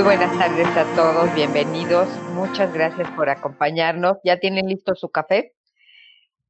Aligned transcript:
Muy 0.00 0.16
buenas 0.16 0.38
tardes 0.38 0.66
a 0.78 0.84
todos, 0.96 1.34
bienvenidos. 1.34 2.08
Muchas 2.32 2.72
gracias 2.72 3.06
por 3.10 3.28
acompañarnos. 3.28 4.16
¿Ya 4.24 4.40
tienen 4.40 4.66
listo 4.66 4.94
su 4.94 5.10
café? 5.10 5.52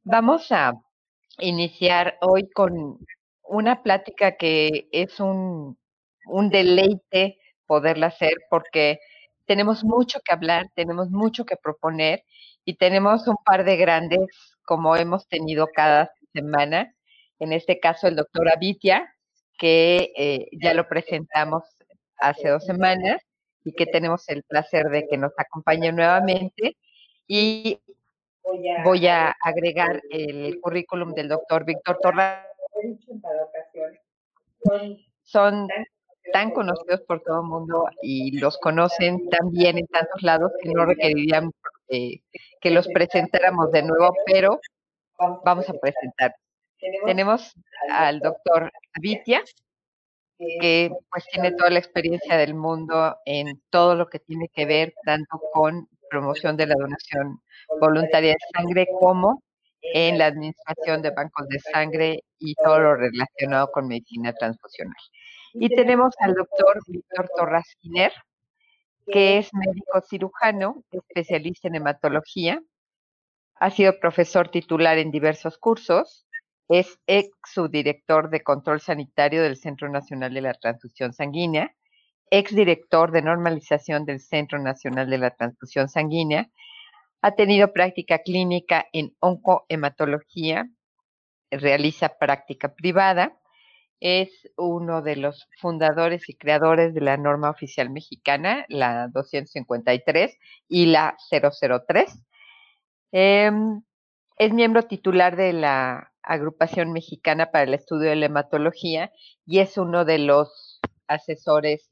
Vamos 0.05 0.53
a 0.53 0.75
iniciar 1.41 2.17
hoy 2.21 2.49
con 2.49 2.99
una 3.43 3.83
plática 3.83 4.37
que 4.37 4.89
es 4.93 5.19
un, 5.19 5.77
deleite 6.49 7.39
poderla 7.67 8.07
hacer 8.07 8.35
porque 8.51 9.01
tenemos 9.47 9.83
mucho 9.83 10.21
que 10.25 10.33
hablar, 10.33 10.71
tenemos 10.77 11.11
mucho 11.11 11.45
que 11.45 11.57
proponer 11.57 12.23
y 12.65 12.77
tenemos 12.77 13.27
un 13.27 13.37
par 13.45 13.65
de 13.65 13.77
grandes 13.77 14.29
como 14.65 14.95
hemos 14.95 15.27
tenido 15.27 15.67
cada 15.75 16.13
semana. 16.33 16.95
En 17.41 17.53
este 17.53 17.81
caso, 17.81 18.07
el 18.07 18.15
doctor 18.15 18.49
Avitia, 18.49 19.13
que 19.59 20.13
eh, 20.17 20.47
ya 20.53 20.73
lo 20.73 20.87
presentamos 20.87 21.65
hace 22.17 22.49
dos 22.49 22.65
semanas 22.65 23.21
y 23.65 23.73
que 23.73 23.87
tenemos 23.87 24.29
el 24.29 24.43
placer 24.43 24.89
de 24.89 25.07
que 25.09 25.17
nos 25.17 25.33
acompañe 25.37 25.93
nuevamente. 25.93 26.77
Y 27.27 27.81
voy 28.85 29.07
a 29.07 29.37
agregar 29.43 30.03
el 30.11 30.61
currículum 30.61 31.13
del 31.13 31.29
doctor 31.29 31.65
Víctor 31.65 31.99
Torra. 32.03 32.47
Son 35.23 35.69
tan 36.33 36.51
conocidos 36.51 37.01
por 37.03 37.23
todo 37.23 37.41
el 37.41 37.49
mundo 37.49 37.89
y 38.03 38.39
los 38.39 38.59
conocen 38.59 39.29
tan 39.31 39.51
bien 39.51 39.79
en 39.79 39.87
tantos 39.87 40.23
lados 40.23 40.53
que 40.63 40.71
no 40.71 40.85
requerirían 40.85 41.51
eh, 41.89 42.21
que 42.61 42.71
los 42.71 42.87
presentáramos 42.89 43.73
de 43.73 43.83
nuevo, 43.83 44.15
pero 44.27 44.61
vamos 45.45 45.69
a 45.69 45.75
presentar. 45.75 46.35
Tenemos 47.05 47.55
al 47.91 48.21
doctor 48.21 48.71
Vitia, 49.01 49.43
que 50.61 50.91
pues 51.11 51.25
tiene 51.33 51.53
toda 51.53 51.71
la 51.71 51.79
experiencia 51.79 52.37
del 52.37 52.55
mundo 52.55 53.17
en 53.27 53.61
todo 53.71 53.95
lo 53.95 54.09
que 54.09 54.19
tiene 54.19 54.49
que 54.49 54.65
ver 54.65 54.95
tanto 55.05 55.41
con 55.53 55.89
promoción 56.09 56.57
de 56.57 56.67
la 56.67 56.75
donación 56.79 57.41
voluntaria 57.81 58.33
de 58.33 58.39
sangre 58.55 58.87
como 58.99 59.43
en 59.83 60.19
la 60.19 60.27
administración 60.27 61.03
de 61.03 61.11
bancos 61.11 61.49
de 61.49 61.59
sangre 61.61 62.25
y 62.39 62.55
todo 62.55 62.79
lo 62.81 62.97
relacionado 62.97 63.71
con 63.71 63.89
medicina 63.89 64.33
transfusional. 64.33 64.97
Y 65.55 65.69
tenemos 65.69 66.15
al 66.21 66.35
doctor 66.35 66.81
Víctor 66.87 67.29
Torras 67.37 67.77
que 69.07 69.39
es 69.39 69.53
médico 69.53 70.01
cirujano, 70.09 70.85
especialista 70.93 71.69
en 71.69 71.77
hematología, 71.77 72.63
ha 73.57 73.71
sido 73.71 73.99
profesor 73.99 74.49
titular 74.49 74.99
en 74.99 75.11
diversos 75.11 75.59
cursos, 75.59 76.27
es 76.71 77.01
ex 77.09 77.29
subdirector 77.53 78.31
de 78.31 78.45
control 78.45 78.81
sanitario 78.81 79.43
del 79.43 79.57
Centro 79.57 79.89
Nacional 79.89 80.33
de 80.33 80.41
la 80.41 80.55
Transfusión 80.55 81.13
Sanguínea, 81.13 81.75
ex 82.31 82.55
director 82.55 83.11
de 83.11 83.23
normalización 83.23 84.05
del 84.05 84.21
Centro 84.21 84.61
Nacional 84.61 85.11
de 85.11 85.19
la 85.19 85.31
Transfusión 85.31 85.89
Sanguínea, 85.89 86.49
ha 87.23 87.33
tenido 87.33 87.73
práctica 87.73 88.21
clínica 88.21 88.87
en 88.93 89.17
oncohematología, 89.19 90.71
realiza 91.51 92.17
práctica 92.21 92.73
privada, 92.73 93.37
es 93.99 94.31
uno 94.57 95.03
de 95.03 95.17
los 95.17 95.49
fundadores 95.61 96.29
y 96.29 96.37
creadores 96.37 96.95
de 96.95 97.01
la 97.01 97.17
norma 97.17 97.51
oficial 97.51 97.91
mexicana, 97.91 98.65
la 98.69 99.09
253 99.09 100.39
y 100.69 100.87
la 100.87 101.17
003. 101.29 102.25
Em, 103.11 103.83
es 104.39 104.53
miembro 104.53 104.85
titular 104.85 105.35
de 105.37 105.53
la 105.53 106.10
Agrupación 106.23 106.93
Mexicana 106.93 107.51
para 107.51 107.65
el 107.65 107.75
Estudio 107.75 108.11
de 108.11 108.17
la 108.17 108.27
Hematología 108.27 109.13
y 109.47 109.61
es 109.61 109.79
uno 109.79 110.05
de 110.05 110.19
los 110.19 110.81
asesores 111.07 111.91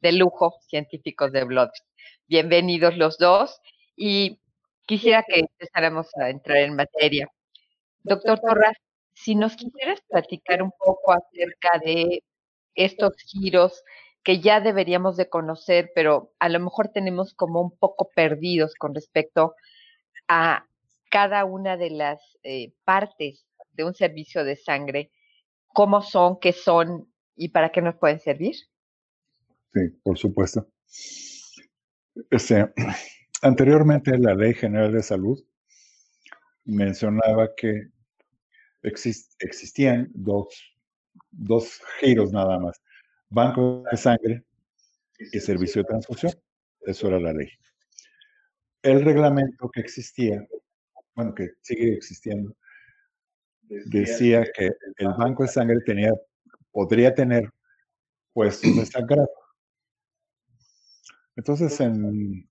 de 0.00 0.12
lujo 0.12 0.58
científicos 0.68 1.32
de 1.32 1.44
Blood. 1.44 1.70
Bienvenidos 2.26 2.96
los 2.96 3.18
dos 3.18 3.60
y 3.94 4.40
quisiera 4.86 5.22
que 5.22 5.40
empezáramos 5.40 6.08
a 6.16 6.30
entrar 6.30 6.58
en 6.58 6.76
materia. 6.76 7.28
Doctor 8.02 8.40
Torras, 8.40 8.76
si 9.14 9.34
nos 9.34 9.56
quisieras 9.56 10.00
platicar 10.08 10.62
un 10.62 10.72
poco 10.78 11.12
acerca 11.12 11.78
de 11.84 12.22
estos 12.74 13.14
giros 13.26 13.82
que 14.22 14.40
ya 14.40 14.60
deberíamos 14.60 15.16
de 15.16 15.28
conocer, 15.28 15.90
pero 15.94 16.32
a 16.38 16.48
lo 16.48 16.60
mejor 16.60 16.88
tenemos 16.88 17.34
como 17.34 17.60
un 17.60 17.76
poco 17.76 18.10
perdidos 18.14 18.74
con 18.74 18.94
respecto 18.94 19.54
a 20.28 20.66
cada 21.10 21.44
una 21.44 21.76
de 21.76 21.90
las 21.90 22.20
eh, 22.42 22.72
partes 22.84 23.46
de 23.76 23.84
un 23.84 23.94
servicio 23.94 24.44
de 24.44 24.56
sangre, 24.56 25.12
cómo 25.68 26.02
son, 26.02 26.38
qué 26.40 26.52
son 26.52 27.12
y 27.36 27.50
para 27.50 27.70
qué 27.70 27.82
nos 27.82 27.96
pueden 27.96 28.18
servir. 28.18 28.56
Sí, 29.72 29.88
por 30.02 30.16
supuesto. 30.16 30.66
Este, 32.30 32.72
anteriormente 33.42 34.16
la 34.18 34.34
Ley 34.34 34.54
General 34.54 34.92
de 34.92 35.02
Salud 35.02 35.38
mencionaba 36.64 37.54
que 37.54 37.90
existían 38.82 40.10
dos, 40.14 40.48
dos 41.30 41.80
giros 42.00 42.32
nada 42.32 42.58
más, 42.58 42.80
banco 43.28 43.84
de 43.90 43.96
sangre 43.96 44.44
y 45.18 45.40
servicio 45.40 45.82
de 45.82 45.88
transfusión. 45.88 46.32
Eso 46.80 47.08
era 47.08 47.18
la 47.18 47.32
ley. 47.32 47.48
El 48.82 49.04
reglamento 49.04 49.68
que 49.70 49.80
existía, 49.80 50.46
bueno, 51.14 51.34
que 51.34 51.50
sigue 51.62 51.94
existiendo, 51.94 52.56
decía 53.68 54.44
que 54.54 54.70
el 54.98 55.08
banco 55.18 55.42
de 55.42 55.48
sangre 55.48 55.80
tenía, 55.84 56.12
podría 56.72 57.14
tener 57.14 57.50
puestos 58.32 58.76
de 58.76 58.86
sangrado. 58.86 59.30
Entonces, 61.36 61.78
en, 61.80 62.48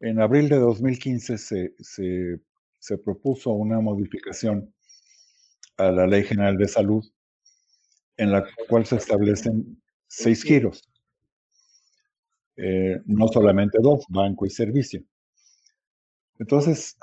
en 0.00 0.20
abril 0.20 0.48
de 0.48 0.56
2015 0.58 1.38
se, 1.38 1.74
se 1.78 2.40
se 2.84 2.98
propuso 2.98 3.50
una 3.52 3.80
modificación 3.80 4.70
a 5.78 5.90
la 5.90 6.06
Ley 6.06 6.22
General 6.22 6.54
de 6.58 6.68
Salud 6.68 7.02
en 8.18 8.30
la 8.30 8.46
cual 8.68 8.84
se 8.84 8.96
establecen 8.96 9.82
seis 10.06 10.42
giros, 10.42 10.82
eh, 12.56 13.00
no 13.06 13.26
solamente 13.28 13.78
dos, 13.80 14.04
banco 14.10 14.44
y 14.44 14.50
servicio. 14.50 15.02
Entonces, 16.38 16.98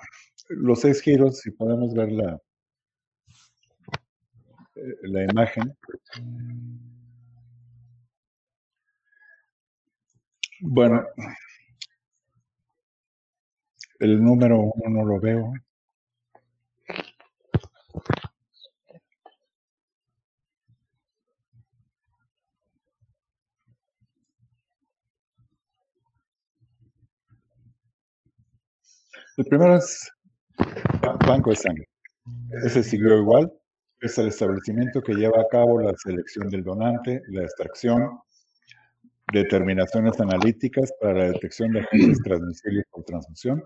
los 0.57 0.81
seis 0.81 1.01
giros, 1.01 1.39
si 1.39 1.51
podemos 1.51 1.94
ver 1.94 2.12
la, 2.12 2.39
eh, 4.75 4.95
la 5.03 5.23
imagen. 5.23 5.75
Bueno, 10.61 11.06
el 14.00 14.23
número 14.23 14.59
uno 14.59 14.90
no 14.90 15.06
lo 15.06 15.19
veo. 15.19 15.53
El 29.38 29.45
primero 29.45 29.78
es 29.78 30.11
Banco 31.27 31.49
de 31.49 31.55
Sangre. 31.55 31.88
Ese 32.63 32.83
siguió 32.83 33.17
igual. 33.17 33.51
Es 33.99 34.17
el 34.17 34.27
establecimiento 34.27 35.01
que 35.01 35.13
lleva 35.13 35.41
a 35.41 35.47
cabo 35.47 35.79
la 35.81 35.94
selección 35.95 36.49
del 36.49 36.63
donante, 36.63 37.22
la 37.29 37.44
extracción, 37.44 38.19
determinaciones 39.31 40.19
analíticas 40.19 40.91
para 40.99 41.13
la 41.13 41.31
detección 41.31 41.72
de 41.72 41.81
agentes 41.81 42.19
transmisibles 42.23 42.85
por 42.90 43.03
transfusión, 43.03 43.63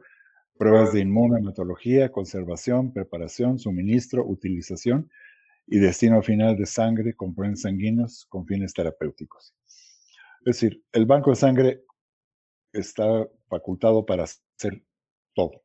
pruebas 0.57 0.93
de 0.93 1.01
inmunohematología, 1.01 2.11
conservación, 2.11 2.93
preparación, 2.93 3.57
suministro, 3.59 4.25
utilización 4.25 5.09
y 5.67 5.79
destino 5.79 6.21
final 6.21 6.55
de 6.55 6.65
sangre 6.65 7.13
con 7.13 7.35
sanguíneos 7.55 8.25
con 8.29 8.45
fines 8.45 8.73
terapéuticos. 8.73 9.55
Es 10.45 10.59
decir, 10.59 10.83
el 10.91 11.05
banco 11.05 11.31
de 11.31 11.35
sangre 11.37 11.83
está 12.71 13.27
facultado 13.47 14.05
para 14.05 14.23
hacer 14.23 14.83
todo. 15.33 15.64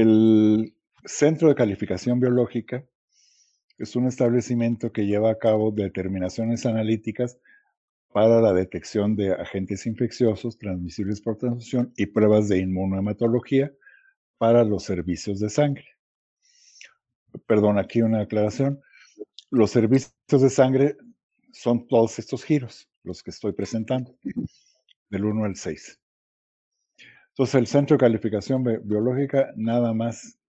El 0.00 0.76
Centro 1.04 1.48
de 1.48 1.56
Calificación 1.56 2.20
Biológica 2.20 2.84
es 3.78 3.96
un 3.96 4.06
establecimiento 4.06 4.92
que 4.92 5.06
lleva 5.06 5.32
a 5.32 5.38
cabo 5.38 5.72
determinaciones 5.72 6.66
analíticas 6.66 7.40
para 8.12 8.40
la 8.40 8.52
detección 8.52 9.16
de 9.16 9.32
agentes 9.32 9.86
infecciosos 9.86 10.56
transmisibles 10.56 11.20
por 11.20 11.36
transfusión 11.36 11.92
y 11.96 12.06
pruebas 12.06 12.48
de 12.48 12.58
inmunohematología 12.58 13.72
para 14.38 14.62
los 14.62 14.84
servicios 14.84 15.40
de 15.40 15.50
sangre. 15.50 15.88
Perdón, 17.48 17.80
aquí 17.80 18.00
una 18.00 18.20
aclaración. 18.20 18.80
Los 19.50 19.72
servicios 19.72 20.12
de 20.30 20.48
sangre 20.48 20.96
son 21.52 21.88
todos 21.88 22.20
estos 22.20 22.44
giros, 22.44 22.88
los 23.02 23.24
que 23.24 23.30
estoy 23.30 23.50
presentando, 23.50 24.16
del 25.10 25.24
1 25.24 25.44
al 25.44 25.56
6. 25.56 25.98
Entonces, 27.38 27.54
el 27.54 27.66
Centro 27.68 27.94
de 27.94 28.00
Calificación 28.00 28.64
Biológica 28.64 29.52
nada 29.54 29.94
más 29.94 30.40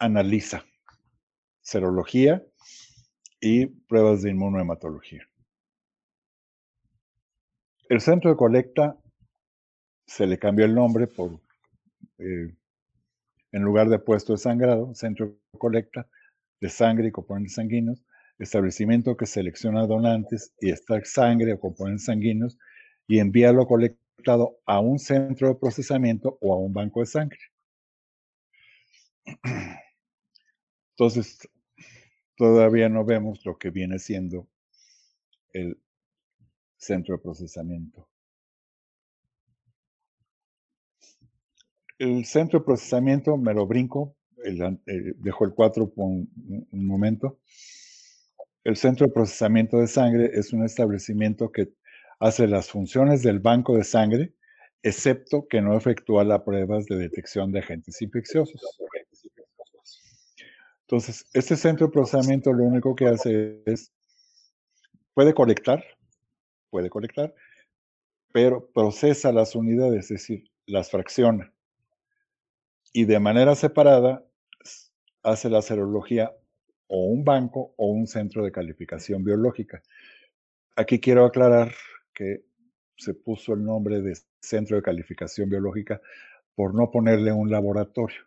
analiza 0.00 0.64
serología 1.60 2.44
y 3.40 3.66
pruebas 3.66 4.22
de 4.22 4.30
inmunohematología. 4.30 5.22
El 7.88 8.00
centro 8.00 8.30
de 8.30 8.36
colecta 8.36 8.98
se 10.04 10.26
le 10.26 10.40
cambió 10.40 10.64
el 10.64 10.74
nombre 10.74 11.06
por, 11.06 11.40
eh, 12.18 12.52
en 13.52 13.62
lugar 13.62 13.88
de 13.88 14.00
puesto 14.00 14.32
de 14.32 14.38
sangrado, 14.38 14.92
centro 14.96 15.26
de 15.26 15.58
colecta 15.58 16.08
de 16.60 16.68
sangre 16.68 17.06
y 17.06 17.12
componentes 17.12 17.54
sanguíneos, 17.54 18.04
establecimiento 18.40 19.16
que 19.16 19.26
selecciona 19.26 19.86
donantes 19.86 20.52
y 20.60 20.70
extrae 20.70 21.04
sangre 21.04 21.52
o 21.52 21.60
componentes 21.60 22.06
sanguíneos 22.06 22.58
y 23.06 23.20
envía 23.20 23.52
lo 23.52 23.68
a 24.66 24.80
un 24.80 24.98
centro 24.98 25.48
de 25.48 25.54
procesamiento 25.54 26.38
o 26.40 26.54
a 26.54 26.58
un 26.58 26.72
banco 26.72 27.00
de 27.00 27.06
sangre. 27.06 27.40
Entonces, 30.96 31.38
todavía 32.36 32.88
no 32.88 33.04
vemos 33.04 33.44
lo 33.44 33.56
que 33.58 33.70
viene 33.70 33.98
siendo 33.98 34.48
el 35.52 35.80
centro 36.76 37.16
de 37.16 37.22
procesamiento. 37.22 38.08
El 41.98 42.24
centro 42.24 42.58
de 42.58 42.64
procesamiento 42.64 43.36
me 43.36 43.54
lo 43.54 43.66
brinco, 43.66 44.16
eh, 44.44 45.14
dejo 45.18 45.44
el 45.44 45.54
4 45.54 45.90
por 45.90 46.06
un, 46.06 46.28
momento. 46.72 47.38
El 48.64 48.76
centro 48.76 49.06
de 49.06 49.12
procesamiento 49.12 49.78
de 49.78 49.86
sangre 49.86 50.30
es 50.34 50.52
un 50.52 50.64
establecimiento 50.64 51.52
que 51.52 51.72
hace 52.20 52.46
las 52.46 52.70
funciones 52.70 53.22
del 53.22 53.40
banco 53.40 53.76
de 53.76 53.84
sangre, 53.84 54.34
excepto 54.82 55.46
que 55.48 55.60
no 55.60 55.76
efectúa 55.76 56.24
las 56.24 56.42
pruebas 56.42 56.86
de 56.86 56.96
detección 56.96 57.52
de 57.52 57.60
agentes 57.60 58.00
infecciosos. 58.02 58.60
Entonces, 60.82 61.24
este 61.32 61.56
centro 61.56 61.86
de 61.86 61.92
procesamiento 61.92 62.52
lo 62.52 62.64
único 62.64 62.94
que 62.94 63.06
hace 63.06 63.62
es, 63.64 63.92
puede 65.14 65.32
colectar, 65.32 65.82
puede 66.70 66.90
colectar, 66.90 67.34
pero 68.32 68.70
procesa 68.72 69.32
las 69.32 69.54
unidades, 69.54 70.04
es 70.04 70.08
decir, 70.08 70.50
las 70.66 70.90
fracciona. 70.90 71.52
Y 72.92 73.04
de 73.06 73.20
manera 73.20 73.54
separada 73.54 74.24
hace 75.22 75.48
la 75.48 75.62
serología 75.62 76.34
o 76.88 77.06
un 77.06 77.24
banco 77.24 77.72
o 77.76 77.86
un 77.86 78.06
centro 78.06 78.44
de 78.44 78.52
calificación 78.52 79.24
biológica. 79.24 79.82
Aquí 80.76 81.00
quiero 81.00 81.24
aclarar 81.24 81.72
que 82.14 82.44
se 82.96 83.14
puso 83.14 83.54
el 83.54 83.64
nombre 83.64 84.00
de 84.00 84.16
centro 84.40 84.76
de 84.76 84.82
calificación 84.82 85.48
biológica 85.48 86.00
por 86.54 86.74
no 86.74 86.90
ponerle 86.90 87.32
un 87.32 87.50
laboratorio, 87.50 88.20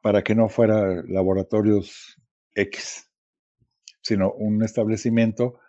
para 0.00 0.22
que 0.22 0.34
no 0.34 0.48
fuera 0.48 1.02
laboratorios 1.06 2.16
X, 2.54 3.10
sino 4.02 4.32
un 4.32 4.62
establecimiento 4.62 5.60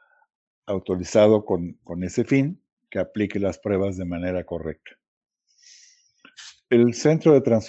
autorizado 0.66 1.46
con, 1.46 1.80
ese 2.04 2.24
fin 2.24 2.62
que 2.90 3.00
aplique 3.00 3.40
las 3.40 3.60
pruebas 3.60 3.98
de 3.98 4.06
manera 4.06 4.46
correcta. 4.46 4.92
El 6.70 6.94
centro 6.94 7.40
de, 7.40 7.62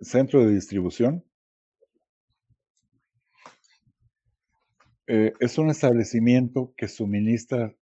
centro 0.00 0.44
de 0.44 0.52
distribución 0.52 1.24
eh, 5.06 5.32
es 5.38 5.58
un 5.58 5.70
establecimiento 5.70 6.74
que 6.76 6.88
suministra 6.88 7.74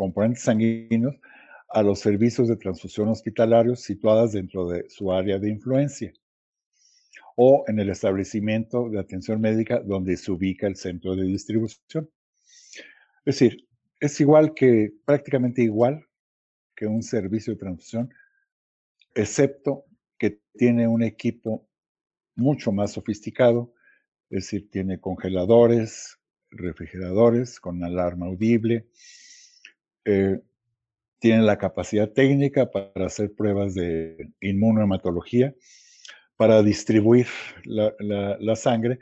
componentes 0.00 0.44
sanguíneos 0.44 1.14
a 1.68 1.82
los 1.82 2.00
servicios 2.00 2.48
de 2.48 2.56
transfusión 2.56 3.08
hospitalarios 3.08 3.82
situadas 3.82 4.32
dentro 4.32 4.66
de 4.66 4.88
su 4.88 5.12
área 5.12 5.38
de 5.38 5.50
influencia 5.50 6.10
o 7.36 7.64
en 7.68 7.78
el 7.80 7.90
establecimiento 7.90 8.88
de 8.88 8.98
atención 8.98 9.42
médica 9.42 9.78
donde 9.80 10.16
se 10.16 10.32
ubica 10.32 10.66
el 10.66 10.76
centro 10.76 11.14
de 11.14 11.24
distribución. 11.24 12.10
Es 13.26 13.34
decir, 13.38 13.68
es 14.00 14.18
igual 14.22 14.54
que, 14.54 14.90
prácticamente 15.04 15.60
igual 15.62 16.06
que 16.74 16.86
un 16.86 17.02
servicio 17.02 17.52
de 17.52 17.58
transfusión, 17.58 18.10
excepto 19.14 19.84
que 20.16 20.40
tiene 20.54 20.88
un 20.88 21.02
equipo 21.02 21.68
mucho 22.36 22.72
más 22.72 22.92
sofisticado, 22.92 23.74
es 24.30 24.44
decir, 24.44 24.70
tiene 24.70 24.98
congeladores, 24.98 26.18
refrigeradores 26.50 27.60
con 27.60 27.84
alarma 27.84 28.28
audible, 28.28 28.88
eh, 30.10 30.40
tiene 31.18 31.42
la 31.42 31.58
capacidad 31.58 32.10
técnica 32.10 32.70
para 32.70 33.06
hacer 33.06 33.34
pruebas 33.34 33.74
de 33.74 34.32
inmunohematología, 34.40 35.54
para 36.36 36.62
distribuir 36.62 37.26
la 37.64 38.56
sangre 38.56 38.98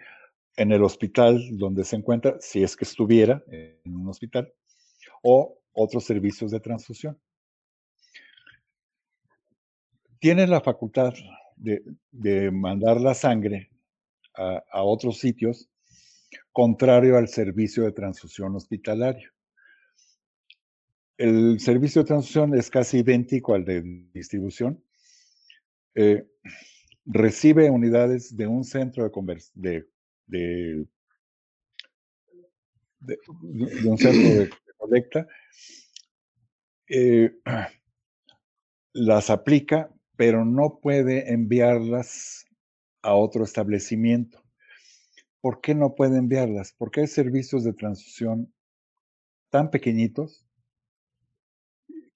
en 0.57 0.73
el 0.73 0.83
hospital 0.83 1.57
donde 1.57 1.85
se 1.85 1.95
encuentra, 1.95 2.37
si 2.41 2.65
es 2.65 2.77
que 2.77 2.85
estuviera 2.85 3.43
en 3.49 3.97
un 3.97 4.09
hospital, 4.09 4.53
o 5.23 5.57
otros 5.73 6.05
servicios 6.05 6.51
de 6.51 6.59
transfusión. 6.59 7.19
Tiene 10.19 10.49
la 10.49 10.61
facultad 10.61 11.15
de, 11.57 12.51
mandar 12.51 13.01
la 13.01 13.15
sangre 13.15 13.71
a, 14.35 14.83
otros 14.83 15.19
sitios 15.19 15.69
contrario 16.53 17.17
al 17.17 17.29
servicio 17.29 17.85
de 17.85 17.93
transfusión 17.93 18.57
hospitalario. 18.57 19.31
El 21.19 21.59
servicio 21.59 22.03
de 22.03 22.07
transfusión 22.07 22.55
es 22.55 22.71
casi 22.71 22.99
idéntico 22.99 23.53
al 23.55 23.65
de 23.65 23.83
distribución. 24.15 24.81
Eh, 25.97 26.25
recibe 27.05 27.69
unidades 27.71 28.37
de 28.37 28.47
un 28.47 28.63
centro 28.63 29.03
de, 29.55 29.89
de, 30.27 30.87
de, 33.01 33.19
un 33.85 33.99
centro 33.99 34.29
de 34.29 34.51
colecta, 34.77 35.27
eh, 36.89 37.37
las 38.93 39.29
aplica, 39.29 39.93
pero 40.17 40.45
no 40.45 40.79
puede 40.81 41.33
enviarlas 41.33 42.47
a 43.03 43.15
otro 43.15 43.43
establecimiento. 43.43 44.41
¿Por 45.41 45.61
qué 45.61 45.75
no 45.75 45.97
puede 45.97 46.19
enviarlas? 46.19 46.75
Porque 46.79 47.01
hay 47.01 47.07
servicios 47.09 47.65
de 47.65 47.73
transfusión 47.73 48.55
tan 49.51 49.73
pequeñitos 49.73 50.48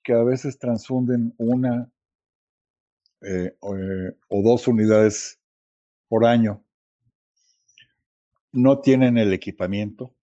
que 0.02 0.12
a 0.12 0.22
veces 0.22 0.58
transfunden 0.58 1.34
una 1.38 1.90
eh, 3.20 3.56
eh, 3.60 4.16
o 4.28 4.42
dos 4.42 4.66
unidades 4.68 5.38
por 6.08 6.24
año. 6.26 6.62
No 8.52 8.80
tienen 8.80 9.16
el 9.16 9.32
equipamiento, 9.32 10.14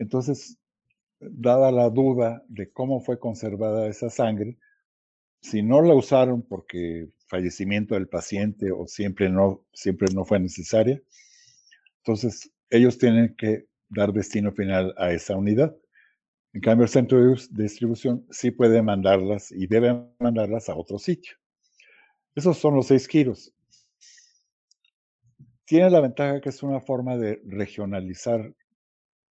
entonces, 0.00 0.58
dada 1.20 1.70
la 1.70 1.90
duda 1.90 2.42
de 2.48 2.70
cómo 2.72 3.00
fue 3.00 3.18
conservada 3.18 3.86
esa 3.86 4.08
sangre, 4.08 4.56
si 5.42 5.62
no 5.62 5.82
la 5.82 5.94
usaron 5.94 6.40
porque 6.40 7.10
fallecimiento 7.26 7.94
del 7.94 8.08
paciente 8.08 8.72
o 8.72 8.86
siempre 8.86 9.28
no, 9.28 9.62
siempre 9.74 10.08
no 10.14 10.24
fue 10.24 10.40
necesaria, 10.40 11.02
entonces 11.98 12.50
ellos 12.70 12.96
tienen 12.96 13.36
que 13.36 13.66
dar 13.90 14.14
destino 14.14 14.52
final 14.52 14.94
a 14.96 15.12
esa 15.12 15.36
unidad. 15.36 15.76
En 16.52 16.60
cambio, 16.60 16.84
el 16.84 16.90
centro 16.90 17.18
de 17.18 17.62
distribución 17.62 18.26
sí 18.30 18.50
puede 18.50 18.82
mandarlas 18.82 19.52
y 19.52 19.66
debe 19.66 20.04
mandarlas 20.18 20.68
a 20.68 20.76
otro 20.76 20.98
sitio. 20.98 21.36
Esos 22.34 22.58
son 22.58 22.74
los 22.74 22.86
seis 22.88 23.06
giros. 23.06 23.52
Tiene 25.64 25.90
la 25.90 26.00
ventaja 26.00 26.40
que 26.40 26.48
es 26.48 26.62
una 26.62 26.80
forma 26.80 27.16
de 27.16 27.40
regionalizar 27.46 28.52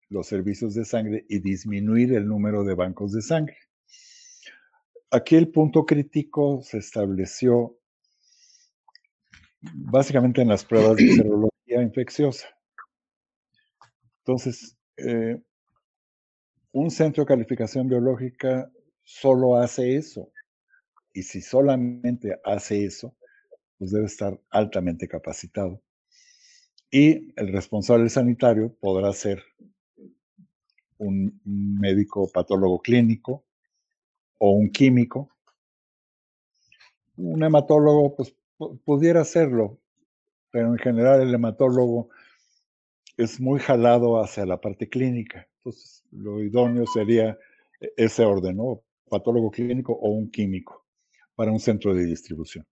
los 0.09 0.27
servicios 0.27 0.75
de 0.75 0.86
sangre 0.86 1.25
y 1.27 1.39
disminuir 1.39 2.13
el 2.13 2.27
número 2.27 2.63
de 2.63 2.75
bancos 2.75 3.12
de 3.13 3.21
sangre. 3.21 3.57
Aquí 5.09 5.36
el 5.36 5.50
punto 5.50 5.86
crítico 5.86 6.62
se 6.62 6.77
estableció 6.77 7.79
básicamente 9.62 10.41
en 10.41 10.50
las 10.50 10.63
pruebas 10.63 10.97
de 10.97 11.13
serología 11.13 11.81
infecciosa. 11.81 12.47
Entonces, 14.19 14.77
eh, 14.97 15.41
un 16.79 16.91
centro 16.91 17.24
de 17.24 17.27
calificación 17.27 17.88
biológica 17.88 18.72
solo 19.03 19.57
hace 19.57 19.96
eso. 19.96 20.31
Y 21.12 21.24
si 21.24 21.41
solamente 21.41 22.39
hace 22.43 22.86
eso, 22.86 23.15
pues 23.79 23.91
debe 23.91 24.05
estar 24.05 24.39
altamente 24.51 25.07
capacitado. 25.07 25.81
Y 26.91 27.34
el 27.36 27.51
responsable 27.51 28.10
sanitario 28.10 28.75
podrá 28.79 29.12
ser 29.12 29.41
un 31.00 31.41
médico 31.43 32.29
patólogo 32.31 32.79
clínico 32.79 33.43
o 34.38 34.51
un 34.51 34.69
químico. 34.69 35.31
Un 37.15 37.43
hematólogo, 37.43 38.15
pues 38.15 38.36
pudiera 38.86 39.22
hacerlo, 39.22 39.79
pero 40.51 40.67
en 40.67 40.77
general 40.77 41.22
el 41.22 41.34
hematólogo 41.34 42.10
es 43.17 43.39
muy 43.39 43.60
jalado 43.60 44.22
hacia 44.22 44.46
la 44.46 44.62
parte 44.62 44.88
clínica. 44.88 45.47
Entonces, 45.60 46.04
lo 46.12 46.42
idóneo 46.44 46.86
sería 46.88 47.38
e-, 47.82 47.94
ese 47.98 48.24
orden, 48.26 48.58
¿no? 48.58 48.84
Patólogo 49.10 49.52
clínico 49.52 49.94
o 49.94 50.10
un 50.12 50.30
químico 50.32 50.86
para 51.36 51.52
un 51.52 51.60
centro 51.60 51.94
de 51.94 52.06
distribución. 52.06 52.66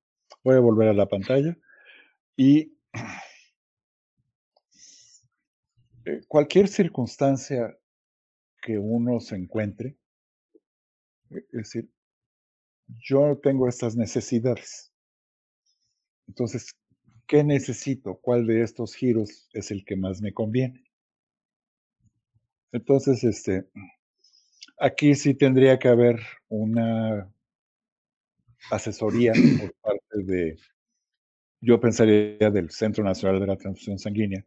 Voy 0.44 0.56
a 0.56 0.60
volver 0.60 0.90
a 0.90 0.94
la 0.94 1.08
pantalla 1.08 1.58
y 2.38 2.74
eh, 6.06 6.22
cualquier 6.28 6.68
circunstancia 6.68 7.78
que 8.62 8.78
uno 8.80 9.20
se 9.20 9.36
encuentre, 9.36 9.98
Es 11.30 11.52
decir, 11.52 11.88
yo 13.08 13.38
tengo 13.44 13.68
estas 13.70 13.96
necesidades. 13.96 14.92
Entonces, 16.28 16.76
¿qué 17.26 17.44
necesito? 17.44 18.20
¿Cuál 18.22 18.46
de 18.46 18.62
estos 18.62 18.94
giros 18.94 19.50
es 19.54 19.72
el 19.72 19.84
que 19.86 19.96
más 19.96 20.22
me 20.22 20.34
conviene? 20.34 20.85
Entonces, 22.72 23.24
este, 23.24 23.66
aquí 24.78 25.16
sí 25.16 25.34
tendría 25.34 25.80
que 25.80 25.88
haber 25.88 26.20
una 26.50 27.32
asesoría 28.72 29.34
por 29.60 29.74
parte 29.82 30.24
de, 30.24 30.58
yo 31.62 31.80
pensaría 31.80 32.50
del 32.50 32.72
Centro 32.72 33.04
Nacional 33.04 33.40
de 33.40 33.48
la 33.48 33.58
Transfusión 33.58 34.00
Sanguínea, 34.00 34.46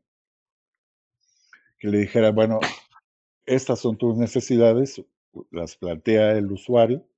que 1.78 1.88
le 1.88 1.98
dijera, 1.98 2.30
bueno, 2.30 2.60
estas 3.46 3.80
son 3.80 3.96
tus 3.96 4.16
necesidades, 4.16 5.02
las 5.50 5.76
plantea 5.76 6.32
el 6.32 6.50
usuario, 6.50 7.08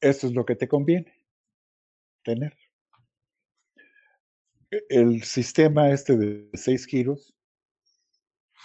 esto 0.00 0.26
es 0.26 0.34
lo 0.34 0.44
que 0.44 0.56
te 0.56 0.68
conviene 0.68 1.12
tener. 2.22 2.56
E, 4.70 4.84
el 4.90 5.22
sistema 5.22 5.90
este 5.90 6.16
de 6.16 6.50
seis 6.54 6.86
giros 6.86 7.35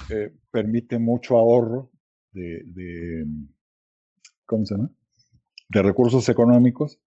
eh, 0.10 0.34
permite 0.52 1.00
mucho 1.00 1.38
ahorro 1.38 1.92
de, 2.32 2.64
de, 2.66 3.26
¿cómo 4.46 4.66
se 4.66 4.76
llama? 4.76 4.92
De 5.70 5.82
recursos 5.82 6.28
económicos 6.30 7.00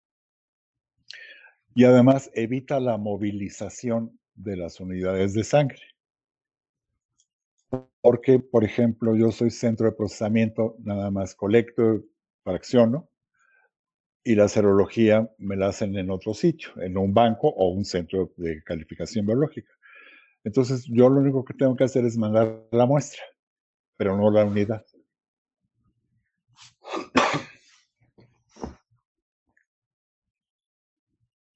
y 1.74 1.84
además 1.84 2.30
evita 2.34 2.78
la 2.78 2.96
movilización 2.96 4.18
de 4.34 4.56
las 4.56 4.80
unidades 4.80 5.34
de 5.34 5.44
sangre. 5.44 5.82
Porque, 8.00 8.38
por 8.38 8.64
ejemplo, 8.64 9.16
yo 9.16 9.32
soy 9.32 9.50
centro 9.50 9.86
de 9.86 9.96
procesamiento, 9.96 10.76
nada 10.78 11.10
más 11.10 11.34
colecto, 11.34 12.04
fracciono, 12.44 13.08
y 14.22 14.36
la 14.36 14.48
serología 14.48 15.30
me 15.38 15.56
la 15.56 15.68
hacen 15.68 15.96
en 15.96 16.10
otro 16.10 16.32
sitio, 16.32 16.70
en 16.80 16.96
un 16.96 17.12
banco 17.12 17.48
o 17.48 17.68
un 17.70 17.84
centro 17.84 18.32
de 18.36 18.62
calificación 18.62 19.26
biológica. 19.26 19.70
Entonces, 20.44 20.84
yo 20.86 21.08
lo 21.08 21.20
único 21.20 21.44
que 21.44 21.54
tengo 21.54 21.74
que 21.74 21.84
hacer 21.84 22.04
es 22.04 22.18
mandar 22.18 22.68
la 22.70 22.86
muestra, 22.86 23.22
pero 23.96 24.16
no 24.16 24.30
la 24.30 24.44
unidad. 24.44 24.84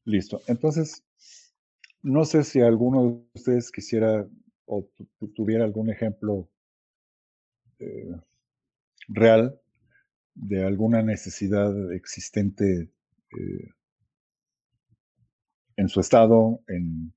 Listo. 0.05 0.41
Entonces, 0.47 1.05
no 2.03 2.25
sé 2.25 2.43
si 2.45 2.61
alguno 2.61 3.03
de 3.03 3.29
ustedes 3.35 3.71
quisiera 3.71 4.27
o 4.65 4.89
tuviera 5.35 5.65
algún 5.65 5.91
ejemplo 5.91 6.49
eh, 7.79 8.17
real 9.09 9.61
de 10.35 10.65
alguna 10.65 11.03
necesidad 11.03 11.93
existente 11.93 12.91
eh, 13.39 13.71
en 15.77 15.89
su 15.89 16.01
estado, 16.01 16.61
en, 16.69 17.13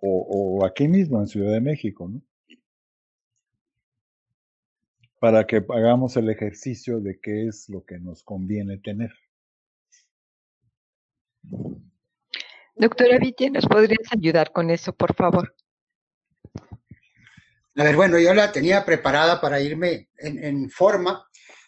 o, 0.00 0.64
aquí 0.64 0.88
mismo 0.88 1.20
en 1.20 1.26
Ciudad 1.26 1.52
de 1.52 1.60
México, 1.60 2.08
¿no? 2.08 2.22
Para 5.18 5.46
que 5.46 5.62
hagamos 5.68 6.16
el 6.16 6.30
ejercicio 6.30 7.00
de 7.00 7.20
qué 7.20 7.46
es 7.46 7.68
lo 7.68 7.84
que 7.84 7.98
nos 7.98 8.22
conviene 8.22 8.78
tener. 8.78 9.12
Doctora 12.74 13.18
Vitti, 13.18 13.50
¿nos 13.50 13.66
podrías 13.66 14.10
ayudar 14.12 14.50
con 14.52 14.70
eso, 14.70 14.94
por 14.94 15.14
favor? 15.14 15.54
A 17.76 17.84
ver, 17.84 17.96
bueno, 17.96 18.18
yo 18.18 18.32
la 18.32 18.50
tenía 18.50 18.84
preparada 18.84 19.40
para 19.40 19.60
irme 19.60 20.08
en, 20.16 20.70
forma, 20.70 21.26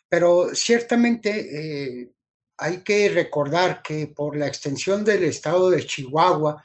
pero 0.09 0.55
ciertamente 0.55 2.01
eh, 2.01 2.13
hay 2.57 2.83
que 2.83 3.11
recordar 3.11 3.83
que 3.83 4.09
por 4.09 4.37
la 4.37 4.47
extensión 4.47 5.05
del 5.05 5.25
estado 5.25 5.71
de 5.71 5.85
Chihuahua, 5.85 6.65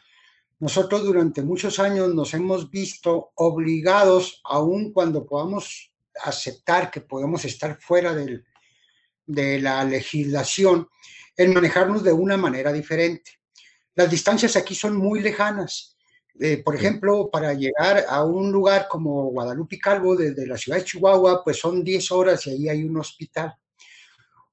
nosotros 0.59 1.03
durante 1.03 1.41
muchos 1.41 1.79
años 1.79 2.13
nos 2.13 2.33
hemos 2.33 2.71
visto 2.71 3.31
obligados, 3.35 4.41
aun 4.43 4.91
cuando 4.91 5.25
podamos 5.25 5.91
aceptar 6.23 6.89
que 6.89 7.01
podemos 7.01 7.45
estar 7.45 7.79
fuera 7.79 8.15
del, 8.15 8.43
de 9.25 9.59
la 9.59 9.83
legislación, 9.83 10.87
en 11.35 11.53
manejarnos 11.53 12.03
de 12.03 12.11
una 12.11 12.37
manera 12.37 12.73
diferente. 12.73 13.39
Las 13.93 14.09
distancias 14.09 14.55
aquí 14.55 14.73
son 14.73 14.97
muy 14.97 15.19
lejanas. 15.19 15.95
Eh, 16.39 16.61
por 16.63 16.75
ejemplo, 16.75 17.29
para 17.31 17.53
llegar 17.53 18.05
a 18.07 18.23
un 18.23 18.51
lugar 18.51 18.87
como 18.87 19.25
Guadalupe 19.31 19.79
Calvo 19.79 20.15
desde 20.15 20.45
la 20.45 20.57
ciudad 20.57 20.77
de 20.77 20.85
Chihuahua, 20.85 21.43
pues 21.43 21.59
son 21.59 21.83
10 21.83 22.11
horas 22.11 22.45
y 22.47 22.51
ahí 22.51 22.69
hay 22.69 22.83
un 22.83 22.97
hospital. 22.97 23.55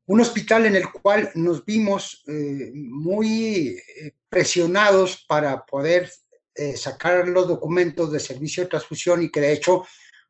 Un 0.07 0.21
hospital 0.21 0.67
en 0.67 0.77
el 0.77 0.91
cual 0.91 1.31
nos 1.35 1.65
vimos 1.65 2.23
eh, 2.27 2.71
muy 2.75 3.69
eh, 3.69 4.13
presionados 4.29 5.25
para 5.27 5.65
poder 5.65 6.11
eh, 6.55 6.77
sacar 6.77 7.27
los 7.27 7.49
documentos 7.49 8.13
de 8.13 8.21
servicio 8.21 8.63
de 8.63 8.69
transfusión 8.69 9.23
y 9.23 9.31
que 9.31 9.41
de 9.41 9.53
hecho 9.53 9.85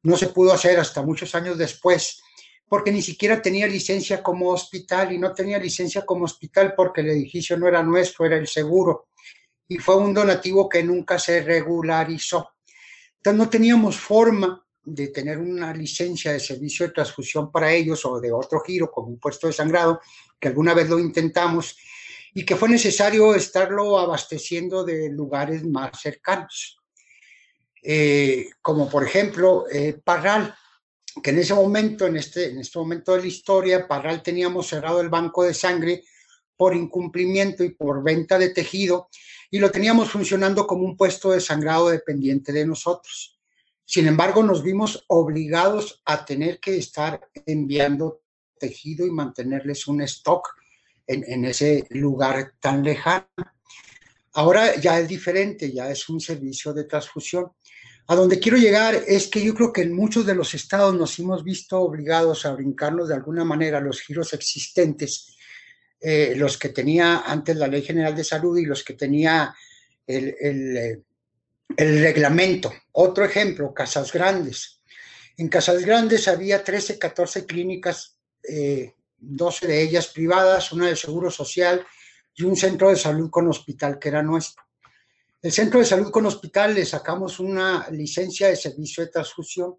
no 0.04 0.16
se 0.16 0.28
pudo 0.28 0.52
hacer 0.52 0.78
hasta 0.78 1.02
muchos 1.02 1.34
años 1.34 1.58
después, 1.58 2.22
porque 2.68 2.92
ni 2.92 3.02
siquiera 3.02 3.42
tenía 3.42 3.66
licencia 3.66 4.22
como 4.22 4.50
hospital 4.50 5.12
y 5.12 5.18
no 5.18 5.34
tenía 5.34 5.58
licencia 5.58 6.06
como 6.06 6.24
hospital 6.24 6.74
porque 6.76 7.00
el 7.00 7.10
edificio 7.10 7.58
no 7.58 7.66
era 7.66 7.82
nuestro, 7.82 8.24
era 8.24 8.36
el 8.36 8.46
seguro. 8.46 9.08
Y 9.66 9.78
fue 9.78 9.96
un 9.96 10.14
donativo 10.14 10.68
que 10.68 10.84
nunca 10.84 11.18
se 11.18 11.42
regularizó. 11.42 12.54
Entonces 13.16 13.38
no 13.38 13.50
teníamos 13.50 13.96
forma 13.96 14.63
de 14.84 15.08
tener 15.08 15.38
una 15.38 15.72
licencia 15.72 16.32
de 16.32 16.40
servicio 16.40 16.86
de 16.86 16.92
transfusión 16.92 17.50
para 17.50 17.72
ellos 17.72 18.04
o 18.04 18.20
de 18.20 18.32
otro 18.32 18.60
giro 18.60 18.90
como 18.90 19.08
un 19.08 19.18
puesto 19.18 19.46
de 19.46 19.52
sangrado, 19.52 20.00
que 20.38 20.48
alguna 20.48 20.74
vez 20.74 20.88
lo 20.88 20.98
intentamos 20.98 21.76
y 22.34 22.44
que 22.44 22.56
fue 22.56 22.68
necesario 22.68 23.34
estarlo 23.34 23.98
abasteciendo 23.98 24.84
de 24.84 25.08
lugares 25.08 25.64
más 25.64 26.00
cercanos. 26.00 26.78
Eh, 27.82 28.50
como 28.62 28.88
por 28.88 29.04
ejemplo 29.04 29.66
eh, 29.70 30.00
Parral, 30.02 30.54
que 31.22 31.30
en 31.30 31.38
ese 31.38 31.54
momento, 31.54 32.06
en 32.06 32.16
este, 32.16 32.50
en 32.50 32.58
este 32.58 32.78
momento 32.78 33.14
de 33.14 33.20
la 33.20 33.26
historia, 33.26 33.86
Parral 33.86 34.22
teníamos 34.22 34.66
cerrado 34.66 35.00
el 35.00 35.08
banco 35.08 35.44
de 35.44 35.54
sangre 35.54 36.02
por 36.56 36.74
incumplimiento 36.74 37.62
y 37.62 37.70
por 37.70 38.02
venta 38.02 38.38
de 38.38 38.50
tejido 38.50 39.08
y 39.50 39.58
lo 39.58 39.70
teníamos 39.70 40.10
funcionando 40.10 40.66
como 40.66 40.84
un 40.84 40.96
puesto 40.96 41.30
de 41.30 41.40
sangrado 41.40 41.88
dependiente 41.88 42.52
de 42.52 42.66
nosotros. 42.66 43.33
Sin 43.84 44.06
embargo, 44.06 44.42
nos 44.42 44.62
vimos 44.62 45.04
obligados 45.08 46.02
a 46.04 46.24
tener 46.24 46.58
que 46.58 46.76
estar 46.76 47.28
enviando 47.46 48.22
tejido 48.58 49.06
y 49.06 49.10
mantenerles 49.10 49.86
un 49.86 50.00
stock 50.02 50.48
en, 51.06 51.44
ese 51.44 51.86
lugar 51.90 52.54
tan 52.60 52.82
lejano. 52.82 53.26
Ahora 54.32 54.74
ya 54.76 54.98
es 54.98 55.08
diferente, 55.08 55.70
ya 55.70 55.90
es 55.90 56.08
un 56.08 56.18
servicio 56.20 56.72
de 56.72 56.84
transfusión. 56.84 57.52
A 58.06 58.14
donde 58.14 58.38
quiero 58.38 58.58
llegar 58.58 58.94
es 59.06 59.28
que 59.28 59.44
yo 59.44 59.54
creo 59.54 59.72
que 59.72 59.82
en 59.82 59.94
muchos 59.94 60.26
de 60.26 60.34
los 60.34 60.54
estados 60.54 60.94
nos 60.94 61.18
hemos 61.18 61.44
visto 61.44 61.78
obligados 61.80 62.44
a 62.44 62.52
brincarnos 62.52 63.08
de 63.08 63.14
alguna 63.14 63.44
manera 63.44 63.80
los 63.80 64.00
giros 64.00 64.32
existentes, 64.32 65.36
eh, 66.00 66.34
los 66.36 66.58
que 66.58 66.70
tenía 66.70 67.22
antes 67.26 67.56
la 67.56 67.66
Ley 67.66 67.82
General 67.82 68.14
de 68.14 68.24
Salud 68.24 68.58
y 68.58 68.66
los 68.66 68.82
que 68.82 68.94
tenía 68.94 69.54
el, 70.06 70.34
el, 70.38 71.04
el 71.76 72.00
reglamento. 72.00 72.72
Otro 72.92 73.24
ejemplo, 73.24 73.72
Casas 73.72 74.12
Grandes. 74.12 74.80
En 75.36 75.48
Casas 75.48 75.84
Grandes 75.84 76.28
había 76.28 76.62
13, 76.62 76.98
14 76.98 77.46
clínicas 77.46 78.18
eh, 78.48 78.94
12 79.18 79.66
de 79.66 79.82
ellas 79.82 80.08
privadas, 80.08 80.72
una 80.72 80.88
de 80.88 80.96
Seguro 80.96 81.30
Social 81.30 81.84
y 82.34 82.44
un 82.44 82.56
centro 82.56 82.90
de 82.90 82.96
salud 82.96 83.30
con 83.30 83.48
hospital 83.48 83.98
que 83.98 84.08
era 84.08 84.22
nuestro. 84.22 84.62
El 85.40 85.52
centro 85.52 85.80
de 85.80 85.86
salud 85.86 86.10
con 86.10 86.26
hospital 86.26 86.74
le 86.74 86.84
sacamos 86.84 87.38
una 87.40 87.88
licencia 87.90 88.48
de 88.48 88.56
servicio 88.56 89.04
de 89.04 89.10
transfusión, 89.10 89.76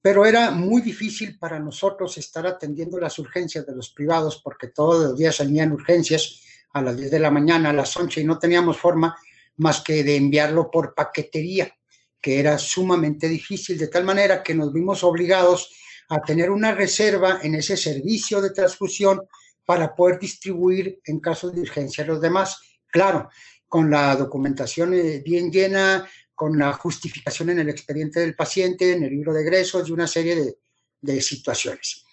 pero 0.00 0.24
era 0.24 0.50
muy 0.50 0.82
difícil 0.82 1.38
para 1.38 1.58
nosotros 1.58 2.16
estar 2.18 2.46
atendiendo 2.46 2.98
las 2.98 3.18
urgencias 3.18 3.66
de 3.66 3.74
los 3.74 3.90
privados 3.90 4.40
porque 4.42 4.68
todos 4.68 5.10
los 5.10 5.18
días 5.18 5.36
salían 5.36 5.72
urgencias 5.72 6.42
a 6.72 6.82
las 6.82 6.96
10 6.96 7.10
de 7.10 7.18
la 7.18 7.30
mañana, 7.30 7.70
a 7.70 7.74
las 7.74 7.94
11 7.96 8.20
y 8.20 8.24
no 8.24 8.38
teníamos 8.38 8.76
forma 8.76 9.16
más 9.56 9.80
que 9.82 10.04
de 10.04 10.16
enviarlo 10.16 10.70
por 10.70 10.94
paquetería, 10.94 11.74
que 12.20 12.38
era 12.38 12.58
sumamente 12.58 13.28
difícil, 13.28 13.78
de 13.78 13.88
tal 13.88 14.04
manera 14.04 14.42
que 14.42 14.54
nos 14.54 14.72
vimos 14.72 15.02
obligados 15.04 15.70
a 16.08 16.20
tener 16.20 16.50
una 16.50 16.72
reserva 16.72 17.40
en 17.42 17.54
ese 17.54 17.76
servicio 17.76 18.40
de 18.40 18.50
transfusión 18.50 19.22
para 19.64 19.94
poder 19.94 20.18
distribuir 20.18 21.00
en 21.04 21.20
casos 21.20 21.54
de 21.54 21.60
urgencia 21.60 22.02
a 22.02 22.06
los 22.08 22.20
demás. 22.20 22.60
Claro, 22.88 23.28
con 23.68 23.88
la 23.88 24.16
documentación 24.16 24.94
eh, 24.94 25.22
bien 25.24 25.50
llena, 25.52 26.08
con 26.34 26.58
la 26.58 26.72
justificación 26.72 27.50
en 27.50 27.60
el 27.60 27.68
expediente 27.68 28.18
del 28.18 28.34
paciente, 28.34 28.92
en 28.92 29.04
el 29.04 29.10
libro 29.10 29.32
de 29.32 29.42
egresos 29.42 29.88
y 29.88 29.92
una 29.92 30.06
serie 30.06 30.56
de, 31.00 31.20
situaciones. 31.20 32.04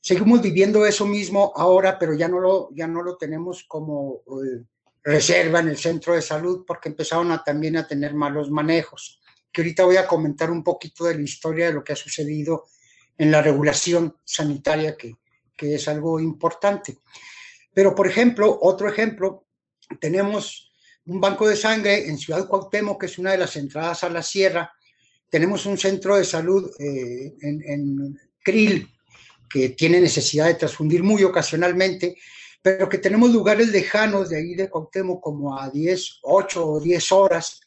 Seguimos 0.00 0.42
viviendo 0.42 0.84
eso 0.84 1.06
mismo 1.06 1.52
ahora, 1.54 1.98
pero 1.98 2.14
ya 2.14 2.26
no 2.26 2.40
lo, 2.40 2.70
ya 2.74 2.86
no 2.86 3.02
lo 3.02 3.16
tenemos 3.16 3.64
como 3.68 4.22
eh, 4.42 4.64
reserva 5.04 5.60
en 5.60 5.68
el 5.68 5.76
centro 5.76 6.14
de 6.14 6.22
salud 6.22 6.64
porque 6.66 6.88
empezaron 6.88 7.30
a, 7.30 7.44
también 7.44 7.76
a 7.76 7.86
tener 7.86 8.14
malos 8.14 8.50
manejos. 8.50 9.20
Que 9.52 9.60
ahorita 9.60 9.84
voy 9.84 9.96
a 9.98 10.06
comentar 10.06 10.50
un 10.50 10.64
poquito 10.64 11.04
de 11.04 11.14
la 11.14 11.22
historia 11.22 11.66
de 11.66 11.74
lo 11.74 11.84
que 11.84 11.92
ha 11.92 11.96
sucedido 11.96 12.64
en 13.16 13.30
la 13.30 13.42
regulación 13.42 14.16
sanitaria, 14.24 14.96
que, 14.96 15.14
que 15.56 15.74
es 15.76 15.86
algo 15.86 16.18
importante. 16.18 16.98
Pero, 17.72 17.94
por 17.94 18.06
ejemplo, 18.06 18.58
otro 18.62 18.88
ejemplo, 18.88 19.46
tenemos 20.00 20.72
un 21.06 21.20
banco 21.20 21.46
de 21.46 21.56
sangre 21.56 22.08
en 22.08 22.18
Ciudad 22.18 22.48
Cuauhtémoc, 22.48 23.00
que 23.00 23.06
es 23.06 23.18
una 23.18 23.32
de 23.32 23.38
las 23.38 23.56
entradas 23.56 24.02
a 24.04 24.08
la 24.08 24.22
sierra. 24.22 24.72
Tenemos 25.28 25.66
un 25.66 25.76
centro 25.76 26.16
de 26.16 26.24
salud 26.24 26.70
eh, 26.78 27.34
en, 27.42 27.62
en 27.66 28.20
Krill, 28.42 28.90
que 29.48 29.70
tiene 29.70 30.00
necesidad 30.00 30.46
de 30.46 30.54
transfundir 30.54 31.02
muy 31.02 31.22
ocasionalmente, 31.22 32.16
pero 32.64 32.88
que 32.88 32.96
tenemos 32.96 33.30
lugares 33.30 33.68
lejanos 33.68 34.30
de 34.30 34.38
ahí 34.38 34.54
de 34.54 34.70
Cuauhtémoc, 34.70 35.22
como 35.22 35.60
a 35.60 35.68
10, 35.68 36.20
8 36.22 36.66
o 36.66 36.80
10 36.80 37.12
horas, 37.12 37.60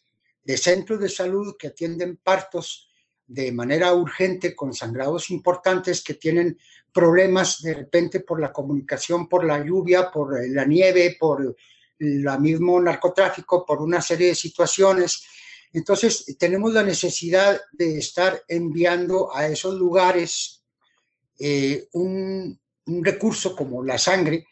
de 0.44 0.58
centros 0.58 1.00
de 1.00 1.08
salud 1.08 1.56
que 1.56 1.68
atienden 1.68 2.18
partos 2.18 2.90
de 3.28 3.52
manera 3.52 3.94
urgente 3.94 4.56
con 4.56 4.74
sangrados 4.74 5.30
importantes 5.30 6.04
que 6.04 6.16
tienen 6.16 6.58
problemas 6.92 7.62
de 7.62 7.76
repente 7.76 8.22
por 8.22 8.42
la 8.42 8.52
comunicación, 8.52 9.30
por 9.30 9.46
la 9.46 9.64
lluvia, 9.64 10.10
por 10.10 10.44
la 10.50 10.66
nieve, 10.66 11.16
por 11.20 11.56
el 12.00 12.40
mismo 12.40 12.82
narcotráfico, 12.82 13.64
por 13.68 13.84
una 13.84 14.02
serie 14.02 14.30
de 14.30 14.36
situaciones. 14.36 15.28
Entonces, 15.74 16.26
tenemos 16.40 16.74
la 16.74 16.82
necesidad 16.82 17.62
de 17.72 18.00
estar 18.00 18.42
enviando 18.48 19.30
a 19.32 19.46
esos 19.46 19.76
lugares 19.76 20.64
eh, 21.38 21.88
un 21.92 22.60
recurso 23.04 23.56
como 23.56 23.84
la 23.84 24.00
sangre, 24.00 24.48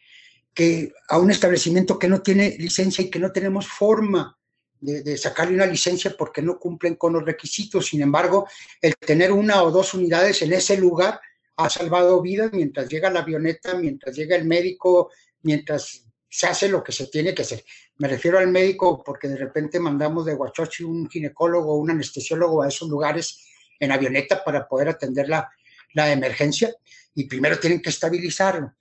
que 0.55 0.93
a 1.09 1.19
un 1.19 1.29
establecimiento 1.29 1.99
que 1.99 2.07
no 2.07 2.21
tiene 2.21 2.55
licencia 2.57 3.03
y 3.03 3.09
que 3.09 3.19
no 3.19 3.33
tenemos 3.33 3.67
forma 3.67 4.37
de, 4.79 5.17
sacarle 5.17 5.55
una 5.55 5.65
licencia 5.65 6.15
porque 6.17 6.41
no 6.41 6.57
cumplen 6.57 6.95
con 6.95 7.13
los 7.13 7.25
requisitos. 7.25 7.87
Sin 7.87 8.01
embargo, 8.01 8.47
el 8.81 8.95
tener 8.95 9.31
una 9.31 9.61
o 9.63 9.69
dos 9.69 9.93
unidades 9.93 10.41
en 10.41 10.53
ese 10.53 10.77
lugar 10.77 11.19
ha 11.57 11.69
salvado 11.69 12.21
vidas 12.21 12.51
mientras 12.53 12.87
llega 12.87 13.09
la 13.09 13.19
avioneta, 13.19 13.75
mientras 13.75 14.15
llega 14.15 14.35
el 14.35 14.45
médico, 14.45 15.11
mientras 15.41 16.05
se 16.29 16.47
hace 16.47 16.69
lo 16.69 16.83
que 16.83 16.93
se 16.93 17.07
tiene 17.07 17.35
que 17.35 17.41
hacer. 17.41 17.63
Me 17.97 18.07
refiero 18.07 18.39
al 18.39 18.47
médico 18.47 19.03
porque 19.03 19.27
de 19.27 19.37
repente 19.37 19.79
mandamos 19.79 20.25
de 20.25 20.35
Huachochi 20.35 20.83
un 20.83 21.09
ginecólogo, 21.09 21.77
un 21.77 21.91
anestesiólogo 21.91 22.61
a 22.61 22.69
esos 22.69 22.89
lugares 22.89 23.45
en 23.79 23.91
avioneta 23.91 24.41
para 24.43 24.67
poder 24.67 24.89
atender 24.89 25.27
la, 25.27 25.49
la 25.93 26.11
emergencia 26.11 26.73
y 27.13 27.25
primero 27.25 27.59
tienen 27.59 27.81
que 27.81 27.89
estabilizarlo. 27.89 28.73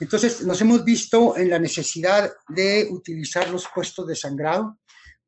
Entonces, 0.00 0.42
nos 0.42 0.60
hemos 0.60 0.84
visto 0.84 1.36
en 1.36 1.50
la 1.50 1.58
necesidad 1.58 2.32
de 2.48 2.88
utilizar 2.90 3.48
los 3.50 3.66
puestos 3.72 4.06
de 4.06 4.16
sangrado 4.16 4.78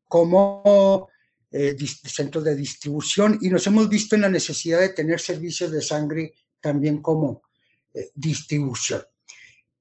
como 0.08 1.08
eh, 1.50 1.76
centros 2.04 2.42
de 2.42 2.56
distribución 2.56 3.38
y 3.40 3.48
nos 3.48 3.66
hemos 3.66 3.88
visto 3.88 4.16
en 4.16 4.22
la 4.22 4.28
necesidad 4.28 4.80
de 4.80 4.88
tener 4.88 5.20
servicios 5.20 5.70
de 5.70 5.82
sangre 5.82 6.34
también 6.60 7.00
como 7.00 7.42
eh, 7.92 8.10
distribución. 8.14 9.02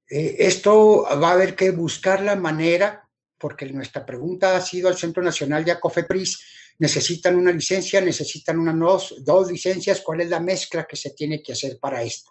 Eh, 0.08 0.36
esto 0.38 1.02
va 1.02 1.30
a 1.30 1.32
haber 1.32 1.56
que 1.56 1.70
buscar 1.70 2.22
la 2.22 2.36
manera, 2.36 3.08
porque 3.38 3.66
nuestra 3.66 4.06
pregunta 4.06 4.56
ha 4.56 4.60
sido 4.60 4.88
al 4.88 4.96
Centro 4.96 5.22
Nacional 5.22 5.64
de 5.64 5.72
Acofepris, 5.72 6.38
necesitan 6.78 7.36
una 7.36 7.50
licencia, 7.50 8.00
necesitan 8.00 8.58
una 8.58 8.72
dos, 8.72 9.16
dos 9.24 9.50
licencias, 9.50 10.00
¿cuál 10.00 10.20
es 10.20 10.28
la 10.28 10.40
mezcla 10.40 10.86
que 10.86 10.96
se 10.96 11.10
tiene 11.10 11.42
que 11.42 11.52
hacer 11.52 11.78
para 11.80 12.02
esto? 12.02 12.30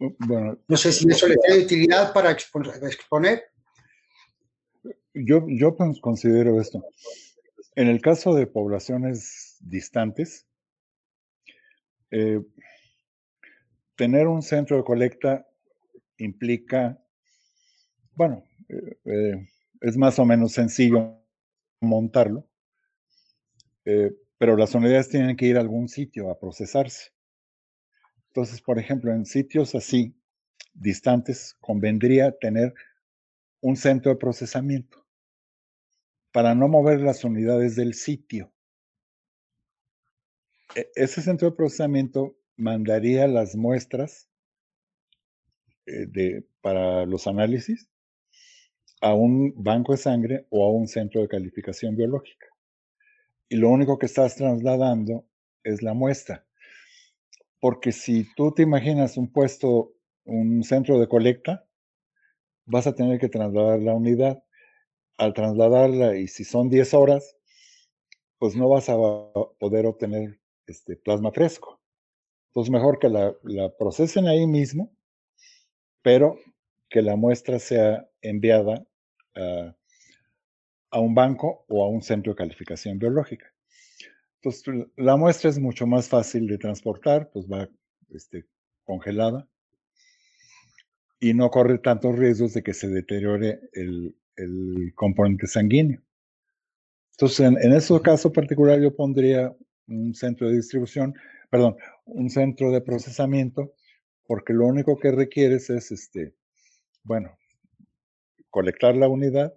Bueno, 0.00 0.58
no 0.66 0.76
sé 0.78 0.92
si 0.92 1.06
eso 1.08 1.28
le 1.28 1.36
tiene 1.36 1.62
utilidad 1.62 2.14
para 2.14 2.30
exponer. 2.30 3.42
Yo, 5.12 5.44
yo 5.46 5.76
considero 6.00 6.58
esto. 6.58 6.82
En 7.76 7.88
el 7.88 8.00
caso 8.00 8.34
de 8.34 8.46
poblaciones 8.46 9.58
distantes, 9.60 10.46
eh, 12.10 12.40
tener 13.94 14.26
un 14.26 14.42
centro 14.42 14.78
de 14.78 14.84
colecta 14.84 15.46
implica, 16.16 16.98
bueno, 18.14 18.44
eh, 18.68 18.98
eh, 19.04 19.48
es 19.82 19.96
más 19.98 20.18
o 20.18 20.24
menos 20.24 20.52
sencillo 20.52 21.22
montarlo, 21.80 22.46
pero 24.38 24.56
las 24.56 24.74
unidades 24.74 25.08
tienen 25.08 25.36
que 25.36 25.46
ir 25.46 25.56
a 25.56 25.60
algún 25.60 25.88
sitio 25.88 26.30
a 26.30 26.38
procesarse. 26.38 27.10
Entonces, 28.30 28.62
por 28.62 28.78
ejemplo, 28.78 29.12
en 29.12 29.26
sitios 29.26 29.74
así, 29.74 30.14
distantes, 30.72 31.56
convendría 31.60 32.30
tener 32.38 32.72
un 33.60 33.76
centro 33.76 34.12
de 34.12 34.18
procesamiento 34.18 35.04
para 36.32 36.54
no 36.54 36.68
mover 36.68 37.00
las 37.00 37.24
unidades 37.24 37.74
del 37.74 37.94
sitio. 37.94 38.52
E, 40.76 40.90
ese 40.94 41.22
centro 41.22 41.50
de 41.50 41.56
procesamiento 41.56 42.36
mandaría 42.56 43.26
las 43.26 43.56
muestras 43.56 44.28
eh, 45.86 46.06
de, 46.06 46.46
para 46.60 47.06
los 47.06 47.26
análisis 47.26 47.88
a 49.00 49.12
un 49.12 49.54
banco 49.56 49.90
de 49.90 49.98
sangre 49.98 50.46
o 50.50 50.64
a 50.64 50.70
un 50.70 50.86
centro 50.86 51.20
de 51.20 51.28
calificación 51.28 51.96
biológica. 51.96 52.46
Y 53.48 53.56
lo 53.56 53.70
único 53.70 53.98
que 53.98 54.06
estás 54.06 54.36
trasladando 54.36 55.26
es 55.64 55.82
la 55.82 55.94
muestra. 55.94 56.46
Porque 57.60 57.92
si 57.92 58.26
tú 58.34 58.52
te 58.52 58.62
imaginas 58.62 59.16
un 59.16 59.30
puesto, 59.30 59.92
un 60.24 60.62
centro 60.64 60.98
de 60.98 61.08
colecta, 61.08 61.66
vas 62.64 62.86
a 62.86 62.94
tener 62.94 63.18
que 63.20 63.28
trasladar 63.28 63.80
la 63.80 63.94
unidad. 63.94 64.42
Al 65.18 65.34
trasladarla, 65.34 66.16
y 66.16 66.28
si 66.28 66.44
son 66.44 66.70
10 66.70 66.94
horas, 66.94 67.36
pues 68.38 68.56
no 68.56 68.70
vas 68.70 68.88
a 68.88 68.96
poder 69.58 69.84
obtener 69.84 70.40
este 70.66 70.96
plasma 70.96 71.30
fresco. 71.30 71.78
Entonces, 72.48 72.72
mejor 72.72 72.98
que 72.98 73.10
la, 73.10 73.34
procesen 73.78 74.26
ahí 74.26 74.46
mismo, 74.46 74.90
pero 76.02 76.38
que 76.88 77.02
la 77.02 77.16
muestra 77.16 77.58
sea 77.58 78.08
enviada 78.22 78.84
a, 79.36 79.76
a, 80.90 81.00
un 81.00 81.14
banco 81.14 81.66
o 81.68 81.84
a 81.84 81.88
un 81.88 82.02
centro 82.02 82.32
de 82.32 82.38
calificación 82.38 82.98
biológica. 82.98 83.49
Entonces, 84.42 84.86
la 84.96 85.16
muestra 85.16 85.50
es 85.50 85.58
mucho 85.58 85.86
más 85.86 86.08
fácil 86.08 86.46
de 86.46 86.56
transportar, 86.56 87.30
pues 87.30 87.46
va 87.46 87.68
este, 88.08 88.46
congelada 88.84 89.46
y 91.20 91.34
no 91.34 91.50
corre 91.50 91.78
tantos 91.78 92.18
riesgos 92.18 92.54
de 92.54 92.62
que 92.62 92.72
se 92.72 92.88
deteriore 92.88 93.60
el, 93.72 94.14
componente 94.94 95.46
sanguíneo. 95.46 96.00
Entonces, 97.12 97.40
en, 97.40 97.58
en 97.60 97.74
ese 97.74 98.00
caso 98.00 98.32
particular, 98.32 98.80
yo 98.80 98.96
pondría 98.96 99.54
un 99.86 100.14
centro 100.14 100.48
de 100.48 100.56
distribución, 100.56 101.14
perdón, 101.50 101.76
un 102.06 102.30
centro 102.30 102.70
de 102.70 102.80
procesamiento, 102.80 103.74
porque 104.26 104.54
lo 104.54 104.66
único 104.66 104.98
que 104.98 105.10
requieres 105.10 105.68
es, 105.68 105.92
este, 105.92 106.34
bueno, 107.02 107.36
colectar 108.48 108.96
la 108.96 109.08
unidad 109.08 109.52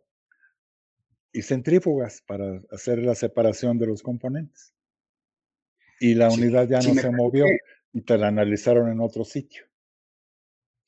y 1.33 1.41
centrífugas 1.41 2.21
para 2.25 2.61
hacer 2.71 2.99
la 2.99 3.15
separación 3.15 3.77
de 3.79 3.87
los 3.87 4.03
componentes. 4.03 4.73
Y 5.99 6.13
la 6.13 6.29
unidad 6.29 6.67
ya 6.69 6.79
no 6.79 6.93
se 6.93 7.09
movió 7.09 7.45
y 7.91 8.01
te 8.01 8.17
la 8.17 8.27
analizaron 8.27 8.91
en 8.91 9.01
otro 9.01 9.25
sitio. 9.25 9.65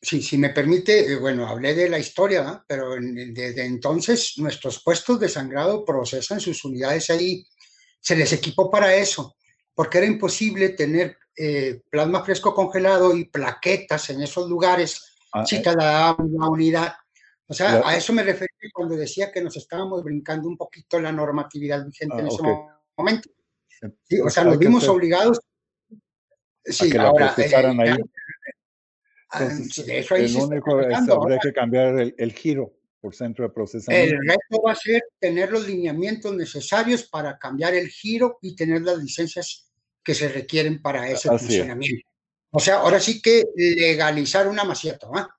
Sí, 0.01 0.21
si 0.21 0.37
me 0.37 0.51
permite, 0.51 1.11
eh, 1.11 1.15
bueno, 1.17 1.47
hablé 1.47 1.73
de 1.73 1.89
la 1.89 1.97
historia, 1.97 2.63
pero 2.67 2.91
desde 2.99 3.65
entonces 3.65 4.33
nuestros 4.37 4.83
puestos 4.83 5.19
de 5.19 5.29
sangrado 5.29 5.83
procesan 5.83 6.39
sus 6.39 6.63
unidades 6.63 7.09
ahí. 7.09 7.43
Se 7.99 8.15
les 8.15 8.31
equipó 8.33 8.69
para 8.69 8.95
eso, 8.95 9.35
porque 9.73 9.97
era 9.97 10.05
imposible 10.05 10.69
tener 10.69 11.17
eh, 11.35 11.81
plasma 11.89 12.23
fresco 12.23 12.53
congelado 12.53 13.17
y 13.17 13.25
plaquetas 13.25 14.11
en 14.11 14.21
esos 14.21 14.47
lugares 14.47 15.15
ah, 15.33 15.43
si 15.43 15.55
eh. 15.55 15.63
una 16.19 16.49
unidad. 16.49 16.93
O 17.47 17.53
sea, 17.53 17.87
a 17.87 17.95
eso 17.95 18.11
me 18.11 18.23
refería 18.23 18.71
cuando 18.73 18.95
decía 18.95 19.31
que 19.31 19.41
nos 19.41 19.55
estábamos 19.55 20.03
brincando 20.03 20.47
un 20.47 20.57
poquito 20.57 20.99
la 20.99 21.11
normatividad 21.11 21.85
vigente 21.85 22.19
en 22.19 22.25
ah, 22.25 22.29
ese 22.29 22.41
momento. 22.97 23.29
o 24.23 24.29
sea, 24.29 24.43
nos 24.43 24.57
vimos 24.57 24.87
obligados. 24.87 25.39
Sí, 26.63 26.91
que 26.91 26.97
ahora, 26.97 27.35
ahí. 27.37 27.95
Entonces, 29.33 29.85
eso 29.87 30.15
el 30.15 30.35
único 30.35 30.81
es, 30.81 31.09
habría 31.09 31.39
que 31.39 31.53
cambiar 31.53 32.13
el, 32.17 32.33
giro 32.33 32.73
por 32.99 33.13
centro 33.13 33.45
de 33.45 33.53
procesamiento. 33.53 34.15
El 34.15 34.27
reto 34.27 34.61
va 34.65 34.71
a 34.71 34.75
ser 34.75 35.03
tener 35.19 35.51
los 35.51 35.67
lineamientos 35.67 36.35
necesarios 36.35 37.03
para 37.03 37.37
cambiar 37.37 37.75
el 37.75 37.89
giro 37.89 38.39
y 38.41 38.55
tener 38.55 38.81
las 38.81 38.97
licencias 38.97 39.71
que 40.03 40.15
se 40.15 40.29
requieren 40.29 40.81
para 40.81 41.07
ese 41.09 41.29
funcionamiento. 41.29 42.07
O 42.51 42.59
sea, 42.59 42.77
ahora 42.77 42.99
sí 42.99 43.21
que 43.21 43.43
legalizar 43.55 44.47
una 44.47 44.63
maceta, 44.63 45.07
¿ah? 45.13 45.29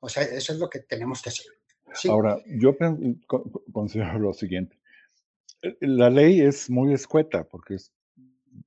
O 0.00 0.08
sea, 0.08 0.22
eso 0.22 0.52
es 0.52 0.58
lo 0.58 0.68
que 0.68 0.80
tenemos 0.80 1.22
que 1.22 1.30
hacer. 1.30 1.46
Ahora, 2.08 2.38
yo 2.46 2.76
considero 3.72 4.18
lo 4.18 4.32
siguiente. 4.32 4.78
Eh, 5.62 5.76
la 5.80 6.10
ley 6.10 6.40
es 6.40 6.70
muy 6.70 6.92
escueta 6.92 7.44
porque 7.44 7.74
es 7.74 7.92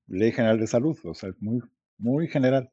ley 0.07 0.31
general 0.31 0.59
de 0.59 0.67
salud, 0.67 0.97
o 1.03 1.13
sea, 1.13 1.29
es 1.29 1.41
muy, 1.41 1.61
muy 1.97 2.27
general. 2.27 2.71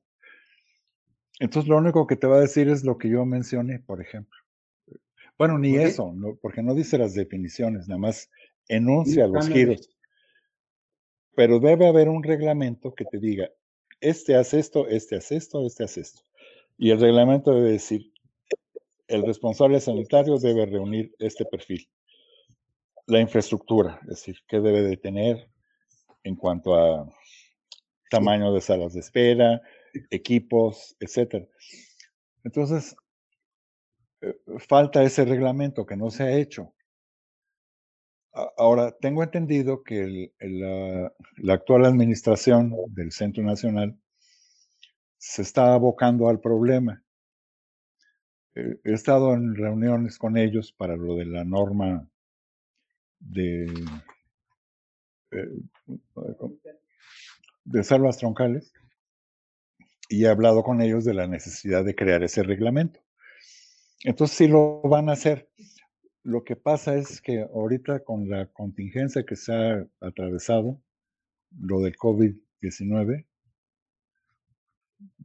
Entonces, 1.38 1.68
lo 1.68 1.76
único 1.76 2.06
que 2.06 2.16
te 2.16 2.26
va 2.26 2.36
a 2.36 2.40
decir 2.40 2.68
es 2.68 2.82
lo 2.82 2.98
que 2.98 3.08
yo 3.08 3.24
mencioné, 3.24 3.78
por 3.78 4.00
ejemplo. 4.00 4.36
Bueno, 5.36 5.56
ni 5.56 5.76
eso, 5.76 6.12
no, 6.12 6.36
porque 6.42 6.62
no 6.62 6.74
dice 6.74 6.98
las 6.98 7.14
definiciones, 7.14 7.86
nada 7.86 8.00
más 8.00 8.28
enuncia 8.66 9.28
los 9.28 9.48
giros. 9.48 9.88
Pero 11.36 11.60
debe 11.60 11.86
haber 11.86 12.08
un 12.08 12.24
reglamento 12.24 12.92
que 12.92 13.04
te 13.04 13.18
diga 13.18 13.48
este 14.00 14.36
hace 14.36 14.58
esto, 14.58 14.88
este 14.88 15.16
hace 15.16 15.36
esto, 15.36 15.64
este 15.64 15.84
hace 15.84 16.00
esto. 16.00 16.22
Y 16.76 16.90
el 16.90 17.00
reglamento 17.00 17.54
debe 17.54 17.72
decir, 17.72 18.12
el 19.08 19.22
responsable 19.24 19.80
sanitario 19.80 20.38
debe 20.38 20.66
reunir 20.66 21.14
este 21.18 21.44
perfil. 21.44 21.88
La 23.06 23.20
infraestructura, 23.20 23.98
es 24.02 24.08
decir, 24.08 24.36
qué 24.46 24.60
debe 24.60 24.82
de 24.82 24.96
tener 24.98 25.50
en 26.22 26.36
cuanto 26.36 26.74
a 26.74 27.08
tamaño 28.10 28.52
de 28.52 28.60
salas 28.60 28.92
de 28.92 29.00
espera, 29.00 29.60
equipos, 30.10 30.96
etcétera. 31.00 31.46
Entonces, 32.44 32.94
eh, 34.20 34.34
falta 34.58 35.02
ese 35.02 35.24
reglamento 35.24 35.86
que 35.86 35.96
no 35.96 36.10
se 36.10 36.24
ha 36.24 36.36
hecho. 36.36 36.74
Ahora, 38.56 38.92
tengo 39.00 39.22
entendido 39.22 39.82
que 39.82 40.32
la, 40.38 41.12
actual 41.54 41.86
administración 41.86 42.72
del 42.90 43.10
Centro 43.10 43.42
Nacional 43.42 43.98
se 45.16 45.42
está 45.42 45.74
abocando 45.74 46.28
al 46.28 46.38
problema. 46.38 47.02
Eh, 48.58 48.80
he 48.84 48.92
estado 48.92 49.34
en 49.34 49.54
reuniones 49.54 50.18
con 50.18 50.36
ellos 50.36 50.72
para 50.72 50.96
lo 50.96 51.14
de 51.14 51.26
la 51.26 51.44
norma 51.44 52.08
de, 53.20 53.66
eh, 55.30 55.60
de 57.64 57.84
selvas 57.84 58.18
troncales 58.18 58.72
y 60.08 60.24
he 60.24 60.28
hablado 60.28 60.64
con 60.64 60.80
ellos 60.80 61.04
de 61.04 61.14
la 61.14 61.28
necesidad 61.28 61.84
de 61.84 61.94
crear 61.94 62.24
ese 62.24 62.42
reglamento. 62.42 63.00
Entonces 64.02 64.36
sí 64.36 64.48
lo 64.48 64.80
van 64.82 65.08
a 65.08 65.12
hacer. 65.12 65.48
Lo 66.24 66.42
que 66.42 66.56
pasa 66.56 66.96
es 66.96 67.20
que 67.20 67.42
ahorita 67.42 68.02
con 68.04 68.28
la 68.28 68.46
contingencia 68.46 69.24
que 69.24 69.36
se 69.36 69.52
ha 69.52 69.86
atravesado, 70.00 70.82
lo 71.50 71.80
del 71.80 71.96
COVID-19, 71.96 73.26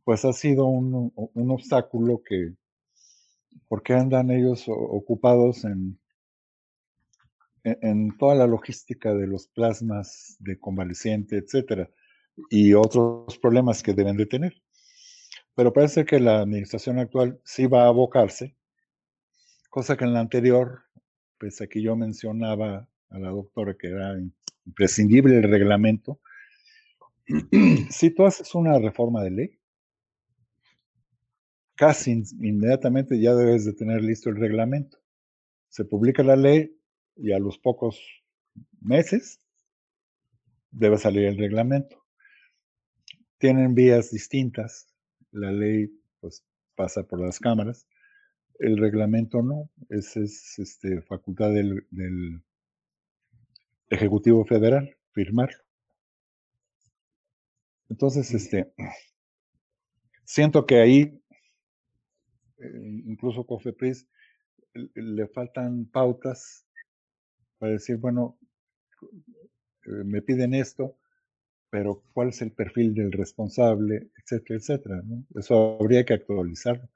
pues 0.04 0.26
ha 0.26 0.34
sido 0.34 0.66
un, 0.66 1.12
obstáculo 1.50 2.22
que, 2.24 2.54
porque 3.68 3.94
andan 3.94 4.32
ellos 4.32 4.66
ocupados 4.68 5.66
en, 5.66 6.00
en, 7.64 8.16
toda 8.18 8.36
la 8.36 8.48
logística 8.48 9.14
de 9.14 9.28
los 9.28 9.48
plasmas 9.48 10.38
de 10.40 10.60
convaleciente, 10.60 11.38
etcétera, 11.38 11.90
y 12.50 12.74
otros 12.74 13.38
problemas 13.40 13.84
que 13.84 13.94
deben 13.94 14.18
de 14.18 14.26
tener. 14.26 14.62
Pero 15.56 15.72
parece 15.72 16.06
que 16.06 16.20
la 16.20 16.42
administración 16.42 17.00
actual 17.00 17.40
sí 17.44 17.68
va 17.68 17.84
a 17.84 17.88
abocarse, 17.88 18.56
cosa 19.70 19.96
que 19.96 20.06
en 20.06 20.14
la 20.14 20.20
anterior, 20.20 20.84
pues 21.38 21.62
aquí 21.62 21.82
yo 21.82 21.96
mencionaba 21.96 22.88
a 23.10 23.20
la 23.20 23.30
doctora 23.30 23.76
que 23.76 23.88
era 23.88 24.16
imprescindible 24.66 25.38
el 25.38 25.50
reglamento. 25.50 26.20
Si 27.90 28.10
tú 28.10 28.26
haces 28.26 28.54
una 28.56 28.78
reforma 28.80 29.24
de 29.24 29.32
ley, 29.32 29.60
casi 31.84 32.24
inmediatamente 32.40 33.20
ya 33.20 33.36
debes 33.36 33.66
de 33.66 33.74
tener 33.74 34.02
listo 34.02 34.30
el 34.30 34.38
reglamento. 34.38 35.00
Se 35.68 35.84
publica 35.84 36.24
la 36.24 36.38
ley 36.38 36.80
y 37.18 37.34
a 37.34 37.40
los 37.40 37.58
pocos 37.58 38.00
meses 38.80 39.42
debe 40.72 40.98
salir 40.98 41.26
el 41.26 41.38
reglamento. 41.38 42.02
Tienen 43.38 43.76
vías 43.76 44.12
distintas 44.12 44.88
la 45.32 45.52
ley 45.52 45.92
pues 46.22 46.46
pasa 46.74 47.04
por 47.04 47.20
las 47.20 47.38
cámaras, 47.38 47.86
el 48.60 48.78
reglamento 48.78 49.42
no, 49.42 49.70
es, 49.90 50.16
es 50.16 50.58
este, 50.60 51.02
facultad 51.02 51.52
del, 51.52 52.42
Ejecutivo 53.90 54.46
Federal 54.46 54.96
firmarlo. 55.12 55.62
Entonces, 57.90 58.34
este, 58.34 58.74
siento 60.24 60.66
que 60.66 60.80
ahí, 60.80 61.23
incluso 63.06 63.46
COFEPRIS, 63.46 64.08
le 64.74 65.28
faltan 65.28 65.86
pautas 65.86 66.66
para 67.60 67.74
decir, 67.74 67.98
bueno, 67.98 68.38
eh, 69.86 70.04
me 70.06 70.22
piden 70.22 70.54
esto, 70.54 70.98
pero 71.70 72.04
cuál 72.14 72.30
es 72.30 72.42
el 72.42 72.52
perfil 72.52 72.94
del 72.94 73.12
responsable, 73.12 74.12
etcétera, 74.18 74.60
etcétera. 74.60 75.04
Eso 75.36 75.78
habría 75.80 76.06
que 76.06 76.14
actualizarlo. 76.14 76.90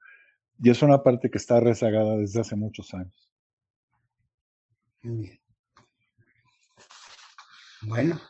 Y 0.60 0.70
es 0.70 0.82
una 0.82 1.02
parte 1.02 1.30
que 1.30 1.38
está 1.38 1.60
rezagada 1.60 2.16
desde 2.16 2.40
hace 2.40 2.56
muchos 2.56 2.92
años. 2.94 3.30
Bueno. 7.82 8.20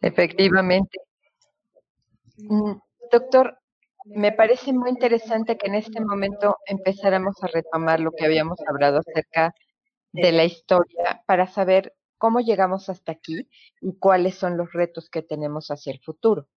Efectivamente. 0.00 0.98
Mm, 2.38 2.72
doctor, 3.12 3.59
me 4.14 4.32
parece 4.32 4.72
muy 4.72 4.90
interesante 4.90 5.56
que 5.56 5.68
en 5.68 5.76
este 5.76 6.00
momento 6.00 6.56
empezáramos 6.66 7.36
a 7.42 7.46
retomar 7.46 8.00
lo 8.00 8.12
que 8.12 8.24
habíamos 8.24 8.58
hablado 8.68 8.98
acerca 8.98 9.54
de 10.12 10.32
la 10.32 10.44
historia 10.44 11.22
para 11.26 11.46
saber 11.46 11.94
cómo 12.18 12.40
llegamos 12.40 12.88
hasta 12.88 13.12
aquí 13.12 13.48
y 13.80 13.96
cuáles 13.98 14.34
son 14.34 14.56
los 14.56 14.72
retos 14.72 15.08
que 15.08 15.22
tenemos 15.22 15.70
hacia 15.70 15.92
el 15.92 16.00
futuro. 16.00 16.48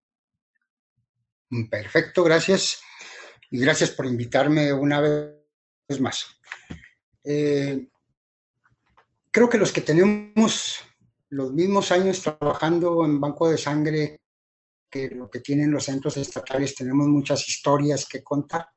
Perfecto, 1.70 2.24
gracias. 2.24 2.82
Y 3.50 3.60
gracias 3.60 3.90
por 3.90 4.06
invitarme 4.06 4.72
una 4.72 5.00
vez 5.00 6.00
más. 6.00 6.26
Eh, 7.22 7.88
creo 9.30 9.48
que 9.48 9.58
los 9.58 9.72
que 9.72 9.80
tenemos 9.80 10.80
los 11.28 11.52
mismos 11.52 11.92
años 11.92 12.22
trabajando 12.22 13.04
en 13.04 13.20
banco 13.20 13.48
de 13.48 13.58
sangre 13.58 14.20
que 14.94 15.08
lo 15.08 15.28
que 15.28 15.40
tienen 15.40 15.72
los 15.72 15.86
centros 15.86 16.16
estatales, 16.16 16.76
tenemos 16.76 17.08
muchas 17.08 17.48
historias 17.48 18.06
que 18.06 18.22
contar. 18.22 18.68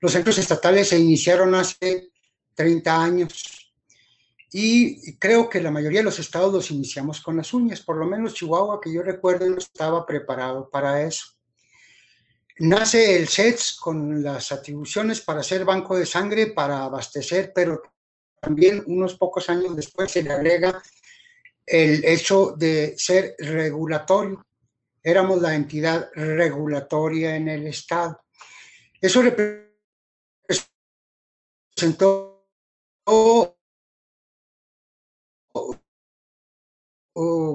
Los 0.00 0.12
centros 0.12 0.38
estatales 0.38 0.88
se 0.88 0.98
iniciaron 0.98 1.54
hace 1.54 2.08
30 2.54 3.02
años 3.02 3.74
y 4.50 5.14
creo 5.18 5.50
que 5.50 5.60
la 5.60 5.70
mayoría 5.70 6.00
de 6.00 6.04
los 6.04 6.18
estados 6.18 6.54
los 6.54 6.70
iniciamos 6.70 7.20
con 7.20 7.36
las 7.36 7.52
uñas, 7.52 7.82
por 7.82 7.98
lo 7.98 8.06
menos 8.06 8.32
Chihuahua, 8.32 8.80
que 8.80 8.90
yo 8.90 9.02
recuerdo, 9.02 9.46
no 9.50 9.58
estaba 9.58 10.06
preparado 10.06 10.70
para 10.70 11.02
eso. 11.02 11.26
Nace 12.60 13.16
el 13.16 13.28
SETS 13.28 13.76
con 13.78 14.22
las 14.22 14.52
atribuciones 14.52 15.20
para 15.20 15.42
ser 15.42 15.66
banco 15.66 15.98
de 15.98 16.06
sangre, 16.06 16.46
para 16.46 16.84
abastecer, 16.84 17.52
pero 17.54 17.82
también 18.40 18.82
unos 18.86 19.16
pocos 19.16 19.50
años 19.50 19.76
después 19.76 20.10
se 20.10 20.22
le 20.22 20.32
agrega 20.32 20.82
el 21.66 22.02
hecho 22.06 22.54
de 22.56 22.94
ser 22.96 23.34
regulatorio. 23.38 24.46
Éramos 25.06 25.40
la 25.40 25.54
entidad 25.54 26.10
regulatoria 26.14 27.36
en 27.36 27.48
el 27.48 27.68
Estado. 27.68 28.24
Eso 29.00 29.22
representó 29.22 29.70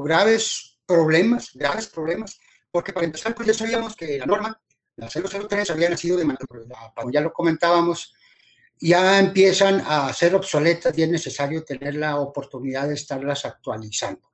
graves 0.05 0.79
problemas, 0.85 1.51
graves 1.53 1.87
problemas, 1.87 2.39
porque 2.71 2.93
para 2.93 3.05
empezar, 3.05 3.35
pues 3.35 3.49
ya 3.49 3.53
sabíamos 3.53 3.97
que 3.97 4.17
la 4.17 4.25
norma, 4.25 4.61
la 4.95 5.09
003, 5.09 5.71
había 5.71 5.89
nacido 5.89 6.15
de 6.15 6.37
como 6.95 7.11
ya 7.11 7.19
lo 7.19 7.33
comentábamos, 7.33 8.13
ya 8.79 9.19
empiezan 9.19 9.83
a 9.85 10.13
ser 10.13 10.35
obsoletas 10.35 10.97
y 10.97 11.03
es 11.03 11.09
necesario 11.09 11.65
tener 11.65 11.95
la 11.95 12.17
oportunidad 12.17 12.87
de 12.87 12.93
estarlas 12.93 13.43
actualizando. 13.43 14.31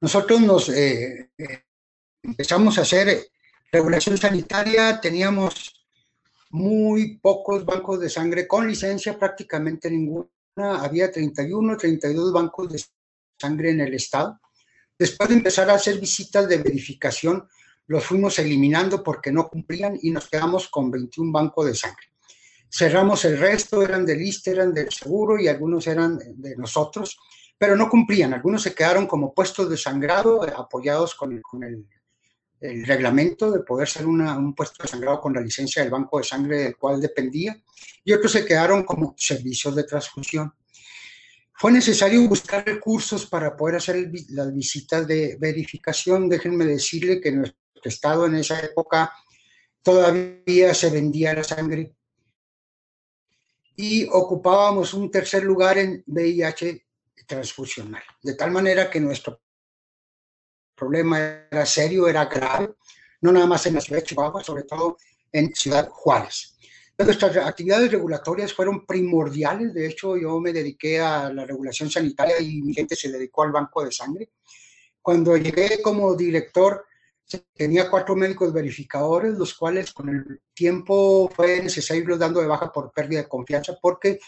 Nosotros 0.00 0.40
nos 0.40 0.68
eh, 0.68 1.32
eh, 1.36 1.64
empezamos 2.22 2.78
a 2.78 2.82
hacer 2.82 3.28
regulación 3.72 4.18
sanitaria, 4.18 5.00
teníamos 5.00 5.86
muy 6.50 7.18
pocos 7.18 7.64
bancos 7.64 8.00
de 8.00 8.10
sangre 8.10 8.46
con 8.46 8.66
licencia, 8.66 9.18
prácticamente 9.18 9.90
ninguna, 9.90 10.28
había 10.56 11.10
31, 11.10 11.76
32 11.76 12.32
bancos 12.32 12.72
de 12.72 12.84
sangre 13.38 13.70
en 13.70 13.80
el 13.80 13.94
estado. 13.94 14.40
Después 14.98 15.28
de 15.28 15.36
empezar 15.36 15.70
a 15.70 15.74
hacer 15.74 15.98
visitas 15.98 16.48
de 16.48 16.58
verificación, 16.58 17.48
los 17.86 18.04
fuimos 18.04 18.38
eliminando 18.38 19.02
porque 19.02 19.32
no 19.32 19.48
cumplían 19.48 19.98
y 20.00 20.10
nos 20.10 20.28
quedamos 20.28 20.68
con 20.68 20.90
21 20.90 21.32
bancos 21.32 21.66
de 21.66 21.74
sangre. 21.74 22.06
Cerramos 22.72 23.24
el 23.24 23.38
resto, 23.38 23.82
eran 23.82 24.06
del 24.06 24.22
ISTE, 24.22 24.52
eran 24.52 24.72
del 24.72 24.90
seguro 24.90 25.40
y 25.40 25.48
algunos 25.48 25.86
eran 25.88 26.18
de 26.18 26.56
nosotros, 26.56 27.18
pero 27.58 27.76
no 27.76 27.88
cumplían. 27.90 28.32
Algunos 28.32 28.62
se 28.62 28.74
quedaron 28.74 29.06
como 29.06 29.34
puestos 29.34 29.68
de 29.68 29.76
sangrado 29.76 30.46
eh, 30.46 30.52
apoyados 30.56 31.14
con, 31.14 31.32
el, 31.32 31.86
reglamento 32.60 33.50
de 33.50 33.60
poder 33.60 33.88
ser 33.88 34.06
un 34.06 34.54
puesto 34.54 34.82
de 34.82 34.88
sangrado 34.88 35.20
con 35.20 35.32
la 35.32 35.40
licencia 35.40 35.82
del 35.82 35.90
banco 35.90 36.18
de 36.18 36.24
sangre 36.24 36.58
del 36.64 36.76
cual 36.76 37.00
dependía 37.00 37.60
y 38.04 38.12
otros 38.12 38.32
se 38.32 38.44
quedaron 38.44 38.84
como 38.84 39.14
servicios 39.16 39.74
de 39.74 39.84
transfusión. 39.84 40.52
Fue 41.54 41.72
necesario 41.72 42.26
buscar 42.26 42.64
recursos 42.64 43.26
para 43.26 43.56
poder 43.56 43.76
hacer 43.76 44.10
las 44.30 44.54
visitas 44.54 45.06
de 45.06 45.36
verificación. 45.38 46.28
Déjenme 46.28 46.64
decirle 46.64 47.20
que 47.20 47.32
nuestro 47.32 47.60
estado 47.84 48.26
en 48.26 48.36
esa 48.36 48.60
época 48.60 49.12
todavía 49.82 50.74
se 50.74 50.90
vendía 50.90 51.34
la 51.34 51.44
sangre 51.44 51.94
y 53.76 54.06
ocupábamos 54.10 54.92
un 54.94 55.10
tercer 55.10 55.42
lugar 55.44 55.78
en 55.78 56.02
VIH 56.06 56.86
transfusional, 57.26 58.02
de 58.22 58.34
tal 58.34 58.50
manera 58.50 58.90
que 58.90 59.00
nuestro 59.00 59.40
problema 60.80 61.18
era 61.50 61.66
serio, 61.66 62.08
era 62.08 62.24
grave, 62.24 62.70
no 63.20 63.30
nada 63.30 63.46
más 63.46 63.66
en 63.66 63.74
la 63.74 63.80
ciudad 63.82 64.00
de 64.00 64.06
Chihuahua, 64.06 64.42
sobre 64.42 64.64
todo 64.64 64.96
en 65.30 65.54
Ciudad 65.54 65.88
Juárez. 65.90 66.56
Nuestras 66.96 67.36
actividades 67.36 67.92
regulatorias 67.92 68.52
fueron 68.52 68.86
primordiales, 68.86 69.72
de 69.72 69.86
hecho 69.86 70.16
yo 70.16 70.40
me 70.40 70.52
dediqué 70.52 71.00
a 71.00 71.32
la 71.32 71.44
regulación 71.44 71.90
sanitaria 71.90 72.40
y 72.40 72.60
mi 72.62 72.74
gente 72.74 72.96
se 72.96 73.10
dedicó 73.10 73.42
al 73.42 73.52
banco 73.52 73.84
de 73.84 73.92
sangre. 73.92 74.30
Cuando 75.00 75.36
llegué 75.36 75.80
como 75.82 76.14
director, 76.14 76.84
tenía 77.54 77.88
cuatro 77.88 78.16
médicos 78.16 78.52
verificadores, 78.52 79.34
los 79.34 79.54
cuales 79.54 79.92
con 79.92 80.08
el 80.08 80.40
tiempo 80.52 81.30
fue 81.34 81.62
necesario 81.62 82.02
irlos 82.02 82.18
dando 82.18 82.40
de 82.40 82.48
baja 82.48 82.70
por 82.72 82.92
pérdida 82.92 83.22
de 83.22 83.28
confianza, 83.28 83.78
porque 83.80 84.18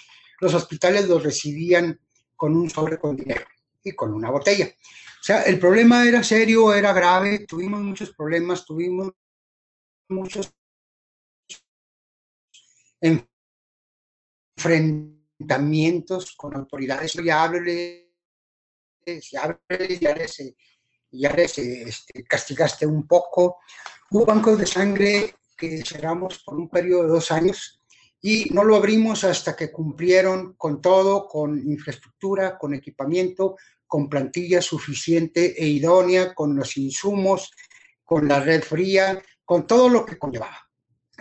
los 0.41 0.55
hospitales 0.55 1.09
los 1.09 1.23
recibían 1.23 1.99
con 2.37 2.57
un 2.57 2.71
sobre 2.71 2.99
con 2.99 3.17
dinero 3.17 3.45
y 3.85 3.93
con 3.93 4.13
una 4.13 4.31
botella. 4.31 4.67
O 4.67 5.25
sea, 5.25 5.43
el 5.43 5.59
problema 5.59 6.07
era 6.07 6.23
serio, 6.23 6.73
era 6.75 6.93
grave, 6.93 7.47
tuvimos 7.47 7.81
muchos 7.81 8.13
problemas, 8.15 8.65
tuvimos 8.65 9.13
muchos 10.09 10.53
enfrentamientos 14.57 16.35
con 16.37 16.57
autoridades. 16.57 17.13
Ya 17.15 17.43
háblele, 17.45 18.13
ya, 19.07 19.61
ya 20.01 20.15
les, 20.15 20.55
ya 21.11 21.33
les 21.33 21.59
este, 21.59 22.25
castigaste 22.25 22.87
un 22.87 23.07
poco. 23.07 23.59
Hubo 24.11 24.27
bancos 24.27 24.59
de 24.59 24.67
sangre 24.67 25.37
que 25.57 25.85
cerramos 25.85 26.43
por 26.43 26.57
un 26.57 26.69
periodo 26.69 27.05
de 27.05 27.09
dos 27.09 27.31
años 27.31 27.82
y 28.23 28.49
no 28.51 28.63
lo 28.63 28.77
abrimos 28.77 29.25
hasta 29.25 29.57
que 29.57 29.73
cumplieron 29.73 30.55
con 30.55 30.81
todo, 30.81 31.27
con 31.27 31.59
infraestructura, 31.59 32.57
con 32.57 32.73
equipamiento, 32.73 33.57
con 33.85 34.09
plantilla 34.09 34.63
suficiente 34.63 35.61
e 35.61 35.67
idónea, 35.67 36.33
con 36.33 36.55
los 36.55 36.77
insumos, 36.77 37.51
con 38.05 38.29
la 38.29 38.39
red 38.39 38.63
fría, 38.63 39.21
con 39.45 39.67
todo 39.67 39.89
lo 39.89 40.07
que 40.07 40.19
conllevaba. 40.19 40.69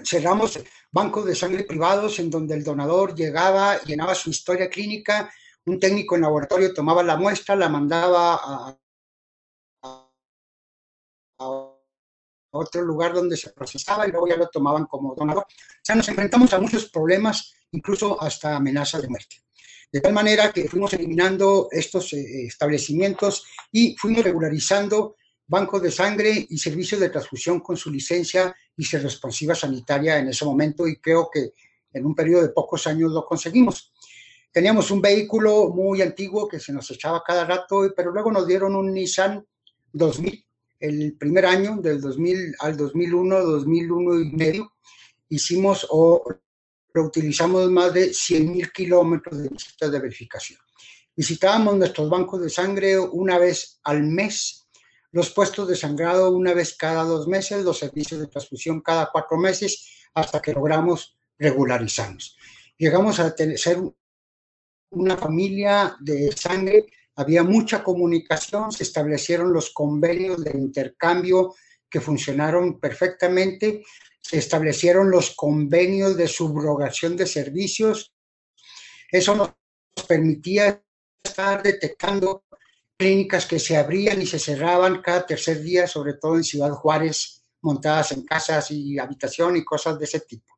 Cerramos 0.03 0.59
bancos 0.91 1.25
de 1.25 1.35
sangre 1.35 1.63
privados 1.63 2.19
en 2.19 2.29
donde 2.29 2.53
el 2.55 2.63
donador 2.63 3.15
llegaba, 3.15 3.81
llenaba 3.81 4.13
su 4.13 4.29
historia 4.29 4.69
clínica, 4.69 5.31
un 5.65 5.79
técnico 5.79 6.15
en 6.15 6.21
laboratorio 6.21 6.73
tomaba 6.73 7.03
la 7.03 7.17
muestra, 7.17 7.55
la 7.55 7.69
mandaba 7.69 8.35
a, 8.35 8.77
otro 12.51 12.81
lugar 12.81 13.13
donde 13.13 13.37
se 13.37 13.51
procesaba 13.51 14.07
y 14.07 14.11
luego 14.11 14.27
ya 14.27 14.37
lo 14.37 14.47
tomaban 14.49 14.85
como 14.85 15.15
donador. 15.15 15.43
O 15.43 15.81
sea, 15.81 15.95
nos 15.95 16.07
enfrentamos 16.09 16.53
a 16.53 16.59
muchos 16.59 16.89
problemas, 16.89 17.53
incluso 17.71 18.21
hasta 18.21 18.55
amenazas 18.55 19.01
de 19.01 19.09
muerte. 19.09 19.37
De 19.91 19.99
tal 19.99 20.13
manera 20.13 20.51
que 20.51 20.69
fuimos 20.69 20.93
eliminando 20.93 21.67
estos 21.71 22.13
eh, 22.13 22.45
establecimientos 22.45 23.45
y 23.71 23.95
fuimos 23.97 24.23
regularizando 24.23 25.15
bancos 25.47 25.81
de 25.81 25.91
sangre 25.91 26.47
y 26.49 26.57
servicios 26.57 27.01
de 27.01 27.09
transfusión 27.09 27.59
con 27.59 27.75
su 27.75 27.91
licencia 27.91 28.55
y 28.77 28.85
ser 28.85 29.03
responsiva 29.03 29.53
sanitaria 29.53 30.17
en 30.17 30.29
ese 30.29 30.45
momento 30.45 30.87
y 30.87 30.95
creo 30.95 31.29
que 31.29 31.51
en 31.91 32.05
un 32.05 32.15
periodo 32.15 32.43
de 32.43 32.49
pocos 32.49 32.87
años 32.87 33.11
lo 33.11 33.25
conseguimos. 33.25 33.91
Teníamos 34.49 34.91
un 34.91 35.01
vehículo 35.01 35.69
muy 35.69 36.01
antiguo 36.01 36.47
que 36.47 36.59
se 36.59 36.71
nos 36.71 36.89
echaba 36.91 37.21
cada 37.25 37.45
rato, 37.45 37.91
pero 37.95 38.11
luego 38.11 38.31
nos 38.31 38.47
dieron 38.47 38.75
un 38.75 38.93
Nissan 38.93 39.45
2000, 39.91 40.45
el 40.81 41.15
primer 41.17 41.45
año 41.45 41.77
del 41.77 42.01
2000 42.01 42.55
al 42.59 42.75
2001, 42.75 43.39
2001 43.39 44.19
y 44.19 44.31
medio. 44.31 44.73
Hicimos 45.29 45.87
o 45.89 46.23
utilizamos 46.95 47.69
más 47.71 47.93
de 47.93 48.09
100.000 48.09 48.71
kilómetros 48.73 49.37
de 49.37 49.49
visitas 49.49 49.91
de 49.91 49.99
verificación. 49.99 50.59
Visitábamos 51.15 51.77
nuestros 51.77 52.09
bancos 52.09 52.41
de 52.41 52.49
sangre 52.49 52.99
una 52.99 53.37
vez 53.37 53.79
al 53.83 54.03
mes, 54.03 54.67
los 55.11 55.29
puestos 55.31 55.67
de 55.67 55.75
sangrado 55.75 56.31
una 56.31 56.53
vez 56.53 56.75
cada 56.75 57.03
dos 57.03 57.27
meses, 57.27 57.63
los 57.63 57.79
servicios 57.79 58.19
de 58.19 58.27
transfusión 58.27 58.81
cada 58.81 59.09
cuatro 59.11 59.37
meses, 59.37 60.09
hasta 60.13 60.41
que 60.41 60.53
logramos 60.53 61.17
regularizarnos. 61.37 62.37
Llegamos 62.77 63.19
a 63.19 63.33
ser 63.55 63.79
una 64.89 65.17
familia 65.17 65.95
de 65.99 66.31
sangre, 66.31 66.87
había 67.15 67.43
mucha 67.43 67.83
comunicación, 67.83 68.71
se 68.71 68.83
establecieron 68.83 69.51
los 69.53 69.71
convenios 69.71 70.43
de 70.43 70.57
intercambio 70.57 71.55
que 71.89 72.01
funcionaron 72.01 72.79
perfectamente, 72.79 73.83
se 74.21 74.37
establecieron 74.37 75.11
los 75.11 75.35
convenios 75.35 76.15
de 76.15 76.27
subrogación 76.27 77.17
de 77.17 77.27
servicios. 77.27 78.13
Eso 79.11 79.35
nos 79.35 79.53
permitía 80.07 80.81
estar 81.23 81.61
detectando 81.61 82.45
clínicas 82.97 83.45
que 83.45 83.59
se 83.59 83.75
abrían 83.75 84.21
y 84.21 84.25
se 84.25 84.39
cerraban 84.39 85.01
cada 85.01 85.25
tercer 85.25 85.61
día, 85.61 85.87
sobre 85.87 86.13
todo 86.13 86.35
en 86.35 86.43
Ciudad 86.43 86.71
Juárez, 86.71 87.43
montadas 87.61 88.11
en 88.11 88.23
casas 88.25 88.71
y 88.71 88.97
habitación 88.99 89.57
y 89.57 89.63
cosas 89.63 89.97
de 89.99 90.05
ese 90.05 90.21
tipo. 90.21 90.53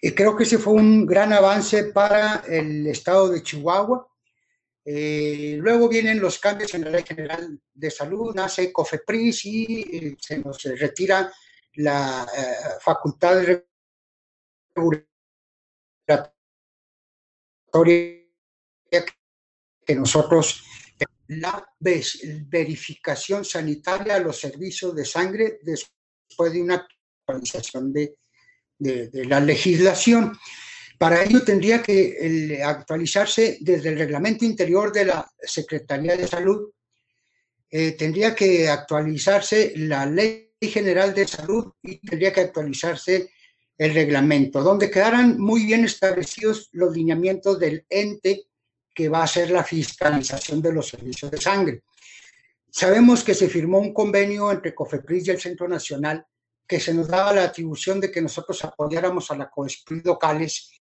Y 0.00 0.10
creo 0.12 0.36
que 0.36 0.42
ese 0.42 0.58
fue 0.58 0.72
un 0.72 1.06
gran 1.06 1.32
avance 1.32 1.84
para 1.84 2.42
el 2.48 2.88
estado 2.88 3.28
de 3.28 3.42
Chihuahua. 3.42 4.08
Eh, 4.84 5.56
luego 5.58 5.88
vienen 5.88 6.20
los 6.20 6.38
cambios 6.38 6.74
en 6.74 6.84
la 6.84 6.90
Ley 6.90 7.04
General 7.06 7.60
de 7.72 7.90
Salud, 7.90 8.34
nace 8.34 8.72
COFEPRIS 8.72 9.44
y 9.44 9.80
eh, 9.80 10.16
se 10.18 10.38
nos 10.38 10.60
retira 10.62 11.32
la 11.74 12.26
eh, 12.36 12.78
facultad 12.80 13.44
regulatoria 14.74 15.06
que 19.84 19.94
nosotros 19.94 20.62
la 21.28 21.64
verificación 21.78 23.44
sanitaria 23.44 24.16
a 24.16 24.20
los 24.20 24.38
servicios 24.38 24.94
de 24.94 25.04
sangre 25.04 25.58
después 25.62 26.52
de 26.52 26.62
una 26.62 26.86
actualización 27.26 27.92
de, 27.92 28.16
la 28.78 29.40
legislación. 29.40 30.36
Para 31.02 31.24
ello 31.24 31.42
tendría 31.42 31.82
que 31.82 32.62
actualizarse 32.64 33.58
desde 33.60 33.88
el 33.88 33.98
reglamento 33.98 34.44
interior 34.44 34.92
de 34.92 35.06
la 35.06 35.28
Secretaría 35.36 36.16
de 36.16 36.28
Salud, 36.28 36.70
eh, 37.68 37.96
tendría 37.98 38.36
que 38.36 38.68
actualizarse 38.68 39.72
la 39.74 40.06
ley 40.06 40.52
General 40.60 41.12
de 41.12 41.26
Salud 41.26 41.72
y 41.82 41.98
tendría 42.06 42.32
que 42.32 42.42
actualizarse 42.42 43.32
el 43.76 43.92
reglamento, 43.92 44.62
donde 44.62 44.92
quedaran 44.92 45.40
muy 45.40 45.66
bien 45.66 45.84
establecidos 45.84 46.68
los 46.70 46.96
lineamientos 46.96 47.58
del 47.58 47.84
ente 47.90 48.44
que 48.94 49.08
va 49.08 49.22
a 49.22 49.24
hacer 49.24 49.50
la 49.50 49.64
fiscalización 49.64 50.62
de 50.62 50.72
los 50.72 50.86
servicios 50.86 51.32
de 51.32 51.40
sangre. 51.40 51.82
Sabemos 52.70 53.24
que 53.24 53.34
se 53.34 53.48
firmó 53.48 53.80
un 53.80 53.92
convenio 53.92 54.52
entre 54.52 54.72
COFEPRIS 54.72 55.26
y 55.26 55.30
el 55.32 55.40
Centro 55.40 55.66
Nacional 55.66 56.24
que 56.64 56.78
se 56.78 56.94
nos 56.94 57.08
daba 57.08 57.32
la 57.32 57.42
atribución 57.42 58.00
de 58.00 58.12
que 58.12 58.22
nosotros 58.22 58.64
apoyáramos 58.64 59.32
a 59.32 59.36
la 59.36 59.50
COESPRIS 59.50 60.04
locales 60.04 60.81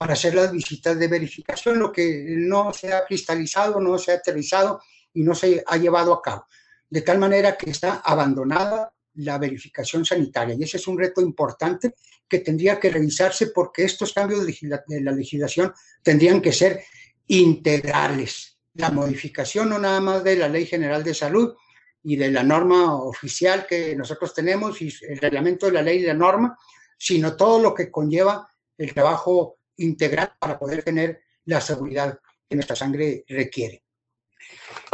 para 0.00 0.14
hacer 0.14 0.34
las 0.34 0.50
visitas 0.50 0.98
de 0.98 1.08
verificación, 1.08 1.78
lo 1.78 1.92
que 1.92 2.24
no 2.26 2.72
se 2.72 2.90
ha 2.90 3.04
cristalizado, 3.04 3.78
no 3.78 3.98
se 3.98 4.12
ha 4.12 4.14
aterrizado 4.14 4.80
y 5.12 5.22
no 5.22 5.34
se 5.34 5.62
ha 5.66 5.76
llevado 5.76 6.14
a 6.14 6.22
cabo. 6.22 6.46
De 6.88 7.02
tal 7.02 7.18
manera 7.18 7.54
que 7.58 7.68
está 7.68 8.00
abandonada 8.02 8.94
la 9.16 9.36
verificación 9.36 10.06
sanitaria. 10.06 10.56
Y 10.58 10.62
ese 10.62 10.78
es 10.78 10.88
un 10.88 10.98
reto 10.98 11.20
importante 11.20 11.96
que 12.26 12.38
tendría 12.38 12.80
que 12.80 12.88
revisarse 12.88 13.48
porque 13.48 13.84
estos 13.84 14.14
cambios 14.14 14.46
de 14.46 15.00
la 15.02 15.12
legislación 15.12 15.74
tendrían 16.02 16.40
que 16.40 16.54
ser 16.54 16.82
integrales. 17.26 18.56
La 18.72 18.90
modificación 18.90 19.68
no 19.68 19.78
nada 19.78 20.00
más 20.00 20.24
de 20.24 20.36
la 20.36 20.48
Ley 20.48 20.64
General 20.64 21.04
de 21.04 21.12
Salud 21.12 21.54
y 22.02 22.16
de 22.16 22.30
la 22.30 22.42
norma 22.42 22.94
oficial 22.94 23.66
que 23.66 23.94
nosotros 23.96 24.32
tenemos 24.32 24.80
y 24.80 24.90
el 25.02 25.18
reglamento 25.18 25.66
de 25.66 25.72
la 25.72 25.82
ley 25.82 25.98
y 25.98 26.06
la 26.06 26.14
norma, 26.14 26.56
sino 26.96 27.36
todo 27.36 27.60
lo 27.60 27.74
que 27.74 27.90
conlleva 27.90 28.50
el 28.78 28.94
trabajo 28.94 29.59
integral 29.80 30.34
para 30.38 30.58
poder 30.58 30.82
tener 30.82 31.22
la 31.44 31.60
seguridad 31.60 32.18
que 32.48 32.56
nuestra 32.56 32.76
sangre 32.76 33.24
requiere. 33.28 33.82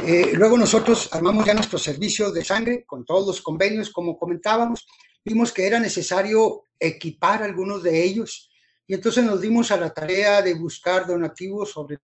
Eh, 0.03 0.33
luego 0.35 0.59
nosotros 0.59 1.09
armamos 1.13 1.45
ya 1.47 1.55
nuestro 1.55 1.79
servicio 1.79 2.31
de 2.31 2.45
sangre 2.45 2.85
con 2.85 3.05
todos 3.05 3.27
los 3.27 3.43
convenios, 3.43 3.91
como 3.91 4.19
comentábamos. 4.19 4.87
Vimos 5.25 5.53
que 5.53 5.67
era 5.67 5.81
necesario 5.81 6.65
equipar 6.79 7.43
algunos 7.43 7.83
de 7.83 8.03
ellos 8.05 8.51
y 8.87 8.95
entonces 8.95 9.25
nos 9.25 9.41
dimos 9.41 9.71
a 9.71 9.77
la 9.77 9.93
tarea 9.93 10.43
de 10.43 10.55
buscar 10.55 11.07
donativos, 11.07 11.73
sobre 11.73 11.99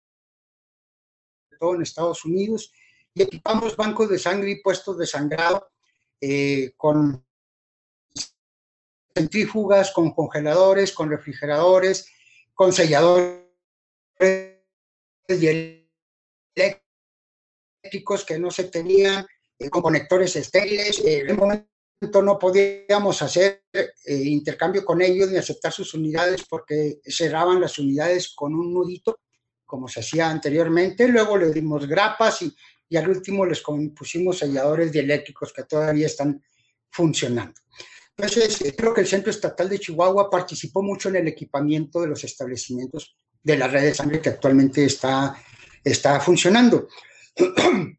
todo 1.58 1.74
en 1.74 1.82
Estados 1.82 2.24
Unidos, 2.24 2.72
y 3.12 3.22
equipamos 3.22 3.76
bancos 3.76 4.08
de 4.08 4.18
sangre 4.18 4.52
y 4.52 4.62
puestos 4.62 4.96
de 4.96 5.06
sangrado 5.06 5.70
eh, 6.20 6.72
con 6.76 7.24
centrífugas, 9.14 9.92
con 9.92 10.12
congeladores, 10.12 10.92
con 10.92 11.10
refrigeradores, 11.10 12.06
con 12.60 12.74
selladores 12.74 13.40
y 15.30 15.86
eléctricos 17.82 18.26
que 18.26 18.38
no 18.38 18.50
se 18.50 18.64
tenían, 18.64 19.24
eh, 19.58 19.70
con 19.70 19.80
conectores 19.80 20.36
estériles. 20.36 20.98
Eh, 20.98 21.20
en 21.20 21.30
un 21.30 21.36
momento 21.38 22.22
no 22.22 22.38
podíamos 22.38 23.22
hacer 23.22 23.64
eh, 23.72 24.14
intercambio 24.14 24.84
con 24.84 25.00
ellos 25.00 25.30
ni 25.30 25.38
aceptar 25.38 25.72
sus 25.72 25.94
unidades 25.94 26.44
porque 26.46 27.00
cerraban 27.02 27.62
las 27.62 27.78
unidades 27.78 28.34
con 28.34 28.54
un 28.54 28.74
nudito, 28.74 29.20
como 29.64 29.88
se 29.88 30.00
hacía 30.00 30.28
anteriormente. 30.28 31.08
Luego 31.08 31.38
le 31.38 31.50
dimos 31.52 31.88
grapas 31.88 32.42
y 32.42 32.54
y 32.90 32.96
al 32.96 33.08
último 33.08 33.46
les 33.46 33.62
pusimos 33.96 34.38
selladores 34.38 34.90
dieléctricos 34.90 35.52
que 35.52 35.62
todavía 35.62 36.06
están 36.06 36.42
funcionando. 36.90 37.58
Entonces, 38.22 38.60
eh, 38.60 38.74
creo 38.76 38.92
que 38.92 39.00
el 39.00 39.06
Centro 39.06 39.30
Estatal 39.30 39.66
de 39.66 39.78
Chihuahua 39.78 40.28
participó 40.28 40.82
mucho 40.82 41.08
en 41.08 41.16
el 41.16 41.28
equipamiento 41.28 42.02
de 42.02 42.08
los 42.08 42.22
establecimientos 42.22 43.16
de 43.42 43.56
la 43.56 43.66
red 43.66 43.82
de 43.84 43.94
sangre 43.94 44.20
que 44.20 44.28
actualmente 44.28 44.84
está, 44.84 45.34
está 45.82 46.20
funcionando. 46.20 46.88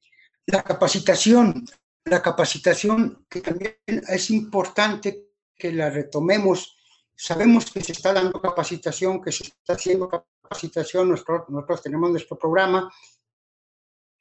La 0.47 0.63
capacitación, 0.63 1.65
la 2.03 2.21
capacitación 2.21 3.25
que 3.29 3.41
también 3.41 3.77
es 3.85 4.31
importante 4.31 5.29
que 5.55 5.71
la 5.71 5.89
retomemos. 5.89 6.75
Sabemos 7.15 7.71
que 7.71 7.81
se 7.81 7.93
está 7.93 8.11
dando 8.11 8.41
capacitación, 8.41 9.21
que 9.21 9.31
se 9.31 9.43
está 9.45 9.73
haciendo 9.73 10.09
capacitación, 10.09 11.09
nosotros, 11.09 11.43
nosotros 11.47 11.83
tenemos 11.83 12.09
nuestro 12.09 12.37
programa, 12.37 12.91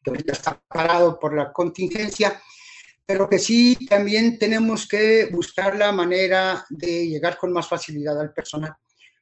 que 0.04 0.12
ya 0.24 0.32
está 0.32 0.60
parado 0.68 1.18
por 1.18 1.34
la 1.34 1.52
contingencia, 1.52 2.40
pero 3.10 3.28
que 3.28 3.40
sí 3.40 3.76
también 3.88 4.38
tenemos 4.38 4.86
que 4.86 5.26
buscar 5.32 5.76
la 5.76 5.90
manera 5.90 6.64
de 6.70 7.08
llegar 7.08 7.36
con 7.38 7.52
más 7.52 7.66
facilidad 7.66 8.20
al 8.20 8.32
personal. 8.32 8.72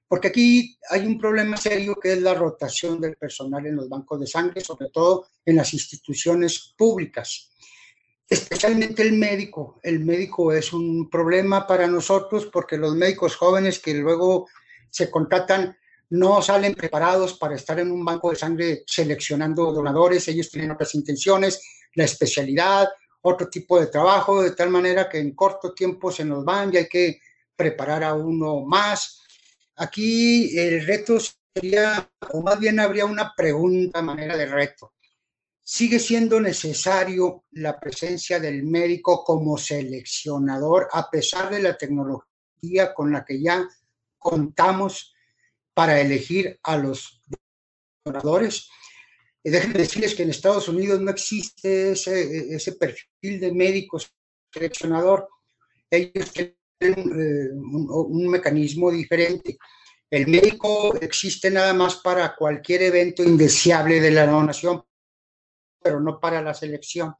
Porque 0.06 0.28
aquí 0.28 0.78
hay 0.90 1.06
un 1.06 1.16
problema 1.16 1.56
serio 1.56 1.96
que 1.98 2.12
es 2.12 2.20
la 2.20 2.34
rotación 2.34 3.00
del 3.00 3.16
personal 3.16 3.64
en 3.64 3.76
los 3.76 3.88
bancos 3.88 4.20
de 4.20 4.26
sangre, 4.26 4.60
sobre 4.60 4.90
todo 4.90 5.28
en 5.42 5.56
las 5.56 5.72
instituciones 5.72 6.74
públicas. 6.76 7.50
Especialmente 8.28 9.00
el 9.00 9.14
médico. 9.14 9.80
El 9.82 10.00
médico 10.00 10.52
es 10.52 10.74
un 10.74 11.08
problema 11.08 11.66
para 11.66 11.86
nosotros 11.86 12.44
porque 12.52 12.76
los 12.76 12.94
médicos 12.94 13.36
jóvenes 13.36 13.78
que 13.78 13.94
luego 13.94 14.48
se 14.90 15.10
contratan 15.10 15.78
no 16.10 16.42
salen 16.42 16.74
preparados 16.74 17.38
para 17.38 17.54
estar 17.54 17.80
en 17.80 17.90
un 17.90 18.04
banco 18.04 18.28
de 18.28 18.36
sangre 18.36 18.82
seleccionando 18.86 19.72
donadores, 19.72 20.28
ellos 20.28 20.50
tienen 20.50 20.72
otras 20.72 20.94
intenciones, 20.94 21.62
la 21.94 22.04
especialidad 22.04 22.86
otro 23.22 23.48
tipo 23.48 23.80
de 23.80 23.88
trabajo, 23.88 24.42
de 24.42 24.52
tal 24.52 24.70
manera 24.70 25.08
que 25.08 25.18
en 25.18 25.34
corto 25.34 25.74
tiempo 25.74 26.10
se 26.10 26.24
nos 26.24 26.44
van 26.44 26.72
y 26.72 26.78
hay 26.78 26.88
que 26.88 27.20
preparar 27.56 28.04
a 28.04 28.14
uno 28.14 28.60
más. 28.60 29.22
Aquí 29.76 30.56
el 30.58 30.86
reto 30.86 31.18
sería, 31.54 32.10
o 32.32 32.42
más 32.42 32.58
bien 32.58 32.80
habría 32.80 33.04
una 33.04 33.34
pregunta, 33.36 34.02
manera 34.02 34.36
de 34.36 34.46
reto. 34.46 34.94
¿Sigue 35.62 35.98
siendo 35.98 36.40
necesario 36.40 37.44
la 37.50 37.78
presencia 37.78 38.40
del 38.40 38.62
médico 38.62 39.22
como 39.22 39.58
seleccionador 39.58 40.88
a 40.92 41.10
pesar 41.10 41.50
de 41.50 41.60
la 41.60 41.76
tecnología 41.76 42.94
con 42.94 43.12
la 43.12 43.24
que 43.24 43.42
ya 43.42 43.68
contamos 44.16 45.14
para 45.74 46.00
elegir 46.00 46.58
a 46.62 46.76
los 46.78 47.20
donadores? 48.04 48.70
Y 49.42 49.50
déjenme 49.50 49.78
decirles 49.78 50.14
que 50.14 50.24
en 50.24 50.30
Estados 50.30 50.68
Unidos 50.68 51.00
no 51.00 51.10
existe 51.10 51.92
ese, 51.92 52.54
ese 52.54 52.72
perfil 52.72 53.40
de 53.40 53.52
médico 53.52 53.98
seleccionador. 54.52 55.28
Ellos 55.90 56.32
tienen 56.32 56.52
eh, 56.80 57.50
un, 57.52 57.86
un, 57.90 58.28
mecanismo 58.28 58.90
diferente. 58.90 59.58
El 60.10 60.26
médico 60.26 60.94
existe 61.00 61.50
nada 61.50 61.72
más 61.72 61.96
para 61.96 62.34
cualquier 62.34 62.82
evento 62.82 63.22
indeseable 63.22 64.00
de 64.00 64.10
la 64.10 64.26
donación, 64.26 64.82
pero 65.82 66.00
no 66.00 66.18
para 66.18 66.42
la 66.42 66.54
selección. 66.54 67.14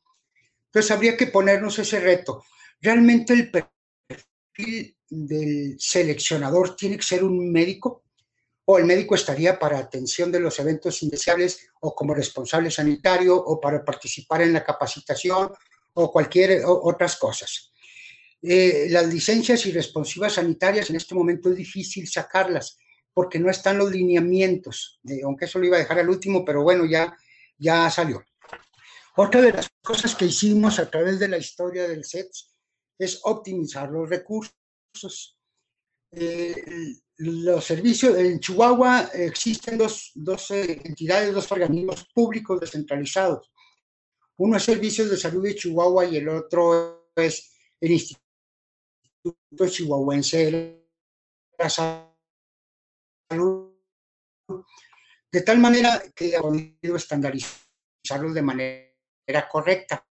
Entonces 0.66 0.90
habría 0.90 1.16
que 1.16 1.28
ponernos 1.28 1.78
ese 1.78 2.00
reto. 2.00 2.44
Realmente 2.81 3.33
el 3.33 3.50
perfil 3.50 4.96
del 5.09 5.76
seleccionador 5.78 6.76
tiene 6.76 6.96
que 6.96 7.02
ser 7.02 7.24
un 7.24 7.50
médico 7.50 8.04
o 8.70 8.76
el 8.76 8.85
médico 8.85 9.14
estaría 9.14 9.59
para 9.59 9.78
atención 9.78 10.31
de 10.31 10.40
los 10.40 10.59
eventos 10.59 11.02
indeseables 11.02 11.70
o 11.81 11.94
como 11.94 12.12
responsable 12.12 12.70
sanitario 12.70 13.35
o 13.35 13.59
para 13.59 13.83
participar 13.83 14.42
en 14.42 14.52
la 14.52 14.62
capacitación 14.62 15.50
o 15.94 16.12
cualquier 16.12 16.62
otras 16.66 17.16
cosas. 17.16 17.72
Eh, 18.42 18.88
las 18.90 19.07
licencias 19.07 19.64
y 19.64 19.72
responsivas 19.72 20.35
sanitarias 20.35 20.90
en 20.90 20.96
este 20.96 21.14
momento 21.14 21.48
es 21.48 21.57
difícil 21.57 22.07
sacarlas 22.07 22.76
porque 23.14 23.38
no 23.38 23.48
están 23.48 23.78
los 23.78 23.90
lineamientos, 23.90 25.00
aunque 25.24 25.46
eso 25.46 25.59
lo 25.59 25.64
iba 25.64 25.76
a 25.76 25.81
dejar 25.81 26.00
al 26.00 26.11
último, 26.11 26.44
pero 26.44 26.62
bueno, 26.62 26.85
ya, 26.85 27.16
ya 27.57 27.88
salió. 27.88 28.22
Otra 29.16 29.40
de 29.40 29.52
las 29.52 29.70
cosas 29.83 30.14
que 30.14 30.26
hicimos 30.26 30.78
a 30.78 30.90
través 30.90 31.18
de 31.18 31.28
la 31.28 31.38
historia 31.38 31.88
del 31.88 32.04
SETS 32.04 32.54
es 32.98 33.20
optimizar 33.22 33.88
los 33.88 34.11
recursos. 34.11 35.38
Eh, 36.12 36.54
los 37.18 37.64
servicios, 37.64 38.16
en 38.16 38.38
Chihuahua 38.38 39.11
existen 39.12 39.76
dos, 39.76 40.12
dos 40.14 40.52
eh, 40.52 40.81
entidades, 40.85 41.35
dos 41.35 41.50
organismos 41.50 42.07
públicos 42.14 42.61
descentralizados. 42.61 43.52
Uno 44.37 44.57
es 44.57 44.62
Servicios 44.62 45.11
de 45.11 45.16
Salud 45.16 45.42
de 45.42 45.57
Chihuahua 45.57 46.07
y 46.07 46.18
el 46.18 46.28
otro 46.28 47.11
es 47.16 47.52
el 47.81 47.90
Instituto 47.90 49.68
Chihuahuense 49.68 50.50
de 50.50 50.88
la 51.59 51.68
Salud. 51.68 52.04
De 55.31 55.42
tal 55.42 55.59
manera 55.59 56.00
que 56.14 56.37
ha 56.37 56.40
podido 56.40 56.96
estandarizarlos 56.96 58.33
de 58.33 58.42
manera 58.42 59.48
correcta. 59.50 60.07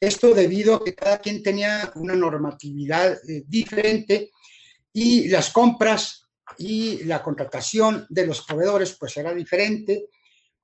Esto 0.00 0.34
debido 0.34 0.74
a 0.74 0.84
que 0.84 0.96
cada 0.96 1.18
quien 1.18 1.44
tenía 1.44 1.92
una 1.94 2.14
normatividad 2.14 3.12
eh, 3.28 3.44
diferente 3.46 4.32
y 5.00 5.28
las 5.28 5.50
compras 5.50 6.28
y 6.58 7.04
la 7.04 7.22
contratación 7.22 8.04
de 8.08 8.26
los 8.26 8.42
proveedores 8.42 8.96
pues 8.98 9.16
era 9.16 9.32
diferente. 9.32 10.08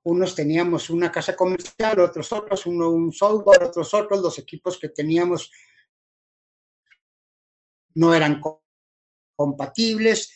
Unos 0.03 0.35
teníamos 0.35 0.89
una 0.89 1.09
casa 1.09 1.37
comercial, 1.37 2.01
otros 2.01 2.33
otros, 2.33 2.65
uno 2.65 2.89
un 2.89 3.13
software, 3.13 3.63
otros 3.63 3.93
otros, 3.93 4.21
los 4.21 4.37
equipos 4.37 4.77
que 4.77 4.89
teníamos 4.89 5.49
no 7.93 8.13
eran 8.13 8.41
compatibles, 9.37 10.35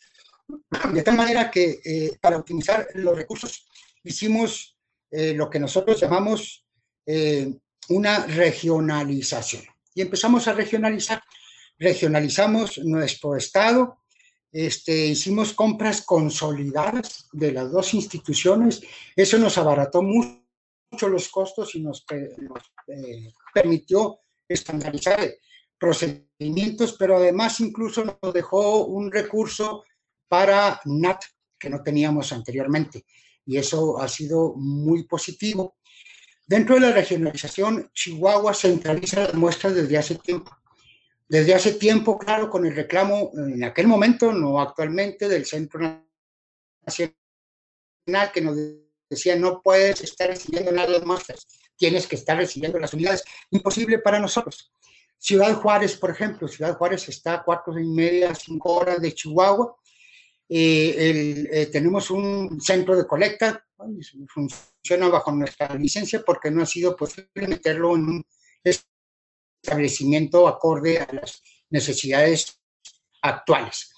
de 0.93 1.03
tal 1.03 1.17
manera 1.17 1.51
que 1.51 1.81
eh, 1.83 2.17
para 2.21 2.37
optimizar 2.37 2.87
los 2.95 3.17
recursos 3.17 3.67
hicimos 4.01 4.77
eh, 5.11 5.33
lo 5.33 5.49
que 5.49 5.59
nosotros 5.59 5.99
llamamos 5.99 6.65
eh, 7.05 7.53
una 7.89 8.25
regionalización. 8.27 9.63
Y 9.93 10.01
empezamos 10.01 10.47
a 10.47 10.53
regionalizar 10.53 11.21
regionalizamos 11.79 12.77
nuestro 12.79 13.35
estado, 13.35 13.99
este, 14.51 15.07
hicimos 15.07 15.53
compras 15.53 16.01
consolidadas 16.01 17.29
de 17.31 17.53
las 17.53 17.71
dos 17.71 17.93
instituciones, 17.93 18.81
eso 19.15 19.37
nos 19.37 19.57
abarató 19.57 20.01
mucho, 20.01 20.39
los 21.07 21.29
costos 21.29 21.75
y 21.75 21.81
nos, 21.81 22.03
eh, 22.11 23.31
permitió 23.53 24.19
estandarizar 24.47 25.19
procedimientos, 25.77 26.95
pero 26.97 27.17
además 27.17 27.59
incluso 27.59 28.03
nos 28.03 28.33
dejó 28.33 28.85
un 28.85 29.11
recurso 29.11 29.85
para 30.27 30.81
NAT 30.85 31.23
que 31.57 31.69
no 31.69 31.81
teníamos 31.81 32.33
anteriormente. 32.33 33.05
Y 33.45 33.57
eso 33.57 33.99
ha 34.01 34.07
sido 34.07 34.55
muy 34.55 35.03
positivo. 35.03 35.77
Dentro 36.47 36.75
de 36.75 36.81
la 36.81 36.91
regionalización, 36.91 37.91
Chihuahua 37.93 38.53
centraliza 38.53 39.25
las 39.25 39.33
muestras 39.35 39.75
desde 39.75 39.97
hace 39.97 40.15
tiempo 40.15 40.51
desde 41.29 41.53
hace 41.53 41.73
tiempo, 41.73 42.17
claro, 42.17 42.49
con 42.49 42.65
el 42.65 42.75
reclamo 42.75 43.31
en 43.35 43.63
aquel 43.63 43.85
momento, 43.87 44.33
no 44.33 44.59
actualmente, 44.59 45.29
del 45.29 45.45
Centro 45.45 45.79
Nacional 46.85 48.31
que 48.33 48.41
nos 48.41 48.57
decía 49.07 49.35
no 49.35 49.61
puedes 49.61 50.01
estar 50.01 50.29
recibiendo 50.29 50.71
nada 50.71 50.99
de 50.99 51.05
muestras, 51.05 51.47
tienes 51.77 52.07
que 52.07 52.15
estar 52.15 52.35
recibiendo 52.35 52.79
las 52.79 52.93
unidades. 52.95 53.23
Imposible 53.51 53.99
para 53.99 54.19
nosotros. 54.19 54.73
Ciudad 55.19 55.53
Juárez, 55.53 55.97
por 55.97 56.09
ejemplo, 56.09 56.47
Ciudad 56.47 56.75
Juárez 56.75 57.07
está 57.09 57.35
a 57.35 57.43
cuatro 57.43 57.77
y 57.79 57.87
media, 57.87 58.33
cinco 58.33 58.73
horas 58.73 58.99
de 58.99 59.13
Chihuahua. 59.13 59.75
Eh, 60.47 61.47
eh, 61.51 61.65
tenemos 61.67 62.09
un 62.09 62.59
centro 62.59 62.97
de 62.97 63.05
colecta, 63.05 63.63
funciona 64.27 65.09
bajo 65.09 65.31
nuestra 65.31 65.75
licencia 65.75 66.23
porque 66.25 66.49
no 66.49 66.63
ha 66.63 66.65
sido 66.65 66.95
posible 66.95 67.47
meterlo 67.47 67.95
en 67.95 68.01
un 68.01 68.25
establecimiento 69.61 70.47
acorde 70.47 70.99
a 70.99 71.07
las 71.13 71.41
necesidades 71.69 72.61
actuales. 73.21 73.93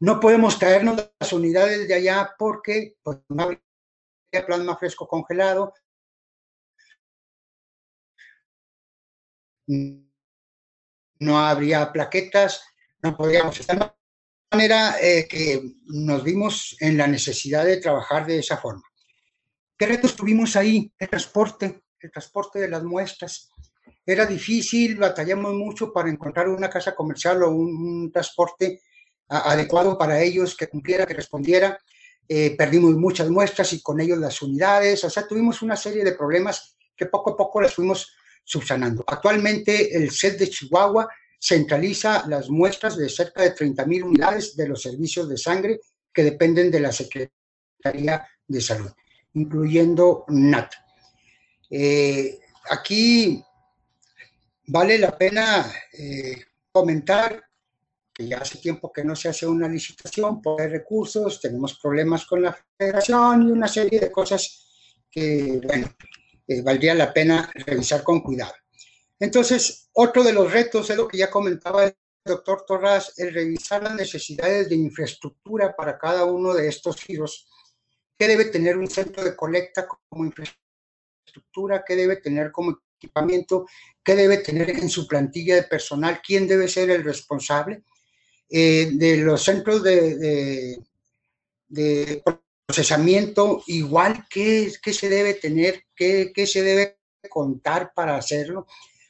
No 0.00 0.18
podemos 0.18 0.58
traernos 0.58 1.10
las 1.20 1.32
unidades 1.32 1.86
de 1.86 1.94
allá 1.94 2.34
porque 2.38 2.96
pues, 3.02 3.18
no 3.28 3.42
habría 3.44 4.46
plasma 4.46 4.76
fresco 4.76 5.06
congelado, 5.06 5.72
no 9.66 11.38
habría 11.38 11.92
plaquetas, 11.92 12.64
no 13.02 13.16
podríamos 13.16 13.58
estar 13.60 13.78
de 13.78 13.92
manera 14.50 14.96
eh, 15.00 15.28
que 15.28 15.62
nos 15.84 16.24
vimos 16.24 16.76
en 16.80 16.96
la 16.96 17.06
necesidad 17.06 17.64
de 17.64 17.76
trabajar 17.76 18.26
de 18.26 18.40
esa 18.40 18.56
forma. 18.56 18.82
¿Qué 19.78 19.86
retos 19.86 20.16
tuvimos 20.16 20.56
ahí? 20.56 20.92
El 20.98 21.08
transporte, 21.08 21.84
el 22.00 22.10
transporte 22.10 22.58
de 22.60 22.68
las 22.68 22.82
muestras 22.82 23.52
era 24.04 24.26
difícil, 24.26 24.96
batallamos 24.96 25.54
mucho 25.54 25.92
para 25.92 26.10
encontrar 26.10 26.48
una 26.48 26.68
casa 26.68 26.94
comercial 26.94 27.42
o 27.42 27.50
un, 27.50 28.10
transporte 28.12 28.80
adecuado 29.28 29.96
para 29.96 30.20
ellos, 30.20 30.56
que 30.56 30.68
cumpliera, 30.68 31.06
que 31.06 31.14
respondiera. 31.14 31.78
eh, 32.28 32.54
perdimos 32.56 32.92
muchas 32.92 33.28
muestras 33.28 33.72
y 33.72 33.82
con 33.82 34.00
ellos 34.00 34.18
las 34.18 34.40
unidades, 34.42 35.02
o 35.04 35.10
sea, 35.10 35.26
tuvimos 35.26 35.60
una 35.60 35.76
serie 35.76 36.04
de 36.04 36.12
problemas 36.12 36.76
que 36.96 37.06
poco 37.06 37.30
a 37.30 37.36
poco 37.36 37.60
las 37.60 37.74
fuimos 37.74 38.14
subsanando. 38.44 39.04
Actualmente 39.06 39.96
el 39.96 40.10
set 40.10 40.38
de 40.38 40.48
Chihuahua 40.48 41.08
centraliza 41.40 42.24
las 42.28 42.48
muestras 42.48 42.96
de 42.96 43.08
cerca 43.08 43.42
de 43.42 43.54
30.000 43.54 44.04
unidades 44.04 44.56
de 44.56 44.68
los 44.68 44.82
servicios 44.82 45.28
de 45.28 45.36
sangre 45.36 45.80
que 46.12 46.22
dependen 46.22 46.70
de 46.70 46.80
la 46.80 46.92
Secretaría 46.92 48.26
de 48.46 48.60
Salud, 48.60 48.90
incluyendo 49.34 50.24
NAT. 50.28 50.72
Eh, 51.68 52.38
aquí 52.70 53.42
vale 54.66 54.98
la 54.98 55.16
pena 55.16 55.72
eh, 55.92 56.36
comentar 56.70 57.42
que 58.12 58.28
ya 58.28 58.38
hace 58.38 58.58
tiempo 58.58 58.92
que 58.92 59.04
no 59.04 59.16
se 59.16 59.28
hace 59.28 59.46
una 59.46 59.68
licitación 59.68 60.42
por 60.42 60.60
recursos, 60.60 61.40
tenemos 61.40 61.78
problemas 61.78 62.26
con 62.26 62.42
la 62.42 62.56
federación 62.76 63.42
y 63.42 63.50
una 63.50 63.68
serie 63.68 63.98
de 64.00 64.12
cosas 64.12 64.68
que, 65.10 65.60
bueno, 65.64 65.88
eh, 66.46 66.60
valdría 66.62 66.94
la 66.94 67.12
pena 67.12 67.50
revisar 67.54 68.02
con 68.02 68.20
cuidado. 68.20 68.52
Entonces, 69.18 69.88
otro 69.92 70.22
de 70.22 70.32
los 70.32 70.52
retos 70.52 70.90
es 70.90 70.96
lo 70.96 71.08
que 71.08 71.18
ya 71.18 71.30
comentaba 71.30 71.84
el 71.84 71.96
doctor 72.24 72.64
Torras, 72.66 73.18
el 73.18 73.32
revisar 73.32 73.82
las 73.82 73.94
necesidades 73.94 74.68
de 74.68 74.76
infraestructura 74.76 75.74
para 75.74 75.98
cada 75.98 76.24
uno 76.24 76.52
de 76.52 76.68
estos 76.68 76.96
giros. 76.96 77.48
¿Qué 78.18 78.28
debe 78.28 78.46
tener 78.46 78.76
un 78.76 78.88
centro 78.88 79.24
de 79.24 79.34
colecta 79.34 79.86
como 79.86 80.24
infraestructura? 80.24 81.84
¿Qué 81.86 81.96
debe 81.96 82.16
tener 82.16 82.52
como 82.52 82.78
equipamiento? 83.02 83.66
¿Qué 84.02 84.14
debe 84.14 84.38
tener 84.38 84.70
en 84.70 84.88
su 84.88 85.06
plantilla 85.06 85.56
de 85.56 85.64
personal? 85.64 86.20
¿Quién 86.24 86.46
debe 86.46 86.68
ser 86.68 86.90
el 86.90 87.04
responsable? 87.04 87.82
Eh, 88.48 88.90
de 88.92 89.16
los 89.16 89.42
centros 89.42 89.82
de, 89.82 90.78
de, 91.68 92.22
procesamiento, 92.66 93.62
igual 93.66 94.26
que, 94.28 94.70
se 94.70 95.08
debe 95.08 95.34
tener, 95.34 95.84
qué, 95.96 96.32
se 96.46 96.62
debe 96.62 96.98
contar 97.30 97.92
para 97.94 98.16
hacerlo. 98.16 98.66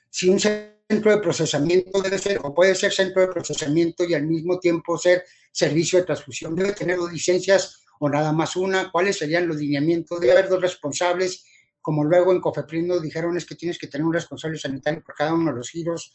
Si 0.09 0.29
un 0.29 0.39
centro 0.39 1.11
de 1.11 1.19
procesamiento 1.19 2.01
debe 2.01 2.19
ser, 2.19 2.39
o 2.43 2.55
puede 2.55 2.75
ser 2.75 2.93
centro 2.93 3.23
de 3.23 3.33
procesamiento 3.33 4.05
y 4.05 4.15
al 4.15 4.27
mismo 4.27 4.61
tiempo 4.61 4.97
ser 4.97 5.25
servicio 5.51 5.99
de 5.99 6.07
transfusión, 6.07 6.55
debe 6.55 6.73
tener 6.73 6.97
dos 6.97 7.13
licencias 7.13 7.83
o 7.99 8.09
nada 8.09 8.33
más 8.33 8.57
una, 8.57 8.91
cuáles 8.91 9.19
serían 9.19 9.49
los 9.49 9.57
lineamientos, 9.57 10.21
debe 10.21 10.33
haber 10.33 10.49
dos 10.49 10.61
responsables, 10.61 11.45
como 11.83 12.05
luego 12.05 12.33
en 12.33 12.41
COFEPRIS 12.41 12.87
nos 12.87 13.03
dijeron 13.03 13.37
es 13.37 13.45
que 13.45 13.57
tienes 13.57 13.79
que 13.79 13.89
tener 13.89 14.07
un 14.07 14.15
responsable 14.15 14.57
sanitario 14.57 15.03
por 15.03 15.17
cada 15.17 15.35
uno 15.35 15.51
de 15.51 15.57
los 15.57 15.69
giros, 15.69 16.13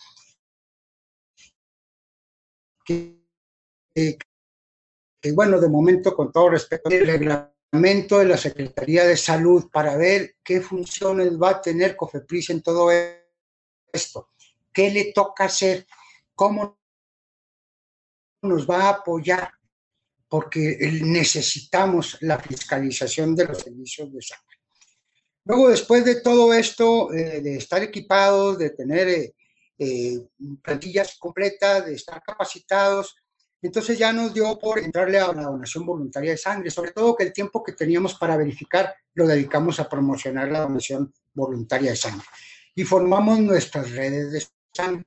que, 2.86 3.22
bueno, 5.34 5.60
de 5.60 5.68
momento, 5.68 6.16
con 6.16 6.32
todo 6.32 6.50
respeto, 6.52 6.90
el 6.90 7.06
reglamento 7.06 8.20
de 8.20 8.26
la 8.26 8.38
Secretaría 8.38 9.04
de 9.06 9.18
Salud 9.18 9.70
para 9.70 9.98
ver 9.98 10.38
qué 10.42 10.62
funciones 10.62 11.38
va 11.38 11.50
a 11.50 11.62
tener 11.62 11.98
COFEPRIS 11.98 12.52
en 12.52 12.62
todo 12.62 12.90
esto, 13.92 14.30
qué 14.72 14.90
le 14.90 15.12
toca 15.12 15.44
hacer, 15.46 15.86
cómo 16.34 16.80
nos 18.44 18.70
va 18.70 18.84
a 18.84 18.90
apoyar, 18.90 19.52
porque 20.30 20.78
necesitamos 21.04 22.18
la 22.22 22.40
fiscalización 22.40 23.36
de 23.36 23.46
los 23.46 23.60
servicios 23.60 24.14
de 24.14 24.22
salud. 24.22 24.47
Luego, 25.48 25.70
después 25.70 26.04
de 26.04 26.20
todo 26.20 26.54
esto, 26.54 27.14
eh, 27.14 27.40
de 27.40 27.56
estar 27.56 27.82
equipados, 27.82 28.58
de 28.58 28.72
tener 28.72 29.08
eh, 29.08 29.34
eh, 29.80 30.20
plantillas 30.62 31.16
completas, 31.18 31.86
de 31.86 31.94
estar 31.94 32.22
capacitados. 32.22 33.16
Entonces 33.62 33.98
ya 33.98 34.12
nos 34.12 34.34
dio 34.34 34.60
por 34.60 34.78
entrarle 34.78 35.20
a 35.20 35.32
la 35.32 35.44
donación 35.44 35.86
voluntaria 35.86 36.32
de 36.32 36.38
sangre, 36.38 36.70
sobre 36.70 36.92
todo 36.92 37.16
que 37.16 37.24
el 37.24 37.32
tiempo 37.32 37.64
que 37.64 37.72
teníamos 37.72 38.16
para 38.16 38.36
verificar 38.36 38.94
lo 39.14 39.26
dedicamos 39.26 39.80
a 39.80 39.88
promocionar 39.88 40.52
la 40.52 40.60
donación 40.60 41.14
voluntaria 41.34 41.92
de 41.92 41.96
sangre. 41.96 42.28
Y 42.76 42.84
formamos 42.84 43.40
nuestras 43.40 43.90
redes 43.92 44.34
de 44.34 44.46
sangre. 44.74 45.06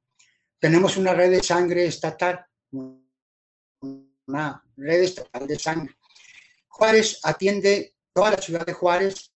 Tenemos 0.58 0.96
una 0.96 1.12
red 1.12 1.32
de 1.32 1.42
sangre 1.42 1.84
estatal, 1.84 2.46
una 3.82 4.64
red 4.74 5.02
estatal 5.02 5.46
de 5.46 5.58
sangre. 5.58 5.94
Juárez 6.66 7.20
atiende 7.24 7.94
toda 8.14 8.30
la 8.30 8.38
ciudad 8.38 8.64
de 8.64 8.72
Juárez, 8.72 9.30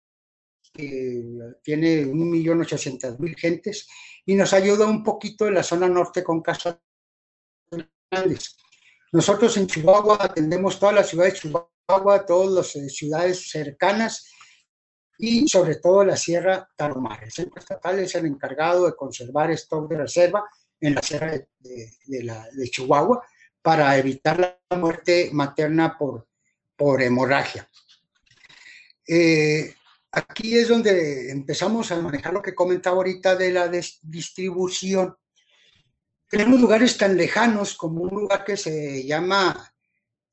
que 0.73 1.23
tiene 1.61 2.05
1.800.000 2.05 3.37
gentes, 3.37 3.87
y 4.25 4.35
nos 4.35 4.53
ayuda 4.53 4.87
un 4.87 5.03
poquito 5.03 5.47
en 5.47 5.55
la 5.55 5.63
zona 5.63 5.87
norte 5.87 6.23
con 6.23 6.41
casas 6.41 6.77
grandes. 8.09 8.57
Nosotros 9.11 9.55
en 9.57 9.67
Chihuahua 9.67 10.17
atendemos 10.19 10.79
toda 10.79 10.93
la 10.93 11.03
ciudad 11.03 11.25
de 11.25 11.33
Chihuahua, 11.33 12.25
todas 12.25 12.51
las 12.51 12.75
eh, 12.75 12.89
ciudades 12.89 13.49
cercanas 13.49 14.27
y 15.17 15.47
sobre 15.47 15.75
todo 15.75 16.03
la 16.03 16.17
Sierra 16.17 16.67
Tarahumara. 16.75 17.23
El 17.23 17.31
centro 17.31 17.59
estatal 17.59 17.99
es 17.99 18.15
el 18.15 18.25
encargado 18.25 18.87
de 18.87 18.95
conservar 18.95 19.51
stock 19.51 19.87
de 19.89 19.97
reserva 19.97 20.43
en 20.79 20.95
la 20.95 21.01
Sierra 21.01 21.31
de, 21.59 22.69
Chihuahua 22.71 23.23
para 23.61 23.95
evitar 23.97 24.39
la 24.39 24.77
muerte 24.77 25.29
materna 25.31 25.95
por, 25.97 26.27
por 26.75 27.01
hemorragia. 27.01 27.69
Eh, 29.07 29.75
aquí 30.13 30.55
es 30.55 30.67
donde 30.67 31.31
empezamos 31.31 31.91
a 31.91 31.99
manejar 31.99 32.33
lo 32.33 32.41
que 32.41 32.53
comentaba 32.53 32.97
ahorita 32.97 33.35
de 33.35 33.51
la 33.51 33.67
distribución. 33.67 35.15
Tenemos 36.27 36.61
lugares 36.61 36.97
tan 36.97 37.17
lejanos 37.17 37.75
como 37.75 38.03
un 38.03 38.21
lugar 38.21 38.43
que 38.45 38.55
se 38.55 39.03
llama 39.05 39.73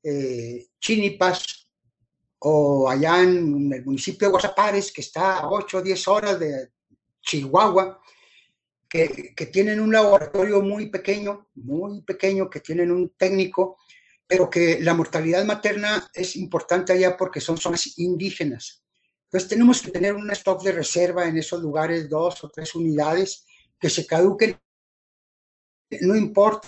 eh, 0.03 0.67
Chinipas 0.79 1.67
o 2.39 2.89
allá 2.89 3.21
en 3.23 3.73
el 3.73 3.83
municipio 3.83 4.27
de 4.27 4.31
Guasapares, 4.31 4.91
que 4.91 5.01
está 5.01 5.39
a 5.39 5.49
8 5.49 5.77
o 5.77 5.81
10 5.81 6.07
horas 6.07 6.39
de 6.39 6.69
Chihuahua, 7.21 7.99
que, 8.87 9.33
que, 9.35 9.45
tienen 9.47 9.79
un 9.79 9.91
laboratorio 9.91 10.61
muy 10.61 10.89
pequeño, 10.89 11.49
muy 11.55 12.01
pequeño, 12.01 12.49
que 12.49 12.59
tienen 12.59 12.91
un 12.91 13.09
técnico, 13.15 13.77
pero 14.27 14.49
que 14.49 14.79
la 14.81 14.93
mortalidad 14.93 15.45
materna 15.45 16.09
es 16.13 16.35
importante 16.35 16.93
allá 16.93 17.15
porque 17.15 17.39
son 17.39 17.57
zonas 17.57 17.97
indígenas. 17.99 18.81
Entonces 19.31 19.49
tenemos 19.49 19.81
que 19.81 19.91
tener 19.91 20.13
un 20.13 20.29
stock 20.31 20.61
de 20.61 20.73
reserva 20.73 21.25
en 21.25 21.37
esos 21.37 21.61
lugares, 21.61 22.09
dos 22.09 22.43
o 22.43 22.49
tres 22.49 22.75
unidades 22.75 23.45
que 23.79 23.89
se 23.89 24.05
caduquen. 24.05 24.59
No 26.01 26.17
importa 26.17 26.67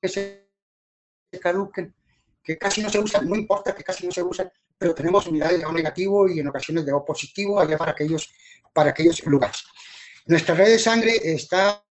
que 0.00 0.08
se 0.08 0.48
caduquen, 1.38 1.94
que 2.42 2.56
casi 2.56 2.80
no 2.80 2.88
se 2.88 2.98
usan, 2.98 3.28
no 3.28 3.36
importa 3.36 3.74
que 3.74 3.84
casi 3.84 4.06
no 4.06 4.12
se 4.12 4.22
usan, 4.22 4.50
pero 4.78 4.94
tenemos 4.94 5.26
unidades 5.26 5.58
de 5.58 5.66
O 5.66 5.72
negativo 5.72 6.26
y 6.26 6.40
en 6.40 6.48
ocasiones 6.48 6.86
de 6.86 6.94
O 6.94 7.04
positivo 7.04 7.60
allá 7.60 7.76
para 7.76 7.92
aquellos, 7.92 8.32
para 8.72 8.88
aquellos 8.88 9.22
lugares. 9.26 9.66
Nuestra 10.24 10.54
red 10.54 10.68
de 10.68 10.78
sangre 10.78 11.20
está 11.22 11.84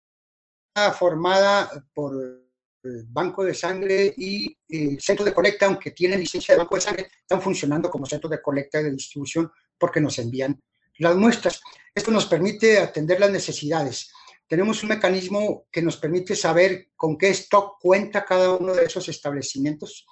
formada 0.97 1.86
por 1.93 2.41
banco 2.84 3.43
de 3.43 3.53
sangre 3.53 4.13
y 4.17 4.55
el 4.69 4.99
centro 4.99 5.25
de 5.25 5.34
colecta, 5.34 5.65
aunque 5.65 5.91
tienen 5.91 6.19
licencia 6.19 6.53
de 6.53 6.59
banco 6.59 6.75
de 6.75 6.82
sangre, 6.82 7.07
están 7.21 7.41
funcionando 7.41 7.89
como 7.89 8.05
centro 8.05 8.29
de 8.29 8.41
colecta 8.41 8.82
y 8.82 8.86
de 8.86 8.91
distribución 8.91 9.51
porque 9.77 10.01
nos 10.01 10.17
envían 10.19 10.59
las 10.97 11.15
muestras. 11.15 11.61
Esto 11.93 12.11
nos 12.11 12.25
permite 12.25 12.79
atender 12.79 13.19
las 13.19 13.32
necesidades. 13.32 14.11
Tenemos 14.47 14.84
un 14.84 14.89
mecanismo 14.89 15.65
que 15.71 15.82
nos 15.82 15.97
permite 15.97 16.36
saber 16.36 16.89
con 16.95 17.17
qué 17.17 17.29
stock 17.29 17.77
cuenta 17.79 18.25
cada 18.25 18.55
uno 18.55 18.73
de 18.73 18.86
esos 18.86 19.07
establecimientos, 19.09 20.05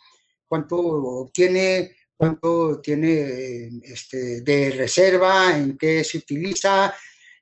cuánto 0.48 1.30
tiene, 1.34 1.96
cuánto 2.16 2.80
tiene 2.82 3.70
este, 3.84 4.42
de 4.42 4.72
reserva, 4.72 5.58
en 5.58 5.78
qué 5.78 6.04
se 6.04 6.20
utiliza, 6.20 6.96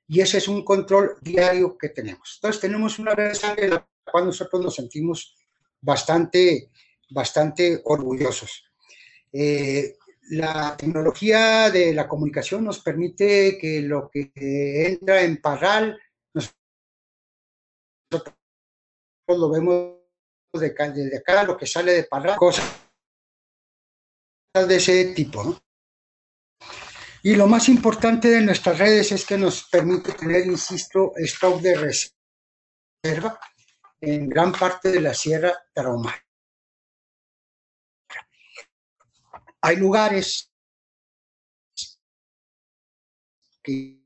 y 0.08 0.20
ese 0.20 0.38
es 0.38 0.48
un 0.48 0.64
control 0.64 1.16
diario 1.20 1.76
que 1.78 1.90
tenemos. 1.90 2.38
Entonces 2.38 2.60
tenemos 2.60 2.98
una 2.98 3.14
red 3.14 3.28
de 3.28 3.34
sangre 3.34 3.70
cual 4.10 4.26
nosotros 4.26 4.62
nos 4.62 4.74
sentimos 4.74 5.34
bastante, 5.80 6.70
bastante 7.10 7.80
orgullosos. 7.84 8.64
Eh, 9.32 9.96
la 10.30 10.76
tecnología 10.76 11.70
de 11.70 11.94
la 11.94 12.06
comunicación 12.06 12.64
nos 12.64 12.80
permite 12.80 13.56
que 13.58 13.80
lo 13.80 14.10
que 14.10 14.30
entra 14.86 15.22
en 15.22 15.40
Parral, 15.40 15.98
nosotros 16.34 16.54
lo 19.28 19.50
vemos 19.50 19.94
desde 20.52 21.18
acá, 21.18 21.44
lo 21.44 21.56
que 21.56 21.66
sale 21.66 21.92
de 21.92 22.04
Parral, 22.04 22.36
cosas 22.36 22.66
de 24.54 24.76
ese 24.76 25.06
tipo. 25.14 25.58
Y 27.22 27.34
lo 27.34 27.46
más 27.46 27.68
importante 27.68 28.28
de 28.28 28.40
nuestras 28.40 28.78
redes 28.78 29.12
es 29.12 29.24
que 29.24 29.36
nos 29.36 29.64
permite 29.64 30.12
tener, 30.12 30.46
insisto, 30.46 31.12
stock 31.16 31.60
de 31.60 31.74
reserva 31.74 33.38
en 34.00 34.28
gran 34.28 34.52
parte 34.52 34.90
de 34.90 35.00
la 35.00 35.14
Sierra 35.14 35.52
Tarahumara. 35.72 36.24
Hay 39.60 39.76
lugares 39.76 40.52
que, 43.62 43.98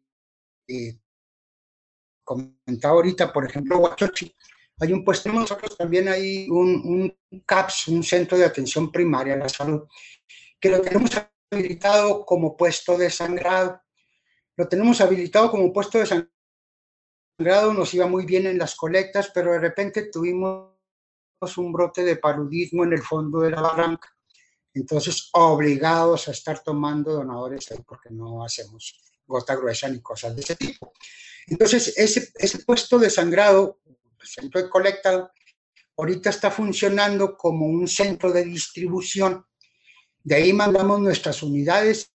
comentaba 2.24 2.95
ahorita, 2.95 3.32
por 3.32 3.45
ejemplo, 3.45 3.78
Huachochi, 3.78 4.34
hay 4.80 4.93
un 4.93 5.05
puesto, 5.05 5.30
nosotros 5.30 5.76
también 5.76 6.09
hay 6.09 6.49
un, 6.49 7.16
un 7.30 7.43
CAPS, 7.45 7.88
un 7.88 8.03
centro 8.03 8.38
de 8.38 8.47
atención 8.47 8.90
primaria 8.90 9.34
a 9.34 9.38
la 9.38 9.49
salud, 9.49 9.86
que 10.59 10.70
lo 10.70 10.80
tenemos 10.80 11.11
habilitado 11.51 12.24
como 12.24 12.57
puesto 12.57 12.97
de 12.97 13.11
sangrado. 13.11 13.80
Lo 14.57 14.68
tenemos 14.68 15.01
habilitado 15.01 15.51
como 15.51 15.72
puesto 15.72 15.99
de 15.99 16.07
sangrado, 16.07 16.32
nos 17.39 17.95
iba 17.95 18.07
muy 18.07 18.24
bien 18.24 18.47
en 18.47 18.59
las 18.59 18.74
colectas, 18.74 19.30
pero 19.35 19.53
de 19.53 19.59
repente 19.59 20.11
tuvimos 20.11 20.72
un 21.57 21.72
brote 21.72 22.05
de 22.05 22.16
paludismo 22.16 22.85
en 22.85 22.93
el 22.93 23.03
fondo 23.03 23.41
de 23.41 23.51
la 23.51 23.61
barranca. 23.61 24.09
Entonces, 24.74 25.28
obligados 25.33 26.28
a 26.28 26.33
estar 26.33 26.62
tomando 26.62 27.12
donadores 27.12 27.70
ahí 27.72 27.78
porque 27.87 28.11
no 28.11 28.45
hacemos 28.45 28.99
gota 29.26 29.55
gruesa 29.57 29.89
ni 29.89 30.01
cosas 30.01 30.35
de 30.35 30.43
ese 30.43 30.57
tipo. 30.57 30.93
Entonces, 31.47 31.95
ese, 31.97 32.33
ese 32.35 32.59
puesto 32.61 32.99
de 32.99 33.11
sangrado, 33.11 33.80
centro 34.22 34.62
de 34.62 34.70
colecta, 34.70 35.33
ahorita 35.97 36.30
está 36.30 36.51
funcionando 36.51 37.37
como 37.37 37.66
un 37.66 37.89
centro 37.89 38.33
de 38.33 38.45
distribución. 38.45 39.45
De 40.22 40.37
ahí 40.37 40.53
mandamos 40.53 41.01
nuestras 41.01 41.43
unidades 41.43 42.12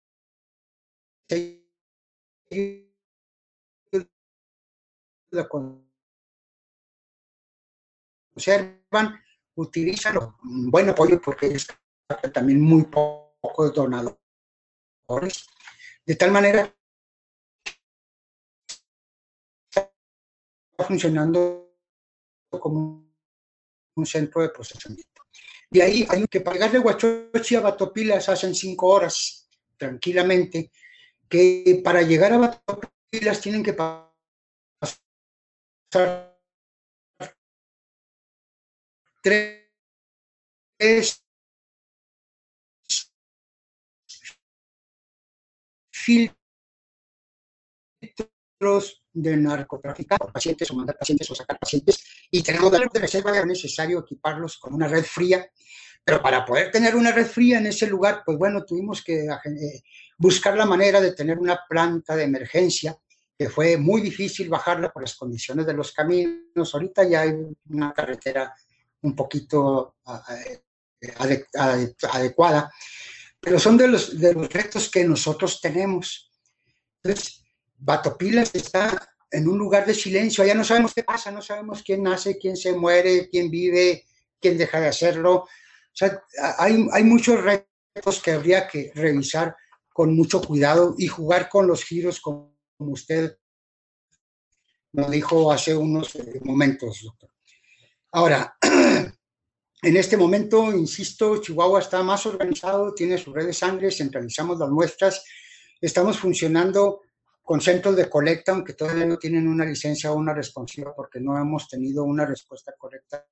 conservan, 8.36 9.22
utilizan 9.56 10.18
un 10.44 10.70
buen 10.72 10.90
apoyo 10.90 11.22
porque 11.22 11.48
es 11.48 11.68
también 12.32 12.62
muy 12.62 12.84
pocos 12.84 13.74
donadores, 13.74 14.18
de 16.06 16.16
tal 16.16 16.32
manera 16.32 16.74
está 19.70 19.92
funcionando 20.88 21.76
como 22.50 23.12
un 23.96 24.06
centro 24.06 24.42
de 24.42 24.50
procesamiento. 24.50 25.24
De 25.70 25.82
ahí 25.82 26.06
hay 26.10 26.28
que 26.28 26.42
pagar 26.42 26.72
de 26.72 26.80
Huachochi 26.80 27.56
a 27.56 27.62
Batopilas 27.62 28.30
hacen 28.30 28.54
cinco 28.54 28.88
horas 28.88 29.50
tranquilamente, 29.78 30.72
que 31.28 31.82
para 31.84 32.02
llegar 32.04 32.34
a 32.34 32.38
Batopilas 32.38 33.42
tienen 33.42 33.64
que 33.64 33.74
pasar 33.74 34.13
tres 39.22 39.64
filtros 45.92 46.34
de 49.14 49.38
narcotráfico, 49.38 50.18
pacientes 50.32 50.72
o 50.72 50.76
mandar 50.76 50.98
pacientes 50.98 51.30
o 51.30 51.36
sacar 51.36 51.60
pacientes, 51.60 52.04
y 52.32 52.42
tenemos 52.42 52.72
de 52.72 53.00
reserva, 53.00 53.38
es 53.38 53.46
necesario 53.46 54.00
equiparlos 54.00 54.58
con 54.58 54.74
una 54.74 54.88
red 54.88 55.04
fría, 55.04 55.48
pero 56.04 56.22
para 56.22 56.44
poder 56.44 56.72
tener 56.72 56.96
una 56.96 57.12
red 57.12 57.28
fría 57.28 57.60
en 57.60 57.68
ese 57.68 57.88
lugar, 57.88 58.24
pues 58.26 58.38
bueno, 58.38 58.66
tuvimos 58.66 59.04
que 59.04 59.26
eh, 59.26 59.84
buscar 60.18 60.58
la 60.58 60.66
manera 60.66 61.00
de 61.00 61.14
tener 61.14 61.38
una 61.38 61.60
planta 61.70 62.16
de 62.16 62.24
emergencia, 62.24 62.98
que 63.44 63.50
fue 63.50 63.76
muy 63.76 64.00
difícil 64.00 64.48
bajarla 64.48 64.90
por 64.90 65.02
las 65.02 65.18
condiciones 65.18 65.66
de 65.66 65.74
los 65.74 65.92
caminos. 65.92 66.74
Ahorita 66.74 67.04
ya 67.04 67.24
hay 67.24 67.34
una 67.68 67.92
carretera 67.92 68.56
un 69.02 69.14
poquito 69.18 69.98
adecuada, 71.54 72.72
pero 73.42 73.60
son 73.60 73.76
de 73.76 73.90
los, 73.90 74.18
de 74.18 74.34
los 74.34 74.48
retos 74.48 74.90
que 74.90 75.04
nosotros 75.04 75.60
tenemos. 75.60 76.32
Entonces, 77.04 77.44
Batopilas 77.76 78.52
está 78.56 79.14
en 79.30 79.46
un 79.50 79.58
lugar 79.58 79.86
de 79.86 79.94
silencio, 79.94 80.42
allá 80.42 80.56
no 80.56 80.64
sabemos 80.64 80.94
qué 80.94 81.04
pasa, 81.04 81.30
no 81.30 81.42
sabemos 81.42 81.84
quién 81.84 82.02
nace, 82.02 82.38
quién 82.38 82.56
se 82.56 82.72
muere, 82.72 83.28
quién 83.30 83.52
vive, 83.52 84.06
quién 84.40 84.58
deja 84.58 84.80
de 84.80 84.88
hacerlo. 84.88 85.34
O 85.36 85.48
sea, 85.92 86.24
hay, 86.60 86.88
hay 86.94 87.04
muchos 87.04 87.44
retos 87.44 88.22
que 88.24 88.32
habría 88.32 88.70
que 88.70 88.94
revisar 88.96 89.54
con 89.90 90.16
mucho 90.16 90.42
cuidado 90.42 90.96
y 90.98 91.08
jugar 91.08 91.50
con 91.50 91.68
los 91.68 91.84
giros 91.84 92.22
como 92.84 92.96
usted 92.96 93.38
nos 94.92 95.10
dijo 95.10 95.52
hace 95.54 95.74
unos 95.74 96.14
eh, 96.16 96.42
momentos, 96.44 97.00
doctor. 97.02 97.30
Ahora, 98.12 98.58
en 99.82 99.98
este 99.98 100.18
momento, 100.18 100.72
insisto, 100.74 101.38
Chihuahua 101.38 101.80
está 101.80 102.04
más 102.04 102.26
organizado, 102.26 102.94
tiene 102.94 103.18
su 103.18 103.34
red 103.34 103.46
de 103.46 103.54
sangre, 103.54 103.90
centralizamos 103.90 104.60
las 104.60 104.70
muestras, 104.70 105.24
estamos 105.80 106.20
funcionando 106.20 107.04
con 107.42 107.62
centros 107.62 107.96
de 107.96 108.10
colecta, 108.10 108.52
aunque 108.52 108.74
todavía 108.74 109.06
no 109.06 109.18
tienen 109.18 109.48
una 109.48 109.66
licencia 109.66 110.12
o 110.12 110.18
una 110.18 110.34
responsiva, 110.34 110.94
porque 110.94 111.22
no 111.22 111.38
hemos 111.38 111.70
tenido 111.70 112.04
una 112.04 112.26
respuesta 112.26 112.74
correcta 112.78 113.26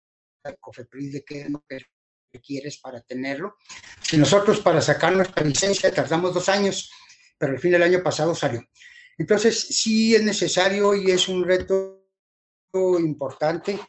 de 0.45 0.56
COFEPRIS 0.58 1.14
de 1.14 1.24
qué 1.26 1.41
es 1.41 1.49
lo 1.49 1.62
que 1.68 1.80
requieres 2.32 2.78
para 2.78 3.02
tenerlo. 3.02 3.58
Si 4.02 4.18
nosotros 4.18 4.62
para 4.62 4.82
sacar 4.82 5.12
nuestra 5.14 5.43
licencia 5.43 5.93
tardamos 5.93 6.34
dos 6.34 6.47
años, 6.47 6.89
pero 7.38 7.52
al 7.52 7.60
fin 7.60 7.72
del 7.72 7.84
año 7.84 8.02
pasado 8.02 8.34
salió. 8.34 8.62
Entonces, 9.22 9.59
sí 9.59 10.15
es 10.15 10.24
necesario 10.24 10.95
y 10.95 11.11
es 11.11 11.28
un 11.28 11.43
reto 11.43 12.07
importante 12.74 13.80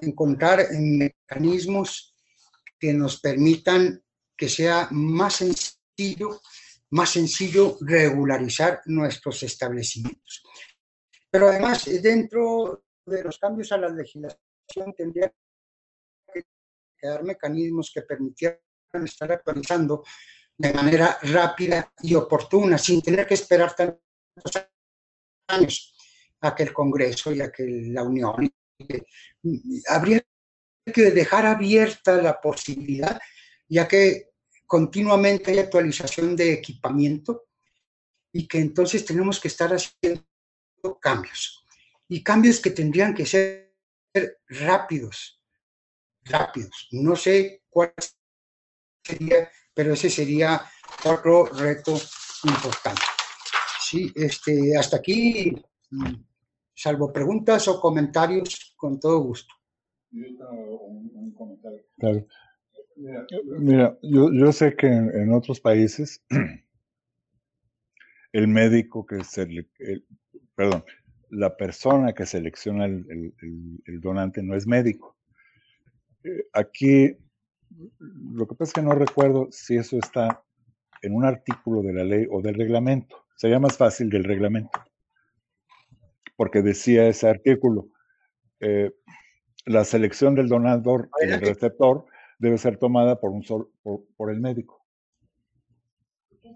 encontrar 0.00 0.66
mecanismos 0.72 2.12
que 2.76 2.92
nos 2.92 3.20
permitan 3.20 4.02
que 4.36 4.48
sea 4.48 4.88
más 4.90 5.36
sencillo 5.36 6.40
más 6.90 7.10
sencillo 7.10 7.76
regularizar 7.80 8.80
nuestros 8.86 9.44
establecimientos. 9.44 10.42
Pero 11.30 11.48
además, 11.48 11.84
dentro 12.02 12.84
de 13.04 13.22
los 13.22 13.38
cambios 13.38 13.70
a 13.70 13.78
la 13.78 13.88
legislación, 13.88 14.92
tendría 14.96 15.32
que 16.32 16.44
quedar 16.98 17.22
mecanismos 17.22 17.92
que 17.94 18.02
permitieran 18.02 18.60
estar 19.04 19.30
actualizando 19.30 20.02
de 20.58 20.72
manera 20.72 21.18
rápida 21.22 21.92
y 22.02 22.14
oportuna, 22.14 22.76
sin 22.76 23.02
tener 23.02 23.26
que 23.26 23.34
esperar 23.34 23.74
tantos 23.76 24.05
años 25.48 25.94
a 26.40 26.54
que 26.54 26.64
el 26.64 26.72
Congreso 26.72 27.32
y 27.32 27.40
a 27.40 27.50
que 27.50 27.64
la 27.66 28.02
Unión. 28.02 28.52
Habría 29.88 30.22
que 30.84 31.10
dejar 31.10 31.46
abierta 31.46 32.20
la 32.20 32.40
posibilidad, 32.40 33.18
ya 33.68 33.88
que 33.88 34.30
continuamente 34.66 35.50
hay 35.50 35.58
actualización 35.58 36.36
de 36.36 36.52
equipamiento 36.52 37.46
y 38.32 38.46
que 38.46 38.58
entonces 38.58 39.04
tenemos 39.04 39.40
que 39.40 39.48
estar 39.48 39.70
haciendo 39.72 40.24
cambios. 41.00 41.64
Y 42.08 42.22
cambios 42.22 42.60
que 42.60 42.70
tendrían 42.70 43.14
que 43.14 43.26
ser 43.26 43.74
rápidos, 44.48 45.42
rápidos. 46.22 46.88
No 46.92 47.16
sé 47.16 47.64
cuál 47.68 47.92
sería, 49.02 49.50
pero 49.74 49.94
ese 49.94 50.10
sería 50.10 50.70
otro 51.04 51.46
reto 51.46 51.98
importante. 52.44 53.15
Sí, 53.88 54.12
este, 54.16 54.76
hasta 54.76 54.96
aquí, 54.96 55.54
salvo 56.74 57.12
preguntas 57.12 57.68
o 57.68 57.80
comentarios, 57.80 58.74
con 58.76 58.98
todo 58.98 59.20
gusto. 59.20 59.54
un, 60.10 61.32
comentario. 61.32 61.84
Claro. 61.96 62.26
Mira, 63.60 63.96
yo, 64.02 64.50
sé 64.50 64.74
que 64.74 64.88
en, 64.88 65.32
otros 65.32 65.60
países 65.60 66.20
el 68.32 68.48
médico 68.48 69.06
que 69.06 69.22
se, 69.22 69.46
perdón, 70.56 70.84
la 71.30 71.56
persona 71.56 72.12
que 72.12 72.26
selecciona 72.26 72.86
el, 72.86 74.00
donante 74.00 74.42
no 74.42 74.56
es 74.56 74.66
médico. 74.66 75.16
Eh, 76.24 76.48
aquí, 76.52 77.16
lo 78.00 78.48
que 78.48 78.56
pasa 78.56 78.70
es 78.70 78.72
que 78.72 78.82
no 78.82 78.96
recuerdo 78.96 79.46
si 79.52 79.76
eso 79.76 79.96
está 79.96 80.42
en 81.02 81.14
un 81.14 81.24
artículo 81.24 81.82
de 81.82 81.92
la 81.92 82.02
ley 82.02 82.26
o 82.28 82.42
del 82.42 82.56
reglamento. 82.56 83.25
Sería 83.36 83.58
más 83.58 83.76
fácil 83.76 84.08
del 84.08 84.24
reglamento, 84.24 84.82
porque 86.36 86.62
decía 86.62 87.06
ese 87.06 87.28
artículo, 87.28 87.90
eh, 88.60 88.92
la 89.66 89.84
selección 89.84 90.34
del 90.34 90.48
donador 90.48 91.10
y 91.20 91.30
el 91.30 91.40
receptor 91.40 92.06
debe 92.38 92.56
ser 92.56 92.78
tomada 92.78 93.20
por, 93.20 93.30
un 93.30 93.42
sol, 93.42 93.70
por, 93.82 94.30
el 94.30 94.40
médico. 94.40 94.86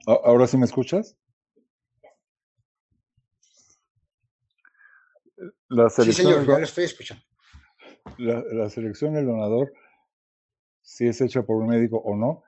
¿Ahora 0.06 0.46
sí 0.46 0.56
me 0.56 0.64
escuchas? 0.64 1.16
La 5.68 5.90
sí, 5.90 6.12
señor, 6.12 6.46
ya 6.46 6.58
lo 6.58 6.64
estoy 6.64 6.84
escuchando. 6.84 7.22
La, 8.18 8.70
selección 8.70 9.14
del 9.14 9.26
donador, 9.26 9.72
si 10.80 11.06
es 11.06 11.20
hecha 11.20 11.42
por 11.42 11.56
un 11.56 11.68
médico 11.68 11.98
o 11.98 12.16
no, 12.16 12.42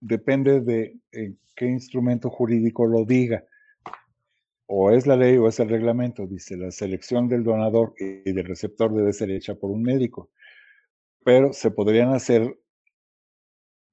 depende 0.00 0.60
de 0.60 0.98
qué 1.56 1.66
instrumento 1.66 2.30
jurídico 2.30 2.86
lo 2.86 3.04
diga. 3.04 3.44
O 4.66 4.90
es 4.90 5.06
la 5.06 5.16
ley 5.16 5.36
o 5.38 5.48
es 5.48 5.60
el 5.60 5.68
reglamento. 5.68 6.26
Dice, 6.26 6.56
la 6.56 6.70
selección 6.70 7.28
del 7.28 7.44
donador 7.44 7.94
y 7.98 8.32
del 8.32 8.44
receptor 8.44 8.94
debe 8.94 9.12
ser 9.12 9.30
hecha 9.30 9.54
por 9.54 9.70
un 9.70 9.82
médico 9.82 10.30
pero 11.28 11.52
se 11.52 11.70
podrían 11.70 12.14
hacer, 12.14 12.58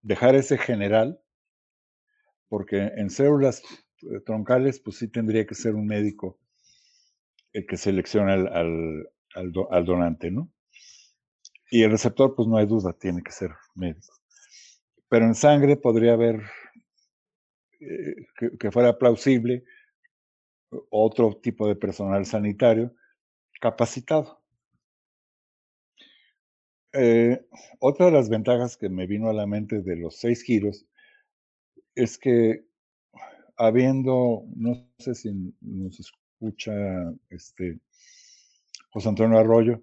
dejar 0.01 0.36
ese 0.36 0.58
general, 0.58 1.20
porque 2.47 2.78
en 2.95 3.10
células 3.10 3.62
eh, 4.03 4.22
troncales, 4.26 4.80
pues 4.80 4.99
sí 4.99 5.10
tendría 5.10 5.45
que 5.45 5.53
ser 5.53 5.76
un 5.76 5.86
médico 5.86 6.39
el 7.51 7.68
que 7.68 7.76
selecciona 7.76 8.36
al, 8.36 9.10
al, 9.34 9.86
donante, 9.86 10.32
¿no? 10.32 10.49
Y 11.70 11.84
el 11.84 11.91
receptor, 11.91 12.36
pues 12.36 12.47
no 12.47 12.56
hay 12.56 12.68
duda, 12.68 12.93
tiene 12.93 13.22
que 13.22 13.34
ser 13.34 13.51
médico. 13.76 14.14
Pero 15.16 15.28
en 15.28 15.36
sangre 15.36 15.78
podría 15.78 16.11
haber 16.11 16.41
eh, 17.80 18.28
que, 18.59 18.70
fuera 18.70 18.97
plausible 18.97 19.63
otro 20.89 21.39
tipo 21.41 21.70
de 21.70 21.78
personal 21.78 22.26
sanitario 22.26 22.93
capacitado. 23.61 24.43
Eh, 26.91 27.47
otra 27.80 28.07
de 28.07 28.11
las 28.11 28.28
ventajas 28.28 28.76
que 28.76 28.89
me 28.89 29.07
vino 29.07 29.30
a 29.30 29.34
la 29.34 29.47
mente 29.47 29.82
de 29.82 29.95
los 29.95 30.18
seis 30.18 30.43
giros 30.43 30.86
es 31.95 32.18
que 32.18 32.66
habiendo, 33.55 34.43
no 34.53 34.86
sé 34.99 35.16
si 35.16 35.32
nos 35.61 35.97
escucha 35.97 36.74
este 37.30 37.80
José 38.89 39.07
Antonio 39.07 39.39
Arroyo, 39.39 39.82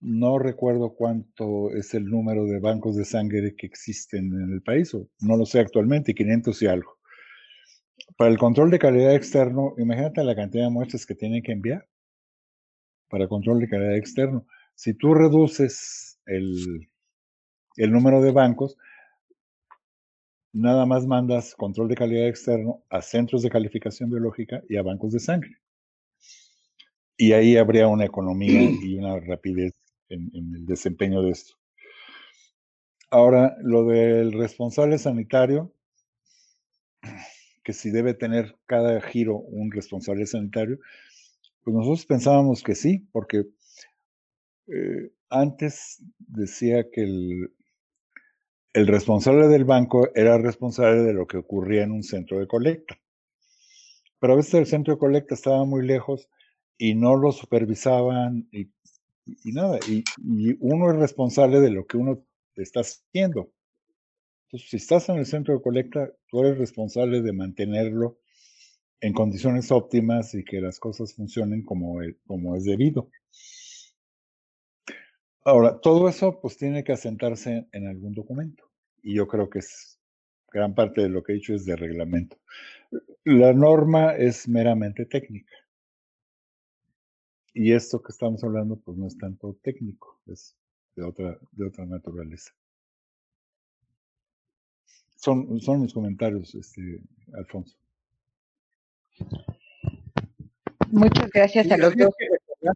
no 0.00 0.38
recuerdo 0.38 0.94
cuánto 0.94 1.70
es 1.72 1.94
el 1.94 2.06
número 2.06 2.44
de 2.44 2.60
bancos 2.60 2.96
de 2.96 3.04
sangre 3.04 3.54
que 3.56 3.66
existen 3.66 4.26
en 4.26 4.52
el 4.52 4.62
país, 4.62 4.94
o 4.94 5.08
no 5.20 5.36
lo 5.36 5.44
sé 5.44 5.60
actualmente, 5.60 6.14
500 6.14 6.62
y 6.62 6.66
algo. 6.66 6.98
Para 8.16 8.30
el 8.30 8.38
control 8.38 8.70
de 8.70 8.78
calidad 8.78 9.14
externo, 9.14 9.74
imagínate 9.78 10.22
la 10.24 10.36
cantidad 10.36 10.64
de 10.64 10.70
muestras 10.70 11.04
que 11.04 11.14
tienen 11.14 11.42
que 11.42 11.52
enviar 11.52 11.86
para 13.08 13.28
control 13.28 13.60
de 13.60 13.68
calidad 13.68 13.96
externo. 13.96 14.46
Si 14.74 14.94
tú 14.94 15.14
reduces 15.14 16.20
el, 16.26 16.88
el 17.76 17.92
número 17.92 18.22
de 18.22 18.32
bancos, 18.32 18.76
nada 20.52 20.86
más 20.86 21.06
mandas 21.06 21.54
control 21.54 21.88
de 21.88 21.96
calidad 21.96 22.28
externo 22.28 22.82
a 22.88 23.02
centros 23.02 23.42
de 23.42 23.50
calificación 23.50 24.10
biológica 24.10 24.62
y 24.68 24.76
a 24.76 24.82
bancos 24.82 25.12
de 25.12 25.20
sangre. 25.20 25.56
Y 27.16 27.32
ahí 27.32 27.56
habría 27.56 27.88
una 27.88 28.04
economía 28.04 28.70
y 28.80 28.96
una 28.96 29.18
rapidez 29.18 29.74
en, 30.08 30.30
el 30.54 30.66
desempeño 30.66 31.22
de 31.22 31.30
esto. 31.30 31.54
Ahora, 33.10 33.56
lo 33.62 33.84
del 33.84 34.32
responsable 34.32 34.98
sanitario, 34.98 35.72
que 37.64 37.72
si 37.72 37.90
debe 37.90 38.14
tener 38.14 38.56
cada 38.66 39.00
giro 39.00 39.36
un 39.36 39.70
responsable 39.72 40.26
sanitario, 40.26 40.78
pues 41.62 41.74
nosotros 41.74 42.06
pensábamos 42.06 42.62
que 42.62 42.74
sí, 42.74 43.08
porque 43.12 43.44
eh, 44.66 45.12
antes 45.30 46.02
decía 46.18 46.90
que 46.90 47.02
el, 47.02 47.52
el 48.72 48.86
responsable 48.86 49.48
del 49.48 49.64
banco 49.64 50.08
era 50.14 50.38
responsable 50.38 51.02
de 51.02 51.12
lo 51.12 51.26
que 51.26 51.38
ocurría 51.38 51.84
en 51.84 51.92
un 51.92 52.02
centro 52.02 52.38
de 52.38 52.46
colecta. 52.46 52.98
Pero 54.20 54.32
a 54.32 54.36
veces 54.36 54.54
el 54.54 54.66
centro 54.66 54.94
de 54.94 55.00
colecta 55.00 55.34
estaba 55.34 55.64
muy 55.64 55.86
lejos 55.86 56.28
y 56.76 56.94
no 56.94 57.16
lo 57.16 57.32
supervisaban 57.32 58.48
y, 58.52 58.70
nada. 59.44 59.78
Y, 59.88 60.04
uno 60.60 60.90
es 60.90 60.96
responsable 60.96 61.60
de 61.60 61.70
lo 61.70 61.86
que 61.86 61.96
uno 61.96 62.24
está 62.56 62.80
haciendo. 62.80 63.52
Entonces, 64.46 64.70
si 64.70 64.76
estás 64.76 65.08
en 65.08 65.18
el 65.18 65.26
centro 65.26 65.54
de 65.54 65.62
colecta, 65.62 66.10
tú 66.28 66.40
eres 66.40 66.58
responsable 66.58 67.20
de 67.22 67.32
mantenerlo 67.32 68.18
en 69.00 69.12
condiciones 69.12 69.70
óptimas 69.70 70.34
y 70.34 70.44
que 70.44 70.60
las 70.60 70.78
cosas 70.80 71.14
funcionen 71.14 71.62
como, 71.62 72.00
como 72.26 72.56
es 72.56 72.64
debido. 72.64 73.10
Ahora, 75.44 75.80
todo 75.80 76.08
eso 76.08 76.40
pues 76.40 76.56
tiene 76.56 76.84
que 76.84 76.92
asentarse 76.92 77.68
en 77.72 77.86
algún 77.86 78.12
documento 78.12 78.68
y 79.02 79.14
yo 79.14 79.26
creo 79.26 79.48
que 79.48 79.60
es 79.60 79.98
gran 80.52 80.74
parte 80.74 81.02
de 81.02 81.08
lo 81.08 81.22
que 81.22 81.32
he 81.32 81.36
dicho 81.36 81.54
es 81.54 81.64
de 81.64 81.76
reglamento. 81.76 82.38
La 83.24 83.52
norma 83.52 84.14
es 84.14 84.48
meramente 84.48 85.06
técnica. 85.06 85.54
Y 87.58 87.72
esto 87.72 88.00
que 88.00 88.12
estamos 88.12 88.44
hablando 88.44 88.76
pues 88.76 88.96
no 88.96 89.08
es 89.08 89.18
tanto 89.18 89.58
técnico, 89.64 90.20
es 90.28 90.56
de 90.94 91.02
otra, 91.02 91.36
de 91.50 91.66
otra 91.66 91.84
naturaleza. 91.86 92.52
Son, 95.16 95.60
son 95.60 95.80
mis 95.80 95.92
comentarios, 95.92 96.54
este, 96.54 97.00
Alfonso. 97.32 97.76
Muchas 100.92 101.28
gracias 101.30 101.68
a 101.72 101.78
los 101.78 101.96
dos. 101.96 102.14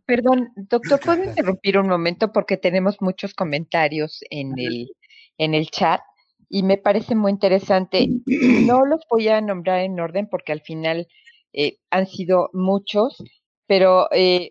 Perdón, 0.04 0.50
doctor, 0.56 0.98
¿puedo 1.04 1.22
interrumpir 1.22 1.78
un 1.78 1.86
momento? 1.86 2.32
Porque 2.32 2.56
tenemos 2.56 3.00
muchos 3.00 3.34
comentarios 3.34 4.24
en 4.30 4.58
el, 4.58 4.90
en 5.38 5.54
el 5.54 5.70
chat 5.70 6.00
y 6.48 6.64
me 6.64 6.76
parece 6.76 7.14
muy 7.14 7.30
interesante. 7.30 8.08
No 8.66 8.84
los 8.84 9.02
voy 9.08 9.28
a 9.28 9.40
nombrar 9.40 9.82
en 9.82 10.00
orden 10.00 10.28
porque 10.28 10.50
al 10.50 10.60
final 10.60 11.06
eh, 11.52 11.78
han 11.90 12.08
sido 12.08 12.50
muchos, 12.52 13.22
pero 13.68 14.08
eh, 14.10 14.50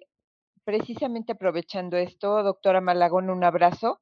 precisamente 0.72 1.34
aprovechando 1.34 1.98
esto, 1.98 2.44
doctora 2.44 2.82
Malagón, 2.82 3.30
un 3.30 3.44
abrazo. 3.44 4.00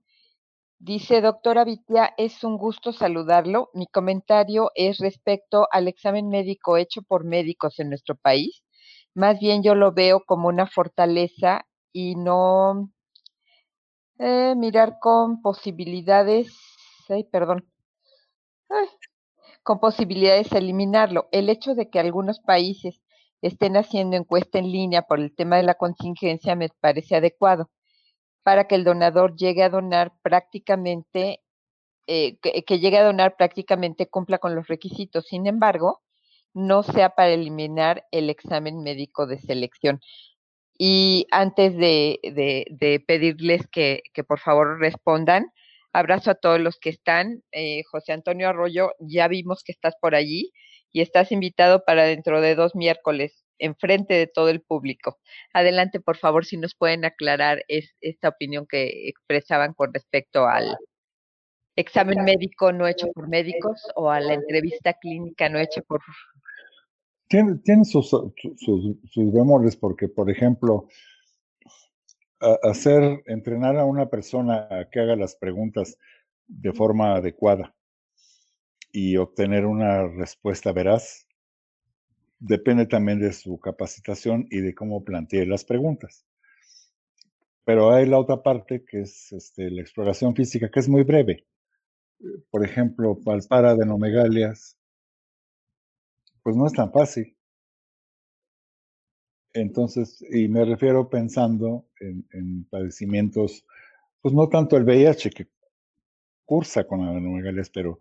Dice, 0.79 1.21
doctora 1.21 1.65
Vitia, 1.65 2.13
es 2.17 2.43
un 2.43 2.57
gusto 2.57 2.93
saludarlo. 2.93 3.69
Mi 3.73 3.87
comentario 3.87 4.71
es 4.75 4.99
respecto 4.99 5.67
al 5.71 5.87
examen 5.87 6.29
médico 6.29 6.77
hecho 6.77 7.01
por 7.01 7.25
médicos 7.25 7.79
en 7.79 7.89
nuestro 7.89 8.15
país 8.15 8.63
más 9.19 9.39
bien 9.39 9.63
yo 9.63 9.75
lo 9.75 9.91
veo 9.91 10.23
como 10.25 10.47
una 10.47 10.67
fortaleza 10.67 11.65
y 11.91 12.15
no 12.15 12.89
eh, 14.19 14.53
mirar 14.55 14.97
con 15.01 15.41
posibilidades, 15.41 16.53
ay, 17.09 17.23
perdón, 17.25 17.69
con 19.63 19.79
posibilidades 19.79 20.49
de 20.51 20.59
eliminarlo. 20.59 21.27
El 21.31 21.49
hecho 21.49 21.75
de 21.75 21.89
que 21.89 21.99
algunos 21.99 22.39
países 22.39 23.01
estén 23.41 23.77
haciendo 23.77 24.17
encuesta 24.17 24.59
en 24.59 24.71
línea 24.71 25.03
por 25.03 25.19
el 25.19 25.35
tema 25.35 25.57
de 25.57 25.63
la 25.63 25.75
contingencia 25.75 26.55
me 26.55 26.69
parece 26.81 27.15
adecuado 27.15 27.69
para 28.43 28.67
que 28.67 28.75
el 28.75 28.83
donador 28.83 29.35
llegue 29.35 29.63
a 29.63 29.69
donar 29.69 30.13
prácticamente, 30.21 31.41
eh, 32.07 32.37
que 32.39 32.79
llegue 32.79 32.97
a 32.97 33.03
donar 33.03 33.35
prácticamente 33.37 34.07
cumpla 34.07 34.39
con 34.39 34.55
los 34.55 34.67
requisitos. 34.67 35.25
Sin 35.27 35.45
embargo, 35.47 36.01
no 36.53 36.83
sea 36.83 37.11
para 37.11 37.29
eliminar 37.29 38.05
el 38.11 38.29
examen 38.29 38.81
médico 38.81 39.27
de 39.27 39.39
selección. 39.39 39.99
Y 40.77 41.27
antes 41.31 41.75
de, 41.75 42.19
de, 42.23 43.03
pedirles 43.05 43.67
que, 43.67 44.01
que, 44.13 44.23
por 44.23 44.39
favor 44.39 44.79
respondan, 44.79 45.51
abrazo 45.93 46.31
a 46.31 46.35
todos 46.35 46.59
los 46.59 46.79
que 46.79 46.89
están. 46.89 47.43
Eh, 47.51 47.83
José 47.91 48.13
Antonio 48.13 48.49
Arroyo, 48.49 48.91
ya 48.99 49.27
vimos 49.27 49.63
que 49.63 49.73
estás 49.73 49.95
por 50.01 50.15
allí 50.15 50.51
y 50.91 51.01
estás 51.01 51.31
invitado 51.31 51.83
para 51.85 52.03
dentro 52.03 52.41
de 52.41 52.55
dos 52.55 52.75
miércoles, 52.75 53.45
enfrente 53.59 54.13
de 54.13 54.27
todo 54.27 54.49
el 54.49 54.61
público. 54.61 55.17
Adelante, 55.53 55.99
por 55.99 56.17
favor, 56.17 56.45
si 56.45 56.57
nos 56.57 56.75
pueden 56.75 57.05
aclarar 57.05 57.63
es, 57.67 57.95
esta 58.01 58.29
opinión 58.29 58.65
que 58.67 59.09
expresaban 59.09 59.73
con 59.73 59.93
respecto 59.93 60.47
al 60.47 60.77
examen 61.75 62.23
médico 62.25 62.73
no 62.73 62.87
hecho 62.87 63.07
por 63.13 63.29
médicos 63.29 63.81
o 63.95 64.09
a 64.09 64.19
la 64.19 64.33
entrevista 64.33 64.93
clínica 64.95 65.47
no 65.47 65.59
hecha 65.59 65.81
por 65.81 66.01
tiene, 67.29 67.85
sus, 67.85 68.09
sus, 68.09 69.31
bemoles 69.31 69.77
porque, 69.77 70.09
por 70.09 70.31
ejemplo, 70.31 70.87
hacer, 72.63 73.21
entrenar 73.27 73.77
a 73.77 73.85
una 73.85 74.09
persona 74.09 74.67
a 74.69 74.89
que 74.89 74.99
haga 74.99 75.15
las 75.15 75.35
preguntas 75.35 75.97
de 76.47 76.73
forma 76.73 77.15
adecuada 77.15 77.75
y 78.91 79.17
obtener 79.17 79.65
una 79.65 80.07
respuesta 80.07 80.71
veraz, 80.71 81.27
depende 82.39 82.85
también 82.85 83.19
de 83.19 83.33
su 83.33 83.59
capacitación 83.59 84.47
y 84.49 84.61
de 84.61 84.73
cómo 84.73 85.03
plantee 85.03 85.45
las 85.45 85.65
preguntas. 85.65 86.25
Pero 87.65 87.91
hay 87.91 88.05
la 88.07 88.17
otra 88.17 88.41
parte 88.41 88.83
que 88.83 89.01
es 89.01 89.31
este, 89.31 89.69
la 89.69 89.81
exploración 89.81 90.35
física, 90.35 90.71
que 90.71 90.79
es 90.79 90.89
muy 90.89 91.03
breve. 91.03 91.45
Por 92.49 92.65
ejemplo, 92.65 93.19
palpar 93.23 93.65
adenomegalias, 93.65 94.77
pues 96.41 96.55
no 96.55 96.65
es 96.65 96.73
tan 96.73 96.91
fácil. 96.91 97.35
Entonces, 99.53 100.23
y 100.31 100.47
me 100.47 100.63
refiero 100.65 101.09
pensando 101.09 101.85
en, 101.99 102.65
padecimientos, 102.65 103.65
pues 104.21 104.33
no 104.33 104.47
tanto 104.47 104.77
el 104.77 104.83
VIH 104.83 105.31
que 105.31 105.47
cursa 106.45 106.85
con 106.85 107.01
adenomegalias, 107.01 107.69
pero 107.69 107.99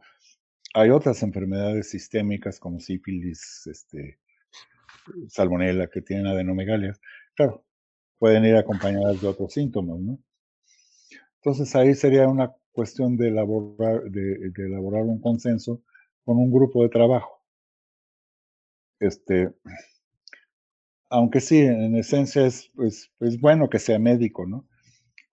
hay 0.79 0.91
otras 0.91 1.23
enfermedades 1.23 1.91
sistémicas 1.91 2.59
como 2.61 2.81
sífilis, 2.81 3.67
este, 3.67 4.19
salmonella 5.29 5.89
que 5.89 6.03
tienen 6.03 6.27
adenomegalias. 6.27 7.01
Claro, 7.35 7.65
pueden 8.19 8.45
ir 8.45 8.57
acompañadas 8.57 9.21
de 9.21 9.29
otros 9.29 9.53
síntomas, 9.53 10.01
¿no? 10.01 10.19
Entonces 11.37 11.75
ahí 11.77 11.95
sería 11.95 12.29
una 12.29 12.53
cuestión 12.73 13.17
de 13.17 13.29
elaborar, 13.29 14.03
de 14.05 14.53
elaborar 14.57 15.03
un 15.03 15.21
consenso 15.21 15.83
con 16.25 16.37
un 16.37 16.53
grupo 16.53 16.83
de 16.83 16.91
trabajo 16.91 17.39
este, 19.01 19.53
aunque 21.11 21.41
sí, 21.41 21.59
en 21.61 21.95
esencia 21.97 22.47
es, 22.47 22.71
pues, 22.75 23.11
es 23.21 23.41
bueno 23.41 23.69
que 23.69 23.79
sea 23.79 23.99
médico, 23.99 24.47
¿no? 24.47 24.67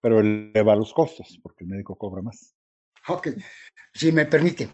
Pero 0.01 0.19
eleva 0.19 0.75
los 0.75 0.93
costos, 0.93 1.39
porque 1.41 1.63
el 1.63 1.69
médico 1.69 1.97
cobra 1.97 2.21
más. 2.21 2.55
Ok, 3.07 3.29
si 3.93 4.11
me 4.11 4.25
permite. 4.25 4.69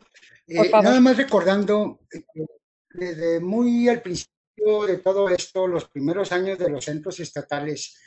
Eh, 0.48 0.70
nada 0.72 1.00
más 1.00 1.18
recordando, 1.18 2.00
eh, 2.12 2.46
desde 2.94 3.40
muy 3.40 3.88
al 3.88 4.02
principio 4.02 4.86
de 4.88 4.98
todo 4.98 5.30
esto, 5.30 5.68
los 5.68 5.86
primeros 5.86 6.32
años 6.32 6.58
de 6.58 6.70
los 6.70 6.86
centros 6.86 7.20
estatales, 7.20 7.98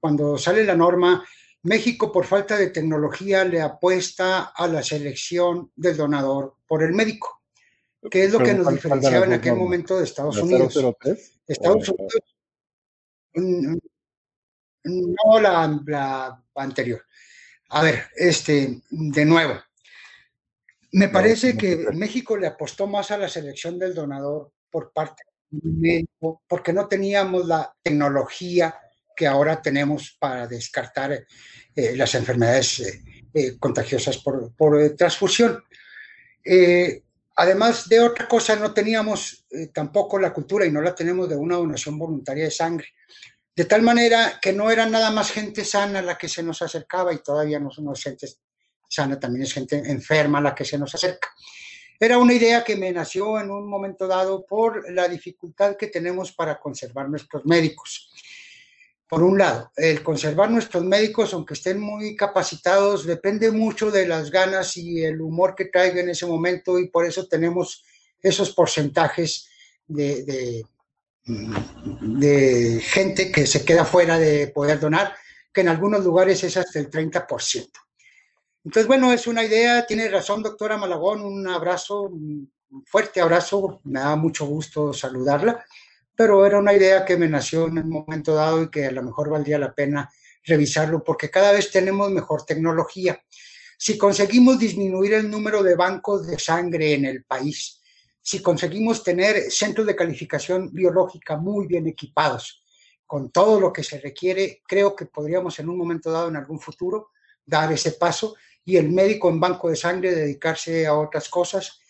cuando 0.00 0.36
sale 0.36 0.64
la 0.64 0.74
norma, 0.74 1.24
México 1.62 2.10
por 2.10 2.26
falta 2.26 2.56
de 2.56 2.70
tecnología 2.70 3.44
le 3.44 3.60
apuesta 3.60 4.52
a 4.54 4.66
la 4.66 4.82
selección 4.82 5.70
del 5.76 5.96
donador 5.96 6.56
por 6.66 6.82
el 6.82 6.92
médico, 6.92 7.42
que 8.10 8.24
es 8.24 8.32
lo 8.32 8.40
que 8.40 8.54
nos 8.54 8.68
diferenciaba 8.72 9.26
en 9.26 9.34
aquel 9.34 9.54
momento 9.54 9.96
de 9.96 10.04
Estados 10.04 10.38
Unidos. 10.38 10.76
Estados 11.46 11.88
Unidos. 11.88 13.82
No 14.84 15.40
la, 15.40 15.80
la 15.86 16.42
anterior. 16.56 17.04
A 17.68 17.82
ver, 17.82 18.06
este, 18.16 18.82
de 18.90 19.24
nuevo, 19.24 19.54
me 20.92 21.08
parece 21.08 21.56
que 21.56 21.86
México 21.94 22.36
le 22.36 22.46
apostó 22.46 22.86
más 22.86 23.10
a 23.10 23.18
la 23.18 23.28
selección 23.28 23.78
del 23.78 23.94
donador 23.94 24.52
por 24.70 24.92
parte 24.92 25.22
del 25.50 25.72
médico, 25.72 26.42
porque 26.46 26.72
no 26.72 26.86
teníamos 26.86 27.46
la 27.46 27.74
tecnología 27.82 28.78
que 29.16 29.26
ahora 29.26 29.60
tenemos 29.60 30.16
para 30.18 30.46
descartar 30.46 31.12
eh, 31.12 31.96
las 31.96 32.14
enfermedades 32.14 32.80
eh, 32.80 33.02
eh, 33.32 33.58
contagiosas 33.58 34.18
por, 34.18 34.54
por 34.54 34.96
transfusión. 34.96 35.62
además 37.36 37.88
de 37.88 38.00
otra 38.00 38.28
cosa, 38.28 38.56
no 38.56 38.74
teníamos 38.74 39.46
tampoco 39.72 40.18
la 40.18 40.32
cultura 40.32 40.66
y 40.66 40.72
no 40.72 40.82
la 40.82 40.94
tenemos 40.94 41.28
de 41.28 41.36
una 41.36 41.56
donación 41.56 41.98
voluntaria 41.98 42.44
de 42.44 42.50
sangre. 42.50 42.88
De 43.54 43.64
tal 43.64 43.82
manera 43.82 44.38
que 44.40 44.52
no 44.52 44.70
era 44.70 44.86
nada 44.86 45.10
más 45.10 45.30
gente 45.30 45.64
sana 45.64 46.02
la 46.02 46.18
que 46.18 46.28
se 46.28 46.42
nos 46.42 46.60
acercaba 46.62 47.12
y 47.12 47.22
todavía 47.22 47.60
no 47.60 47.70
somos 47.70 48.02
gente 48.02 48.26
sana, 48.92 49.18
también 49.18 49.44
es 49.44 49.52
gente 49.52 49.76
enferma 49.76 50.40
la 50.40 50.54
que 50.54 50.64
se 50.64 50.78
nos 50.78 50.94
acerca. 50.94 51.28
Era 51.98 52.18
una 52.18 52.34
idea 52.34 52.64
que 52.64 52.76
me 52.76 52.90
nació 52.90 53.38
en 53.38 53.50
un 53.50 53.68
momento 53.68 54.08
dado 54.08 54.44
por 54.44 54.90
la 54.92 55.06
dificultad 55.06 55.76
que 55.76 55.86
tenemos 55.86 56.32
para 56.32 56.58
conservar 56.58 57.08
nuestros 57.08 57.46
médicos. 57.46 58.10
Por 59.08 59.22
un 59.22 59.38
lado, 59.38 59.70
el 59.76 60.02
conservar 60.02 60.50
nuestros 60.50 60.82
médicos, 60.84 61.32
aunque 61.32 61.54
estén 61.54 61.78
muy 61.78 62.16
capacitados, 62.16 63.06
depende 63.06 63.50
mucho 63.52 63.90
de 63.90 64.06
las 64.06 64.30
ganas 64.30 64.76
y 64.76 65.04
el 65.04 65.20
humor 65.20 65.54
que 65.54 65.66
traiga 65.66 66.00
en 66.00 66.08
ese 66.08 66.26
momento 66.26 66.78
y 66.78 66.88
por 66.88 67.04
eso 67.04 67.28
tenemos 67.28 67.84
esos 68.20 68.52
porcentajes 68.52 69.48
de, 69.86 70.64
de, 71.24 72.80
gente 72.80 73.30
que 73.30 73.46
se 73.46 73.64
queda 73.64 73.84
fuera 73.84 74.18
de 74.18 74.48
poder 74.48 74.80
donar, 74.80 75.14
que 75.52 75.60
en 75.60 75.68
algunos 75.68 76.02
lugares 76.02 76.42
es 76.42 76.56
hasta 76.56 76.78
el 76.78 76.90
30%. 76.90 77.70
Entonces, 78.64 78.86
bueno, 78.86 79.12
es 79.12 79.26
una 79.26 79.44
idea, 79.44 79.84
tiene 79.86 80.08
razón, 80.08 80.42
doctora 80.42 80.76
Malagón, 80.76 81.22
un 81.22 81.48
abrazo, 81.48 82.02
un 82.02 82.50
fuerte 82.86 83.20
abrazo, 83.20 83.80
me 83.84 84.00
da 84.00 84.16
mucho 84.16 84.46
gusto 84.46 84.92
saludarla 84.92 85.64
pero 86.14 86.44
era 86.46 86.58
una 86.58 86.74
idea 86.74 87.04
que 87.04 87.16
me 87.16 87.28
nació 87.28 87.66
en 87.66 87.78
un 87.78 87.88
momento 87.88 88.34
dado 88.34 88.62
y 88.62 88.70
que 88.70 88.86
a 88.86 88.92
lo 88.92 89.02
mejor 89.02 89.30
valdría 89.30 89.58
la 89.58 89.74
pena 89.74 90.10
revisarlo 90.44 91.02
porque 91.02 91.30
cada 91.30 91.52
vez 91.52 91.70
tenemos 91.70 92.10
mejor 92.10 92.44
tecnología. 92.44 93.20
Si 93.78 93.98
conseguimos 93.98 94.58
disminuir 94.58 95.14
el 95.14 95.30
número 95.30 95.62
de 95.62 95.74
bancos 95.74 96.26
de 96.26 96.38
sangre 96.38 96.94
en 96.94 97.06
el 97.06 97.24
país, 97.24 97.80
si 98.20 98.40
conseguimos 98.40 99.02
tener 99.02 99.50
centros 99.50 99.86
de 99.86 99.96
calificación 99.96 100.72
biológica 100.72 101.36
muy 101.36 101.66
bien 101.66 101.88
equipados, 101.88 102.62
con 103.06 103.30
todo 103.30 103.60
lo 103.60 103.72
que 103.72 103.82
se 103.82 103.98
requiere, 104.00 104.62
creo 104.66 104.94
que 104.94 105.06
podríamos 105.06 105.58
en 105.58 105.68
un 105.68 105.76
momento 105.76 106.10
dado, 106.10 106.28
en 106.28 106.36
algún 106.36 106.60
futuro, 106.60 107.10
dar 107.44 107.72
ese 107.72 107.92
paso 107.92 108.36
y 108.64 108.76
el 108.76 108.90
médico 108.90 109.28
en 109.28 109.40
banco 109.40 109.68
de 109.68 109.76
sangre 109.76 110.14
dedicarse 110.14 110.86
a 110.86 110.94
otras 110.94 111.28
cosas 111.28 111.80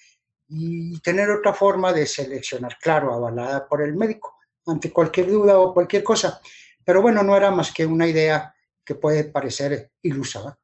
y 0.49 1.01
tener 1.01 1.31
otra 1.31 1.53
forma 1.53 1.93
de 1.93 2.07
seleccionar, 2.07 2.77
claro, 2.81 3.13
avalada 3.13 3.67
por 3.67 3.83
el 3.83 3.95
médico, 3.95 4.37
ante 4.67 4.93
cualquier 4.93 5.29
duda 5.29 5.59
o 5.59 5.73
cualquier 5.73 6.03
cosa. 6.03 6.41
Pero 6.85 7.01
bueno, 7.01 7.23
no 7.23 7.37
era 7.37 7.51
más 7.51 7.73
que 7.73 7.87
una 7.87 8.07
idea 8.07 8.55
que 8.85 8.95
puede 8.95 9.25
parecer 9.25 9.91
ilusa. 10.03 10.59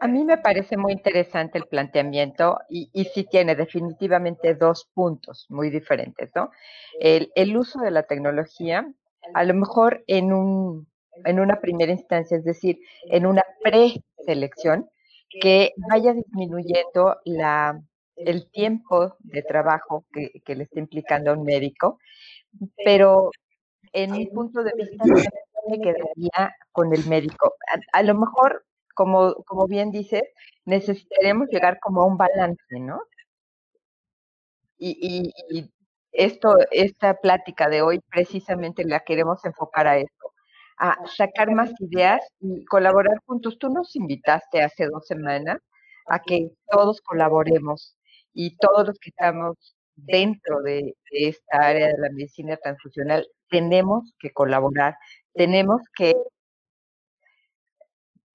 A 0.00 0.08
mí 0.08 0.24
me 0.24 0.36
parece 0.36 0.76
muy 0.76 0.92
interesante 0.92 1.56
el 1.56 1.66
planteamiento 1.66 2.58
y, 2.68 2.90
y 2.92 3.04
sí 3.06 3.24
tiene 3.30 3.54
definitivamente 3.54 4.54
dos 4.54 4.90
puntos 4.92 5.46
muy 5.48 5.70
diferentes, 5.70 6.30
¿no? 6.34 6.50
El, 7.00 7.32
el 7.34 7.56
uso 7.56 7.80
de 7.80 7.90
la 7.90 8.02
tecnología, 8.02 8.86
a 9.32 9.44
lo 9.44 9.54
mejor 9.54 10.04
en, 10.06 10.32
un, 10.32 10.86
en 11.24 11.40
una 11.40 11.60
primera 11.60 11.92
instancia, 11.92 12.36
es 12.36 12.44
decir, 12.44 12.78
en 13.04 13.24
una 13.24 13.44
preselección, 13.62 14.90
que 15.40 15.72
vaya 15.76 16.12
disminuyendo 16.12 17.16
la, 17.24 17.80
el 18.16 18.50
tiempo 18.50 19.16
de 19.20 19.42
trabajo 19.42 20.04
que, 20.12 20.30
que, 20.44 20.54
le 20.54 20.64
está 20.64 20.80
implicando 20.80 21.30
a 21.30 21.34
un 21.34 21.44
médico, 21.44 21.98
pero 22.84 23.30
en 23.92 24.12
mi 24.12 24.26
punto 24.26 24.62
de 24.62 24.72
vista 24.76 25.04
me 25.68 25.80
quedaría 25.80 26.54
con 26.72 26.94
el 26.94 27.06
médico. 27.06 27.54
A, 27.92 28.02
lo 28.02 28.14
mejor, 28.14 28.64
como, 28.94 29.34
como 29.44 29.66
bien 29.66 29.90
dices, 29.90 30.22
necesitaremos 30.64 31.48
llegar 31.50 31.78
como 31.80 32.02
a 32.02 32.06
un 32.06 32.16
balance, 32.16 32.80
¿no? 32.80 33.00
Y, 34.78 34.96
y, 35.00 35.58
y 35.58 35.70
esto, 36.12 36.56
esta 36.70 37.14
plática 37.14 37.68
de 37.68 37.82
hoy 37.82 38.00
precisamente 38.10 38.84
la 38.84 39.00
queremos 39.00 39.44
enfocar 39.44 39.86
a 39.86 39.98
esto, 39.98 40.33
a 40.78 40.96
sacar 41.06 41.50
más 41.52 41.72
ideas 41.80 42.20
y 42.40 42.64
colaborar 42.66 43.18
juntos. 43.26 43.58
Tú 43.58 43.68
nos 43.70 43.94
invitaste 43.96 44.62
hace 44.62 44.86
dos 44.86 45.06
semanas 45.06 45.58
a 46.06 46.20
que 46.20 46.50
todos 46.68 47.00
colaboremos 47.00 47.96
y 48.32 48.56
todos 48.56 48.88
los 48.88 48.98
que 48.98 49.10
estamos 49.10 49.76
dentro 49.96 50.60
de, 50.62 50.94
esta 51.10 51.58
área 51.68 51.88
de 51.88 51.98
la 51.98 52.10
medicina 52.10 52.56
transfusional 52.56 53.26
tenemos 53.48 54.12
que 54.18 54.32
colaborar, 54.32 54.96
tenemos 55.34 55.82
que, 55.96 56.14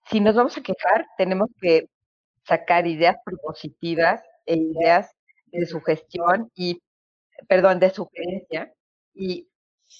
si 0.09 0.21
nos 0.21 0.35
vamos 0.35 0.57
a 0.57 0.61
quejar, 0.61 1.05
tenemos 1.17 1.49
que 1.59 1.87
sacar 2.45 2.87
ideas 2.87 3.17
propositivas 3.25 4.21
e 4.45 4.55
ideas 4.55 5.11
de 5.47 5.65
sugestión 5.65 6.49
y, 6.55 6.81
perdón, 7.47 7.79
de 7.79 7.89
sugerencia. 7.89 8.73
Y 9.13 9.49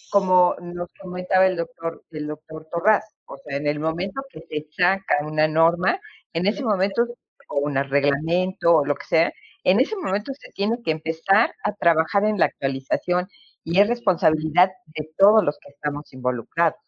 como 0.10 0.56
nos 0.62 0.90
comentaba 1.00 1.48
el 1.48 1.58
doctor, 1.58 2.04
el 2.12 2.28
doctor 2.28 2.68
Torraz, 2.72 3.06
o 3.26 3.38
sea, 3.38 3.58
en 3.58 3.68
el 3.68 3.80
momento 3.80 4.22
que 4.30 4.42
se 4.42 4.68
saca 4.72 5.26
una 5.26 5.48
norma, 5.48 6.00
en 6.34 6.46
ese 6.46 6.64
momento, 6.64 7.08
o 7.48 7.60
un 7.60 7.76
reglamento 7.76 8.76
o 8.76 8.86
lo 8.86 8.96
que 8.96 9.06
sea, 9.06 9.34
en 9.64 9.80
ese 9.80 9.96
momento 9.96 10.32
se 10.34 10.52
tiene 10.52 10.82
que 10.84 10.92
empezar 10.92 11.54
a 11.64 11.74
trabajar 11.74 12.24
en 12.26 12.38
la 12.38 12.46
actualización 12.46 13.28
y 13.64 13.80
es 13.80 13.88
responsabilidad 13.88 14.70
de 14.88 15.12
todos 15.18 15.44
los 15.44 15.58
que 15.60 15.70
estamos 15.70 16.12
involucrados. 16.14 16.80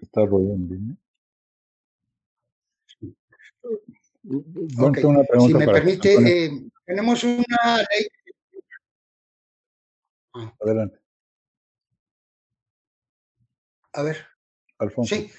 Está 0.00 0.22
bien. 0.24 0.98
Okay. 4.78 5.04
Una 5.04 5.22
pregunta 5.24 5.40
si 5.40 5.54
me 5.54 5.66
permite, 5.66 6.14
eh, 6.14 6.50
tenemos 6.86 7.22
una 7.24 7.76
ley. 7.76 8.08
Adelante. 10.60 11.00
A 13.92 14.02
ver. 14.02 14.26
Alfonso. 14.78 15.14
Sí. 15.14 15.30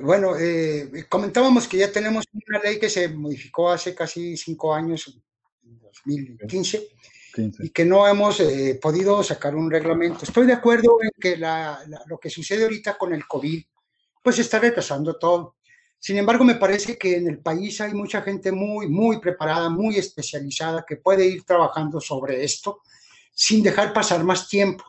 Bueno, 0.00 0.36
eh, 0.38 1.06
comentábamos 1.08 1.68
que 1.68 1.78
ya 1.78 1.92
tenemos 1.92 2.24
una 2.32 2.58
ley 2.60 2.78
que 2.78 2.88
se 2.88 3.08
modificó 3.08 3.70
hace 3.70 3.94
casi 3.94 4.36
cinco 4.36 4.74
años, 4.74 5.20
en 5.64 5.78
2015, 5.78 6.88
y 7.60 7.70
que 7.70 7.84
no 7.84 8.06
hemos 8.06 8.40
eh, 8.40 8.78
podido 8.80 9.22
sacar 9.22 9.54
un 9.54 9.70
reglamento. 9.70 10.24
Estoy 10.24 10.46
de 10.46 10.54
acuerdo 10.54 10.98
en 11.02 11.10
que 11.20 11.36
lo 11.36 12.18
que 12.18 12.30
sucede 12.30 12.64
ahorita 12.64 12.96
con 12.96 13.12
el 13.12 13.26
COVID, 13.26 13.62
pues 14.22 14.38
está 14.38 14.58
retrasando 14.58 15.18
todo. 15.18 15.56
Sin 15.98 16.16
embargo, 16.16 16.44
me 16.44 16.54
parece 16.54 16.96
que 16.96 17.18
en 17.18 17.28
el 17.28 17.40
país 17.40 17.80
hay 17.82 17.92
mucha 17.92 18.22
gente 18.22 18.52
muy, 18.52 18.88
muy 18.88 19.20
preparada, 19.20 19.68
muy 19.68 19.96
especializada, 19.96 20.84
que 20.86 20.96
puede 20.96 21.26
ir 21.26 21.44
trabajando 21.44 22.00
sobre 22.00 22.42
esto 22.42 22.80
sin 23.34 23.62
dejar 23.62 23.92
pasar 23.92 24.24
más 24.24 24.48
tiempo 24.48 24.84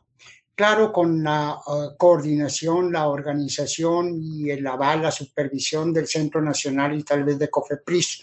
claro, 0.56 0.92
con 0.92 1.24
la 1.24 1.58
uh, 1.66 1.96
coordinación, 1.98 2.92
la 2.92 3.08
organización 3.08 4.20
y 4.22 4.50
el 4.50 4.66
aval, 4.68 5.04
la 5.04 5.12
supervisión 5.12 5.94
del 5.94 6.08
Centro 6.08 6.42
Nacional 6.42 6.98
y 6.98 7.04
tal 7.04 7.24
vez 7.24 7.40
de 7.40 7.50
COFEPRIS. 7.50 8.22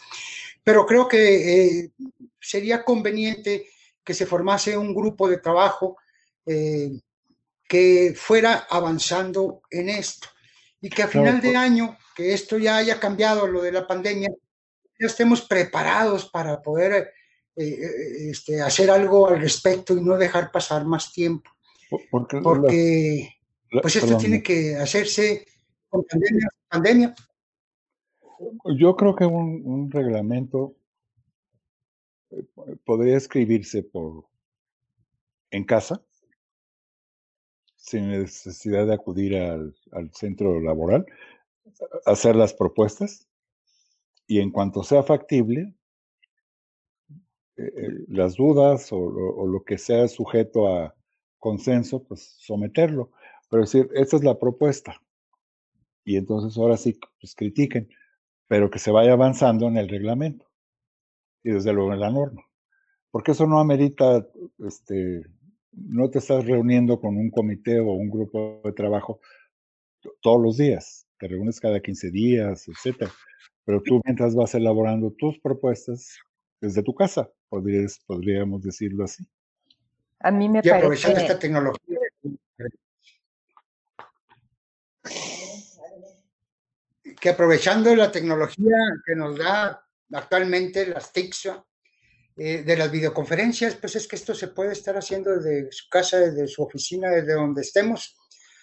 Pero 0.62 0.86
creo 0.86 1.08
que 1.08 1.78
eh, 1.78 1.90
sería 2.40 2.84
conveniente 2.84 3.68
que 4.04 4.14
se 4.14 4.26
formase 4.26 4.76
un 4.76 4.94
grupo 4.94 5.28
de 5.28 5.38
trabajo 5.38 5.96
eh, 6.46 6.90
que 7.68 8.14
fuera 8.16 8.66
avanzando 8.70 9.62
en 9.70 9.90
esto 9.90 10.28
y 10.80 10.88
que 10.88 11.02
a 11.02 11.08
final 11.08 11.40
de 11.40 11.56
año, 11.56 11.98
que 12.14 12.32
esto 12.32 12.56
ya 12.56 12.76
haya 12.76 13.00
cambiado 13.00 13.46
lo 13.46 13.62
de 13.62 13.72
la 13.72 13.86
pandemia, 13.86 14.30
ya 14.98 15.06
estemos 15.06 15.42
preparados 15.42 16.28
para 16.28 16.62
poder 16.62 17.12
eh, 17.56 18.30
este, 18.30 18.62
hacer 18.62 18.90
algo 18.90 19.28
al 19.28 19.40
respecto 19.40 19.94
y 19.94 20.00
no 20.00 20.16
dejar 20.16 20.50
pasar 20.50 20.84
más 20.84 21.12
tiempo. 21.12 21.50
Porque, 22.10 23.30
pues 23.70 23.96
esto 23.96 24.16
tiene 24.18 24.42
que 24.42 24.76
hacerse 24.76 25.44
con 25.88 26.04
pandemia, 26.04 26.48
pandemia. 26.68 27.14
Yo 28.76 28.94
creo 28.96 29.16
que 29.16 29.24
un, 29.24 29.62
un 29.64 29.90
reglamento 29.90 30.76
eh, 32.30 32.44
podría 32.84 33.16
escribirse 33.16 33.82
por 33.82 34.26
en 35.50 35.64
casa, 35.64 36.02
sin 37.76 38.10
necesidad 38.10 38.86
de 38.86 38.94
acudir 38.94 39.36
al, 39.36 39.74
al 39.92 40.12
centro 40.12 40.60
laboral, 40.60 41.06
hacer 42.04 42.36
las 42.36 42.52
propuestas 42.52 43.26
y 44.26 44.40
en 44.40 44.50
cuanto 44.50 44.82
sea 44.82 45.02
factible, 45.02 45.74
eh, 47.56 47.72
eh, 47.76 48.04
las 48.08 48.36
dudas 48.36 48.92
o, 48.92 49.46
lo 49.46 49.64
que 49.64 49.78
sea 49.78 50.06
sujeto 50.06 50.68
a 50.68 50.94
consenso, 51.38 52.04
pues 52.04 52.36
someterlo. 52.38 53.10
Pero 53.50 53.62
decir, 53.62 53.88
esta 53.94 54.16
es 54.16 54.24
la 54.24 54.38
propuesta. 54.38 55.00
Y 56.04 56.16
entonces 56.16 56.56
ahora 56.58 56.76
sí, 56.76 56.98
pues 57.20 57.34
critiquen, 57.34 57.88
pero 58.46 58.70
que 58.70 58.78
se 58.78 58.90
vaya 58.90 59.12
avanzando 59.12 59.68
en 59.68 59.76
el 59.76 59.88
reglamento 59.88 60.46
y 61.42 61.50
desde 61.50 61.72
luego 61.72 61.92
en 61.92 62.00
la 62.00 62.10
norma. 62.10 62.42
Porque 63.10 63.32
eso 63.32 63.46
no 63.46 63.58
amerita, 63.58 64.26
este, 64.66 65.22
no 65.72 66.10
te 66.10 66.18
estás 66.18 66.46
reuniendo 66.46 67.00
con 67.00 67.16
un 67.16 67.30
comité 67.30 67.80
o 67.80 67.92
un 67.92 68.10
grupo 68.10 68.60
de 68.64 68.72
trabajo 68.72 69.20
todos 70.20 70.42
los 70.42 70.56
días, 70.56 71.06
te 71.18 71.28
reúnes 71.28 71.60
cada 71.60 71.80
15 71.80 72.10
días, 72.10 72.68
etcétera. 72.68 73.10
Pero 73.64 73.82
tú 73.82 74.00
mientras 74.04 74.34
vas 74.34 74.54
elaborando 74.54 75.12
tus 75.18 75.38
propuestas 75.40 76.18
desde 76.60 76.82
tu 76.82 76.94
casa, 76.94 77.30
podríamos 77.48 78.62
decirlo 78.62 79.04
así. 79.04 79.24
A 80.20 80.30
mí 80.30 80.48
me 80.48 80.60
y 80.62 80.68
aprovechando 80.68 81.20
esta 81.20 81.38
tecnología. 81.38 81.98
Que 87.20 87.30
aprovechando 87.30 87.94
la 87.94 88.10
tecnología 88.10 88.76
que 89.04 89.14
nos 89.14 89.36
da 89.38 89.84
actualmente 90.12 90.86
las 90.86 91.12
TICs 91.12 91.50
eh, 92.36 92.62
de 92.62 92.76
las 92.76 92.90
videoconferencias, 92.90 93.74
pues 93.74 93.96
es 93.96 94.06
que 94.06 94.16
esto 94.16 94.34
se 94.34 94.48
puede 94.48 94.72
estar 94.72 94.96
haciendo 94.96 95.36
desde 95.36 95.72
su 95.72 95.88
casa, 95.88 96.18
desde 96.18 96.46
su 96.46 96.62
oficina, 96.62 97.10
desde 97.10 97.34
donde 97.34 97.62
estemos, 97.62 98.16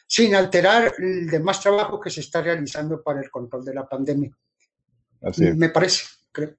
sin 0.08 0.36
alterar 0.36 0.94
el 0.98 1.28
demás 1.28 1.62
trabajo 1.62 2.00
que 2.00 2.10
se 2.10 2.22
está 2.22 2.42
realizando 2.42 3.04
para 3.04 3.20
el 3.20 3.30
control 3.30 3.66
de 3.66 3.74
la 3.74 3.88
pandemia. 3.88 4.32
Así 5.22 5.44
Me 5.54 5.70
parece, 5.70 6.06
creo. 6.32 6.56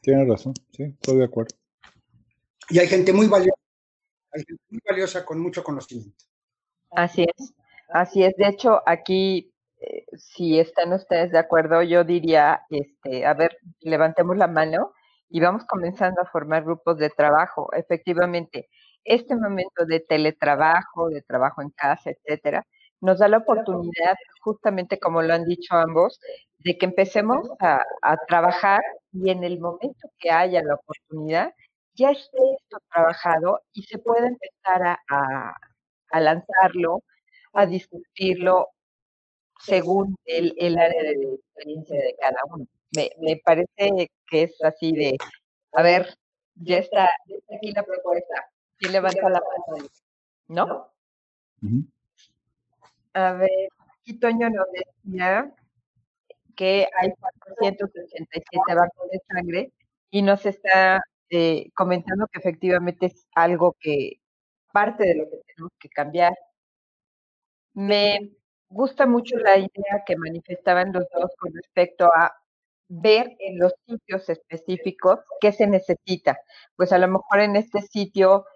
Tiene 0.00 0.24
razón, 0.26 0.54
sí, 0.72 0.84
estoy 0.84 1.16
de 1.16 1.24
acuerdo. 1.24 1.56
Y 2.70 2.78
hay 2.78 2.86
gente 2.86 3.12
muy 3.12 3.26
valiosa, 3.26 3.60
muy 4.68 4.80
valiosa 4.88 5.24
con 5.24 5.40
mucho 5.40 5.62
conocimiento. 5.62 6.24
Así 6.90 7.24
es, 7.24 7.54
así 7.88 8.24
es. 8.24 8.34
De 8.36 8.48
hecho, 8.48 8.82
aquí, 8.86 9.52
eh, 9.80 10.04
si 10.16 10.58
están 10.58 10.92
ustedes 10.92 11.32
de 11.32 11.38
acuerdo, 11.38 11.82
yo 11.82 12.04
diría, 12.04 12.62
este, 12.70 13.26
a 13.26 13.34
ver, 13.34 13.58
levantemos 13.80 14.36
la 14.36 14.46
mano 14.48 14.92
y 15.28 15.40
vamos 15.40 15.64
comenzando 15.66 16.20
a 16.22 16.30
formar 16.30 16.64
grupos 16.64 16.98
de 16.98 17.10
trabajo. 17.10 17.70
Efectivamente, 17.72 18.68
este 19.04 19.36
momento 19.36 19.84
de 19.86 20.00
teletrabajo, 20.00 21.08
de 21.08 21.22
trabajo 21.22 21.62
en 21.62 21.70
casa, 21.70 22.10
etcétera, 22.10 22.66
nos 23.00 23.18
da 23.18 23.28
la 23.28 23.38
oportunidad, 23.38 24.16
justamente 24.40 24.98
como 24.98 25.22
lo 25.22 25.34
han 25.34 25.44
dicho 25.44 25.74
ambos, 25.74 26.20
de 26.58 26.76
que 26.76 26.86
empecemos 26.86 27.48
a, 27.60 27.80
trabajar 28.26 28.80
y 29.12 29.30
en 29.30 29.44
el 29.44 29.60
momento 29.60 30.08
que 30.18 30.30
haya 30.30 30.62
la 30.62 30.74
oportunidad, 30.74 31.52
ya 31.98 32.12
esté 32.12 32.38
esto 32.56 32.78
trabajado 32.92 33.60
y 33.72 33.82
se 33.82 33.98
pueda 33.98 34.28
empezar 34.28 34.98
a, 35.08 36.20
lanzarlo, 36.20 37.02
a 37.52 37.66
discutirlo 37.66 38.68
según 39.60 40.16
el, 40.24 40.78
área 40.78 41.02
de 41.02 41.34
experiencia 41.34 42.00
de 42.00 42.14
cada 42.20 42.38
uno. 42.54 42.66
Me, 42.96 43.10
me, 43.20 43.36
parece 43.44 44.10
que 44.28 44.42
es 44.44 44.62
así 44.62 44.92
de, 44.92 45.16
a 45.72 45.82
ver, 45.82 46.14
ya 46.54 46.78
está, 46.78 47.10
aquí 47.54 47.72
la 47.72 47.82
propuesta, 47.82 48.48
¿quién 48.78 48.92
levanta 48.92 49.28
la 49.28 49.40
mano? 49.40 49.88
¿No? 50.46 50.92
A 53.14 53.32
ver, 53.32 53.68
aquí 54.00 54.18
Toño 54.20 54.48
nos 54.50 54.66
decía 54.72 55.52
que 56.54 56.88
hay 56.96 57.12
487 57.20 58.74
bancos 58.74 59.10
de 59.10 59.20
sangre 59.28 59.72
y 60.10 60.22
nos 60.22 60.46
está 60.46 61.02
eh, 61.30 61.70
comentando 61.74 62.26
que 62.32 62.38
efectivamente 62.40 63.06
es 63.06 63.26
algo 63.34 63.76
que 63.80 64.20
parte 64.72 65.04
de 65.06 65.16
lo 65.16 65.24
que 65.30 65.38
tenemos 65.54 65.72
que 65.80 65.88
cambiar. 65.90 66.34
Me 67.74 68.30
gusta 68.68 69.06
mucho 69.06 69.36
la 69.38 69.56
idea 69.58 70.02
que 70.06 70.16
manifestaban 70.16 70.92
los 70.92 71.04
dos 71.14 71.30
con 71.38 71.52
respecto 71.54 72.06
a 72.06 72.32
ver 72.88 73.36
en 73.40 73.58
los 73.58 73.72
sitios 73.86 74.28
específicos 74.28 75.20
qué 75.40 75.52
se 75.52 75.66
necesita. 75.66 76.38
Pues 76.76 76.92
a 76.92 76.98
lo 76.98 77.08
mejor 77.08 77.40
en 77.40 77.56
este 77.56 77.82
sitio, 77.82 78.46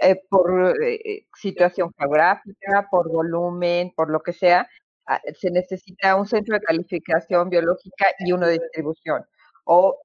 eh, 0.00 0.16
por 0.30 0.76
eh, 0.84 1.26
situación 1.36 1.92
geográfica, 1.98 2.88
por 2.90 3.10
volumen, 3.12 3.92
por 3.96 4.10
lo 4.10 4.20
que 4.22 4.32
sea, 4.34 4.68
ah, 5.06 5.20
se 5.38 5.50
necesita 5.50 6.16
un 6.16 6.26
centro 6.26 6.56
de 6.58 6.62
calificación 6.64 7.50
biológica 7.50 8.06
y 8.20 8.32
uno 8.32 8.46
de 8.48 8.54
distribución. 8.60 9.24
O 9.64 10.00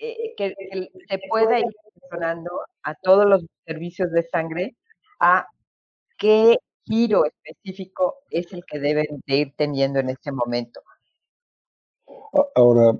eh, 0.00 0.34
cómo 0.36 0.36
que, 0.36 0.54
se 1.08 1.20
pueda 1.28 1.58
ir 1.58 1.66
funcionando 1.92 2.50
a 2.82 2.94
todos 2.94 3.26
los 3.26 3.44
servicios 3.66 4.10
de 4.12 4.22
sangre 4.22 4.76
a 5.20 5.46
qué 6.16 6.56
giro 6.86 7.24
específico 7.26 8.14
es 8.30 8.50
el 8.52 8.64
que 8.64 8.78
deben 8.78 9.20
de 9.26 9.36
ir 9.36 9.52
teniendo 9.56 10.00
en 10.00 10.10
este 10.10 10.32
momento. 10.32 10.80
Ahora, 12.54 12.98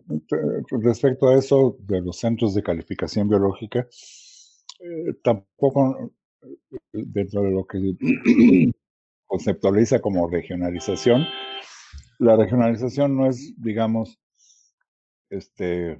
respecto 0.70 1.28
a 1.28 1.38
eso 1.38 1.76
de 1.80 2.00
los 2.00 2.18
centros 2.18 2.54
de 2.54 2.62
calificación 2.62 3.28
biológica, 3.28 3.88
eh, 4.80 5.14
tampoco 5.22 6.12
eh, 6.42 6.78
dentro 6.92 7.42
de 7.42 7.50
lo 7.50 7.64
que 7.64 7.78
conceptualiza 9.26 10.00
como 10.00 10.28
regionalización, 10.28 11.24
la 12.18 12.36
regionalización 12.36 13.16
no 13.16 13.26
es, 13.26 13.54
digamos, 13.56 14.18
este, 15.30 15.98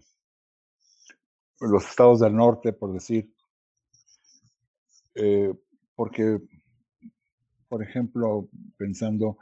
los 1.61 1.89
estados 1.89 2.21
del 2.21 2.35
norte, 2.35 2.73
por 2.73 2.93
decir, 2.93 3.33
eh, 5.15 5.53
porque, 5.95 6.39
por 7.69 7.83
ejemplo, 7.83 8.49
pensando 8.77 9.39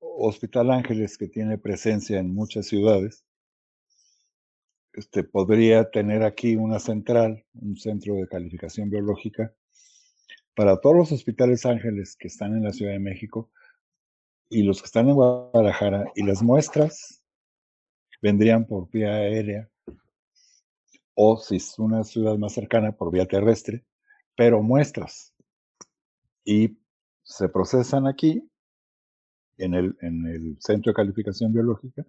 Hospital 0.00 0.70
Ángeles, 0.70 1.16
que 1.16 1.28
tiene 1.28 1.58
presencia 1.58 2.18
en 2.18 2.34
muchas 2.34 2.66
ciudades, 2.66 3.24
este, 4.94 5.24
podría 5.24 5.90
tener 5.90 6.22
aquí 6.22 6.56
una 6.56 6.78
central, 6.78 7.44
un 7.54 7.76
centro 7.76 8.14
de 8.16 8.28
calificación 8.28 8.90
biológica 8.90 9.54
para 10.54 10.78
todos 10.80 10.96
los 10.96 11.12
hospitales 11.12 11.64
ángeles 11.64 12.16
que 12.16 12.28
están 12.28 12.54
en 12.54 12.64
la 12.64 12.72
Ciudad 12.72 12.92
de 12.92 12.98
México 12.98 13.50
y 14.50 14.64
los 14.64 14.82
que 14.82 14.86
están 14.86 15.08
en 15.08 15.14
Guadalajara 15.14 16.12
y 16.14 16.24
las 16.24 16.42
muestras 16.42 17.22
vendrían 18.20 18.66
por 18.66 18.90
vía 18.90 19.14
aérea 19.14 19.71
o 21.14 21.36
si 21.36 21.56
es 21.56 21.78
una 21.78 22.04
ciudad 22.04 22.36
más 22.38 22.52
cercana 22.52 22.92
por 22.92 23.12
vía 23.12 23.26
terrestre, 23.26 23.84
pero 24.36 24.62
muestras 24.62 25.34
y 26.44 26.78
se 27.22 27.48
procesan 27.48 28.06
aquí 28.06 28.48
en 29.58 29.74
el, 29.74 29.96
en 30.00 30.26
el 30.26 30.56
centro 30.60 30.90
de 30.90 30.96
calificación 30.96 31.52
biológica 31.52 32.04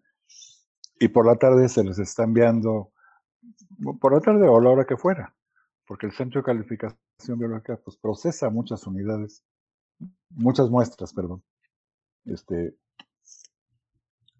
y 0.99 1.09
por 1.09 1.25
la 1.25 1.35
tarde 1.35 1.67
se 1.69 1.83
les 1.83 1.99
está 1.99 2.23
enviando, 2.23 2.93
por 3.99 4.13
la 4.13 4.21
tarde 4.21 4.47
o 4.47 4.59
la 4.61 4.69
hora 4.69 4.85
que 4.85 4.97
fuera, 4.97 5.35
porque 5.85 6.05
el 6.05 6.13
centro 6.13 6.41
de 6.41 6.45
calificación 6.45 7.37
biológica 7.37 7.79
pues 7.83 7.97
procesa 7.97 8.49
muchas 8.49 8.87
unidades, 8.87 9.43
muchas 10.29 10.69
muestras, 10.69 11.13
perdón, 11.13 11.43
este, 12.25 12.77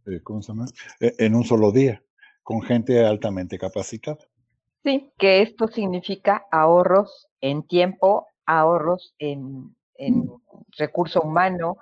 eh, 0.05 0.21
¿cómo 0.23 0.41
se 0.41 0.51
llama? 0.51 0.65
E, 0.99 1.15
en 1.19 1.35
un 1.35 1.43
solo 1.43 1.71
día, 1.71 2.03
con 2.43 2.61
gente 2.61 3.05
altamente 3.05 3.57
capacitada. 3.57 4.19
Sí, 4.83 5.11
que 5.17 5.41
esto 5.41 5.67
significa 5.67 6.45
ahorros 6.51 7.27
en 7.41 7.65
tiempo, 7.65 8.27
ahorros 8.45 9.15
en, 9.17 9.75
en 9.95 10.29
recurso 10.77 11.21
humano, 11.21 11.77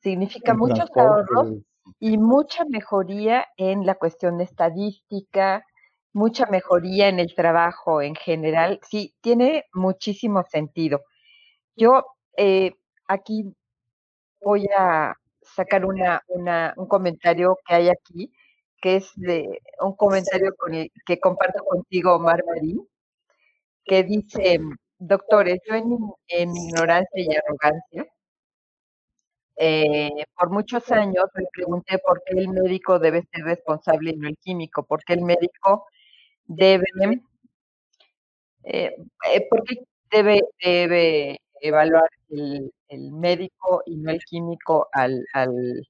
significa 0.00 0.54
muchos 0.54 0.88
ahorros 0.96 1.54
y 1.98 2.16
mucha 2.18 2.64
mejoría 2.64 3.46
en 3.56 3.86
la 3.86 3.96
cuestión 3.96 4.40
estadística, 4.40 5.64
mucha 6.12 6.46
mejoría 6.46 7.08
en 7.08 7.18
el 7.18 7.34
trabajo 7.34 8.00
en 8.02 8.14
general. 8.14 8.78
Sí, 8.88 9.14
tiene 9.20 9.64
muchísimo 9.72 10.44
sentido. 10.48 11.00
Yo 11.76 12.04
eh, 12.36 12.72
aquí 13.08 13.52
voy 14.42 14.66
a 14.76 15.14
sacar 15.42 15.84
una, 15.84 16.22
un 16.76 16.86
comentario 16.86 17.58
que 17.66 17.74
hay 17.74 17.88
aquí, 17.88 18.32
que 18.84 18.96
es 18.96 19.12
de 19.16 19.60
un 19.80 19.96
comentario 19.96 20.54
con 20.58 20.72
que 21.06 21.18
comparto 21.18 21.64
contigo, 21.64 22.16
Omar 22.16 22.44
Marín, 22.46 22.86
que 23.84 24.04
dice, 24.04 24.60
doctores, 24.98 25.60
yo 25.66 25.74
en, 26.28 26.56
ignorancia 26.56 27.22
y 27.22 27.34
arrogancia 27.34 28.06
eh, 29.56 30.24
por 30.36 30.50
muchos 30.50 30.90
años 30.92 31.24
me 31.34 31.44
pregunté 31.52 31.98
por 31.98 32.22
qué 32.24 32.38
el 32.38 32.48
médico 32.50 32.98
debe 32.98 33.22
ser 33.32 33.44
responsable 33.44 34.10
y 34.10 34.16
no 34.16 34.28
el 34.28 34.36
químico, 34.36 34.84
por 34.84 35.02
qué 35.04 35.14
el 35.14 35.22
médico 35.22 35.86
debe, 36.44 36.84
eh, 38.64 38.94
eh, 39.32 39.48
por 39.48 39.64
qué 39.64 39.76
debe, 40.10 40.42
debe 40.62 41.40
evaluar 41.60 42.10
el, 42.30 42.70
médico 43.12 43.82
y 43.86 43.96
no 43.96 44.10
el 44.10 44.22
químico 44.24 44.88
al, 44.92 45.24
al 45.32 45.86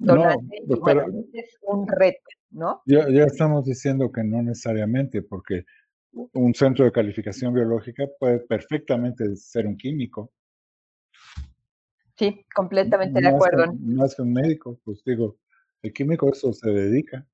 donante. 0.00 0.62
No, 0.66 0.80
pero, 0.84 1.06
es 1.32 1.58
un 1.62 1.86
reto, 1.86 2.20
¿no? 2.50 2.82
Ya, 2.86 3.08
ya 3.08 3.24
estamos 3.24 3.64
diciendo 3.64 4.10
que 4.10 4.24
no 4.24 4.42
necesariamente, 4.42 5.22
porque 5.22 5.64
un 6.12 6.54
centro 6.54 6.84
de 6.84 6.92
calificación 6.92 7.54
biológica 7.54 8.04
puede 8.18 8.40
perfectamente 8.40 9.36
ser 9.36 9.66
un 9.66 9.76
químico. 9.76 10.32
Sí, 12.16 12.44
completamente 12.54 13.20
de 13.20 13.28
acuerdo. 13.28 13.72
no 13.78 14.04
es 14.04 14.14
que 14.14 14.22
un 14.22 14.32
médico, 14.32 14.78
pues 14.84 15.02
digo, 15.04 15.36
el 15.82 15.92
químico 15.92 16.30
eso 16.30 16.52
se 16.52 16.70
dedica. 16.70 17.26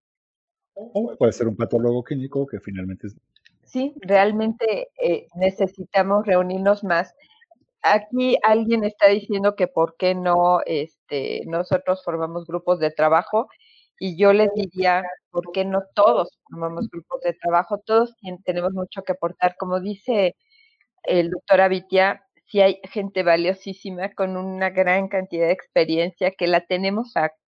O 0.74 1.16
puede 1.16 1.32
ser 1.32 1.48
un 1.48 1.56
patólogo 1.56 2.04
clínico 2.04 2.46
que 2.46 2.60
finalmente 2.60 3.06
es. 3.06 3.16
Sí, 3.64 3.94
realmente 4.02 4.88
eh, 5.02 5.26
necesitamos 5.34 6.26
reunirnos 6.26 6.84
más. 6.84 7.14
Aquí 7.82 8.36
alguien 8.42 8.84
está 8.84 9.08
diciendo 9.08 9.54
que 9.56 9.68
por 9.68 9.96
qué 9.96 10.14
no 10.14 10.60
este, 10.66 11.42
nosotros 11.46 12.02
formamos 12.04 12.46
grupos 12.46 12.80
de 12.80 12.90
trabajo 12.90 13.48
y 13.98 14.18
yo 14.18 14.32
les 14.32 14.52
diría, 14.54 15.04
¿por 15.30 15.52
qué 15.52 15.64
no 15.64 15.82
todos 15.94 16.38
formamos 16.48 16.88
grupos 16.90 17.20
de 17.22 17.34
trabajo? 17.34 17.78
Todos 17.86 18.14
tenemos 18.44 18.72
mucho 18.72 19.02
que 19.02 19.12
aportar. 19.12 19.56
Como 19.58 19.80
dice 19.80 20.36
el 21.04 21.30
doctor 21.30 21.60
Avitia, 21.62 22.22
si 22.46 22.60
hay 22.60 22.80
gente 22.92 23.22
valiosísima 23.22 24.12
con 24.14 24.36
una 24.36 24.70
gran 24.70 25.08
cantidad 25.08 25.46
de 25.46 25.52
experiencia 25.52 26.32
que 26.32 26.46
la 26.46 26.62
tenemos 26.66 27.14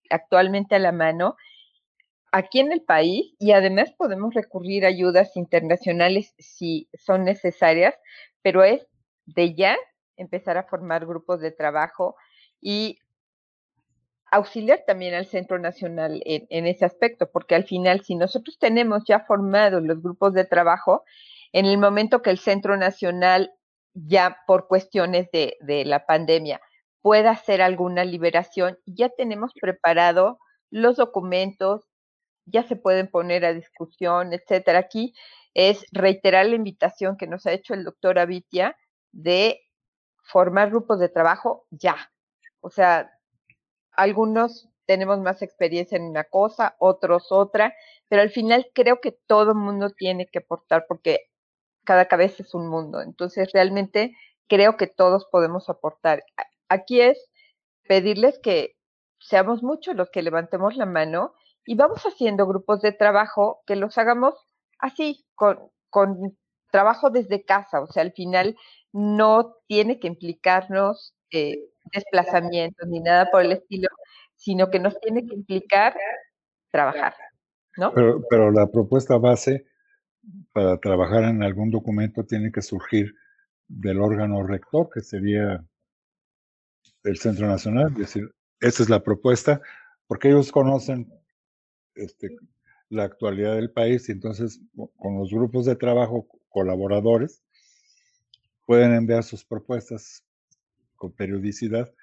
actualmente 0.09 0.75
a 0.75 0.79
la 0.79 0.91
mano 0.91 1.35
aquí 2.31 2.59
en 2.59 2.71
el 2.71 2.81
país 2.81 3.33
y 3.39 3.51
además 3.51 3.93
podemos 3.97 4.33
recurrir 4.33 4.85
a 4.85 4.89
ayudas 4.89 5.35
internacionales 5.35 6.33
si 6.39 6.89
son 6.93 7.25
necesarias, 7.25 7.95
pero 8.41 8.63
es 8.63 8.85
de 9.25 9.53
ya 9.55 9.77
empezar 10.21 10.57
a 10.57 10.63
formar 10.63 11.05
grupos 11.05 11.41
de 11.41 11.51
trabajo 11.51 12.15
y 12.61 12.99
auxiliar 14.31 14.83
también 14.87 15.13
al 15.13 15.25
Centro 15.25 15.59
Nacional 15.59 16.21
en, 16.25 16.47
en, 16.49 16.65
ese 16.65 16.85
aspecto, 16.85 17.29
porque 17.29 17.55
al 17.55 17.65
final, 17.65 18.01
si 18.01 18.15
nosotros 18.15 18.57
tenemos 18.57 19.03
ya 19.05 19.19
formados 19.19 19.83
los 19.83 20.01
grupos 20.01 20.33
de 20.33 20.45
trabajo, 20.45 21.03
en 21.51 21.65
el 21.65 21.77
momento 21.77 22.21
que 22.21 22.29
el 22.29 22.39
Centro 22.39 22.77
Nacional, 22.77 23.51
ya 23.93 24.37
por 24.47 24.67
cuestiones 24.67 25.29
de, 25.31 25.57
de 25.59 25.83
la 25.83 26.05
pandemia, 26.05 26.61
pueda 27.01 27.31
hacer 27.31 27.61
alguna 27.61 28.05
liberación, 28.05 28.77
ya 28.85 29.09
tenemos 29.09 29.51
preparado 29.59 30.39
los 30.69 30.95
documentos, 30.95 31.89
ya 32.45 32.63
se 32.63 32.77
pueden 32.77 33.07
poner 33.07 33.43
a 33.43 33.53
discusión, 33.53 34.33
etcétera. 34.33 34.79
Aquí 34.79 35.13
es 35.53 35.85
reiterar 35.91 36.45
la 36.45 36.55
invitación 36.55 37.17
que 37.17 37.27
nos 37.27 37.45
ha 37.45 37.51
hecho 37.51 37.73
el 37.73 37.83
doctor 37.83 38.17
Avitia 38.17 38.77
de 39.11 39.59
formar 40.21 40.69
grupos 40.69 40.99
de 40.99 41.09
trabajo 41.09 41.65
ya. 41.71 42.11
O 42.61 42.69
sea, 42.69 43.11
algunos 43.91 44.69
tenemos 44.85 45.19
más 45.19 45.41
experiencia 45.41 45.95
en 45.97 46.03
una 46.03 46.23
cosa, 46.25 46.75
otros 46.79 47.31
otra, 47.31 47.73
pero 48.07 48.21
al 48.21 48.29
final 48.29 48.69
creo 48.73 48.99
que 49.01 49.11
todo 49.11 49.55
mundo 49.55 49.89
tiene 49.91 50.27
que 50.27 50.39
aportar 50.39 50.85
porque 50.87 51.29
cada 51.85 52.05
cabeza 52.05 52.43
es 52.43 52.53
un 52.53 52.67
mundo. 52.67 53.01
Entonces, 53.01 53.51
realmente 53.53 54.15
creo 54.47 54.77
que 54.77 54.87
todos 54.87 55.27
podemos 55.31 55.69
aportar. 55.69 56.23
Aquí 56.69 57.01
es 57.01 57.29
pedirles 57.87 58.39
que 58.39 58.75
seamos 59.19 59.63
muchos 59.63 59.95
los 59.95 60.09
que 60.09 60.21
levantemos 60.21 60.75
la 60.75 60.85
mano 60.85 61.33
y 61.65 61.75
vamos 61.75 62.03
haciendo 62.03 62.47
grupos 62.47 62.81
de 62.81 62.91
trabajo 62.91 63.61
que 63.65 63.75
los 63.75 63.97
hagamos 63.97 64.35
así, 64.79 65.25
con, 65.35 65.71
con 65.89 66.37
trabajo 66.71 67.09
desde 67.09 67.43
casa. 67.43 67.81
O 67.81 67.87
sea, 67.87 68.03
al 68.03 68.13
final 68.13 68.55
no 68.91 69.55
tiene 69.67 69.99
que 69.99 70.07
implicarnos 70.07 71.13
eh, 71.31 71.59
desplazamientos 71.93 72.87
ni 72.87 72.99
nada 72.99 73.29
por 73.31 73.41
el 73.41 73.53
estilo, 73.53 73.89
sino 74.35 74.69
que 74.69 74.79
nos 74.79 74.99
tiene 74.99 75.25
que 75.25 75.35
implicar 75.35 75.95
trabajar, 76.71 77.13
¿no? 77.77 77.93
Pero, 77.93 78.21
pero 78.29 78.51
la 78.51 78.67
propuesta 78.67 79.17
base 79.17 79.65
para 80.53 80.77
trabajar 80.79 81.23
en 81.23 81.43
algún 81.43 81.71
documento 81.71 82.25
tiene 82.25 82.51
que 82.51 82.61
surgir 82.61 83.13
del 83.67 84.01
órgano 84.01 84.43
rector, 84.43 84.89
que 84.93 85.01
sería 85.01 85.63
el 87.03 87.17
Centro 87.17 87.47
Nacional, 87.47 87.87
es 87.91 87.97
decir, 87.97 88.33
esa 88.59 88.83
es 88.83 88.89
la 88.89 89.01
propuesta, 89.01 89.61
porque 90.07 90.29
ellos 90.29 90.51
conocen 90.51 91.11
este, 91.95 92.35
la 92.89 93.03
actualidad 93.03 93.55
del 93.55 93.71
país 93.71 94.07
y 94.09 94.11
entonces 94.11 94.61
con 94.97 95.17
los 95.17 95.31
grupos 95.31 95.65
de 95.65 95.75
trabajo 95.75 96.27
colaboradores 96.51 97.41
pueden 98.65 98.93
enviar 98.93 99.23
sus 99.23 99.43
propuestas 99.43 100.23
con 100.95 101.11
periodicidad 101.11 101.93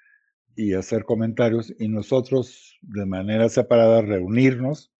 y 0.55 0.73
hacer 0.73 1.05
comentarios 1.05 1.73
y 1.79 1.87
nosotros 1.87 2.77
de 2.81 3.05
manera 3.05 3.47
separada 3.47 4.01
reunirnos, 4.01 4.91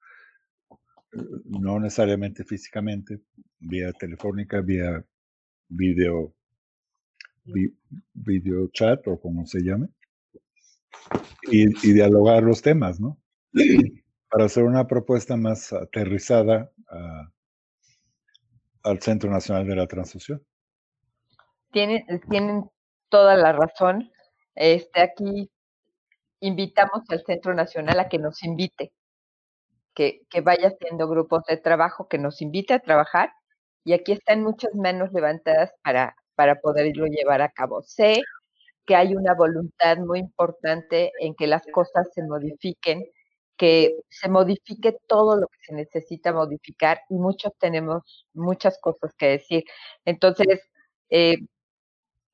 no 1.45 1.80
necesariamente 1.80 2.43
físicamente, 2.43 3.20
vía 3.60 3.91
telefónica, 3.93 4.62
vía 4.62 5.04
video, 5.68 6.34
video 8.14 8.68
chat 8.70 9.06
o 9.08 9.20
como 9.20 9.45
se 9.45 9.62
llame, 9.62 9.89
y, 11.43 11.93
dialogar 11.93 12.43
los 12.43 12.62
temas, 12.62 13.00
¿no? 13.00 13.20
Para 14.30 14.45
hacer 14.45 14.64
una 14.64 14.88
propuesta 14.88 15.36
más 15.36 15.74
aterrizada 15.74 16.72
al 18.84 19.01
Centro 19.01 19.30
Nacional 19.30 19.67
de 19.67 19.75
la 19.75 19.88
Transfusión. 19.88 20.43
Tienen, 21.71 22.03
tienen 22.30 22.69
toda 23.09 23.36
la 23.36 23.51
razón. 23.51 24.11
Este, 24.55 25.01
aquí 25.01 25.49
invitamos 26.39 27.03
al 27.09 27.23
Centro 27.25 27.53
Nacional 27.53 27.99
a 27.99 28.09
que 28.09 28.17
nos 28.17 28.43
invite, 28.43 28.91
que, 29.93 30.21
que 30.30 30.41
vaya 30.41 30.69
haciendo 30.69 31.07
grupos 31.07 31.43
de 31.47 31.57
trabajo, 31.57 32.07
que 32.07 32.17
nos 32.17 32.41
invite 32.41 32.73
a 32.73 32.80
trabajar 32.80 33.32
y 33.84 33.93
aquí 33.93 34.11
están 34.11 34.43
muchas 34.43 34.73
manos 34.75 35.11
levantadas 35.13 35.71
para, 35.84 36.15
para 36.36 36.59
poderlo 36.61 37.05
llevar 37.07 37.41
a 37.41 37.49
cabo. 37.49 37.82
Sé 37.82 38.21
que 38.86 38.95
hay 38.95 39.15
una 39.15 39.34
voluntad 39.34 39.97
muy 39.97 40.19
importante 40.19 41.11
en 41.19 41.36
que 41.36 41.47
las 41.47 41.63
cosas 41.71 42.07
se 42.13 42.23
modifiquen, 42.23 43.03
que 43.60 43.97
se 44.10 44.30
modifique 44.30 44.97
todo 45.07 45.36
lo 45.38 45.47
que 45.47 45.60
se 45.68 45.74
necesita 45.76 46.32
modificar 46.34 47.01
y 47.10 47.16
muchos 47.16 47.51
tenemos 47.60 48.26
muchas 48.34 48.80
cosas 48.80 49.14
que 49.18 49.28
decir. 49.28 49.66
Entonces, 50.05 50.62
eh, 51.10 51.39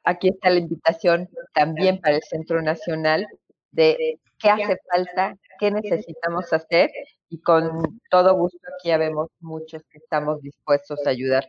aquí 0.03 0.29
está 0.29 0.51
la 0.51 0.59
invitación 0.59 1.29
también 1.53 1.99
para 1.99 2.17
el 2.17 2.23
Centro 2.23 2.61
Nacional 2.61 3.27
de 3.71 4.19
qué 4.39 4.49
hace 4.49 4.77
falta, 4.93 5.35
qué 5.59 5.71
necesitamos 5.71 6.53
hacer 6.53 6.91
y 7.29 7.41
con 7.41 7.99
todo 8.11 8.35
gusto 8.35 8.59
aquí 8.75 8.89
ya 8.89 8.97
vemos 8.97 9.29
muchos 9.39 9.81
que 9.89 9.97
estamos 9.97 10.41
dispuestos 10.43 11.07
a 11.07 11.09
ayudar. 11.09 11.47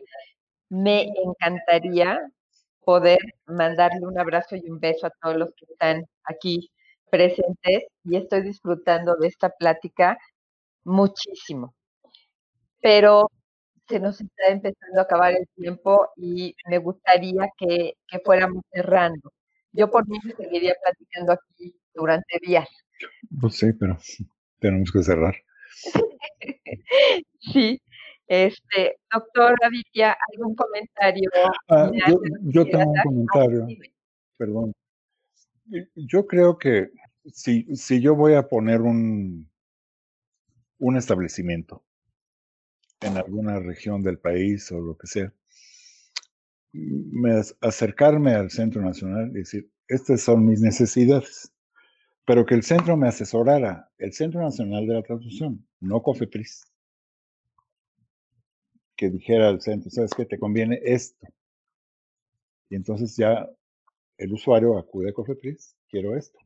Me 0.69 1.03
encantaría 1.23 2.19
poder 2.83 3.19
mandarle 3.45 4.07
un 4.07 4.19
abrazo 4.19 4.55
y 4.55 4.69
un 4.71 4.79
beso 4.79 5.07
a 5.07 5.11
todos 5.21 5.37
los 5.37 5.49
que 5.55 5.65
están 5.65 6.05
aquí 6.23 6.71
presentes 7.09 7.83
y 8.03 8.17
estoy 8.17 8.41
disfrutando 8.41 9.15
de 9.15 9.27
esta 9.27 9.49
plática 9.49 10.17
muchísimo. 10.83 11.73
Pero 12.81 13.29
se 13.87 13.99
nos 13.99 14.19
está 14.19 14.47
empezando 14.49 14.99
a 14.99 15.03
acabar 15.03 15.33
el 15.33 15.47
tiempo 15.55 16.09
y 16.15 16.55
me 16.67 16.77
gustaría 16.77 17.49
que, 17.57 17.93
que 18.07 18.19
fuéramos 18.19 18.63
cerrando. 18.71 19.31
Yo 19.71 19.89
por 19.89 20.07
mí 20.07 20.19
seguiría 20.35 20.75
platicando 20.81 21.33
aquí 21.33 21.75
durante 21.93 22.39
días. 22.41 22.67
Pues 23.39 23.57
sí, 23.57 23.73
pero 23.73 23.97
tenemos 24.59 24.91
que 24.91 25.03
cerrar. 25.03 25.35
sí. 27.39 27.81
Este, 28.27 28.97
doctor 29.09 29.55
Avitia, 29.63 30.17
¿algún 30.33 30.53
comentario? 30.53 31.29
Ah, 31.69 31.89
yo, 32.47 32.65
tengo 32.65 32.91
un 32.91 33.01
comentario, 33.01 33.67
perdón. 34.37 34.73
Yo 35.95 36.27
creo 36.27 36.57
que 36.57 36.91
si, 37.33 37.63
si 37.75 38.01
yo 38.01 38.15
voy 38.15 38.33
a 38.33 38.47
poner 38.47 38.81
un, 38.81 39.49
un 40.79 40.97
establecimiento 40.97 41.83
en 43.01 43.17
alguna 43.17 43.59
región 43.59 44.01
del 44.01 44.19
país 44.19 44.71
o 44.71 44.79
lo 44.79 44.97
que 44.97 45.07
sea, 45.07 45.33
me, 46.73 47.41
acercarme 47.61 48.33
al 48.33 48.49
Centro 48.51 48.81
Nacional 48.81 49.29
y 49.31 49.39
decir, 49.39 49.69
estas 49.87 50.21
son 50.21 50.45
mis 50.45 50.61
necesidades, 50.61 51.51
pero 52.25 52.45
que 52.45 52.55
el 52.55 52.63
centro 52.63 52.97
me 52.97 53.07
asesorara, 53.07 53.89
el 53.97 54.13
Centro 54.13 54.41
Nacional 54.41 54.85
de 54.85 54.93
la 54.95 55.03
Traducción, 55.03 55.65
no 55.79 56.01
COFEPRIS, 56.01 56.65
que 58.95 59.09
dijera 59.09 59.49
al 59.49 59.61
centro, 59.61 59.89
sabes 59.91 60.11
que 60.13 60.25
te 60.25 60.39
conviene 60.39 60.79
esto. 60.83 61.27
Y 62.69 62.75
entonces 62.75 63.15
ya 63.15 63.47
el 64.17 64.33
usuario 64.33 64.77
acude 64.77 65.09
a 65.09 65.13
COFEPRIS, 65.13 65.75
quiero 65.89 66.15
esto. 66.15 66.39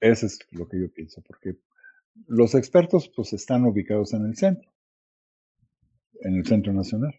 Eso 0.00 0.26
es 0.26 0.38
lo 0.50 0.68
que 0.68 0.80
yo 0.80 0.92
pienso, 0.92 1.22
porque 1.22 1.56
los 2.26 2.54
expertos 2.54 3.10
pues 3.14 3.32
están 3.32 3.64
ubicados 3.64 4.12
en 4.12 4.26
el 4.26 4.36
centro, 4.36 4.70
en 6.20 6.36
el 6.36 6.46
centro 6.46 6.72
nacional. 6.72 7.18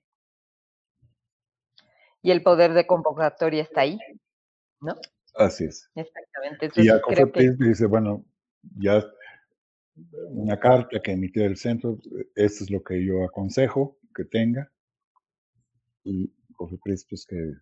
y 2.22 2.32
el 2.32 2.42
poder 2.42 2.74
de 2.74 2.88
convocatoria 2.88 3.62
está 3.62 3.82
ahí, 3.82 4.00
¿no? 4.82 4.96
Así 5.36 5.66
es. 5.66 5.92
Exactamente. 5.94 6.70
y 6.76 6.86
ya 6.86 7.00
COFEPRIS 7.02 7.58
dice, 7.60 7.86
bueno, 7.86 8.26
ya 8.78 9.04
una 10.30 10.60
carta 10.60 11.00
que 11.02 11.12
emitió 11.12 11.46
el 11.46 11.58
centro, 11.58 12.00
esto 12.36 12.64
es 12.64 12.72
lo 12.72 12.84
que 12.84 13.06
yo 13.06 13.24
aconsejo 13.24 14.00
que 14.16 14.26
tenga. 14.26 14.72
Y 16.04 16.34
COFEPRIS, 16.56 17.06
pues 17.10 17.26
que, 17.26 17.54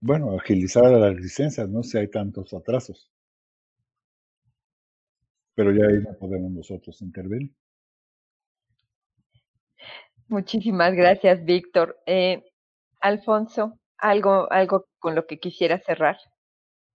bueno, 0.00 0.38
agilizar 0.38 0.90
las 0.90 1.14
licencias, 1.14 1.68
¿no? 1.68 1.82
Si 1.82 1.96
hay 1.96 2.08
tantos 2.08 2.52
atrasos. 2.52 3.10
Pero 5.54 5.72
ya 5.72 5.86
ahí 5.86 6.02
no 6.02 6.16
podemos 6.18 6.50
nosotros 6.50 7.00
intervenir. 7.00 7.54
Muchísimas 10.28 10.94
gracias, 10.94 11.44
Víctor. 11.44 11.96
Eh, 12.06 12.44
Alfonso, 13.00 13.78
algo, 13.98 14.50
algo 14.50 14.86
con 14.98 15.14
lo 15.14 15.26
que 15.26 15.38
quisiera 15.38 15.78
cerrar. 15.78 16.16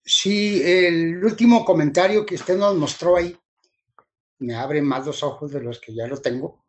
Sí, 0.03 0.61
el 0.63 1.23
último 1.23 1.63
comentario 1.63 2.25
que 2.25 2.35
usted 2.35 2.57
nos 2.57 2.75
mostró 2.75 3.17
ahí 3.17 3.35
me 4.39 4.55
abre 4.55 4.81
más 4.81 5.05
los 5.05 5.21
ojos 5.23 5.51
de 5.51 5.61
los 5.61 5.79
que 5.79 5.93
ya 5.93 6.07
lo 6.07 6.17
tengo 6.17 6.63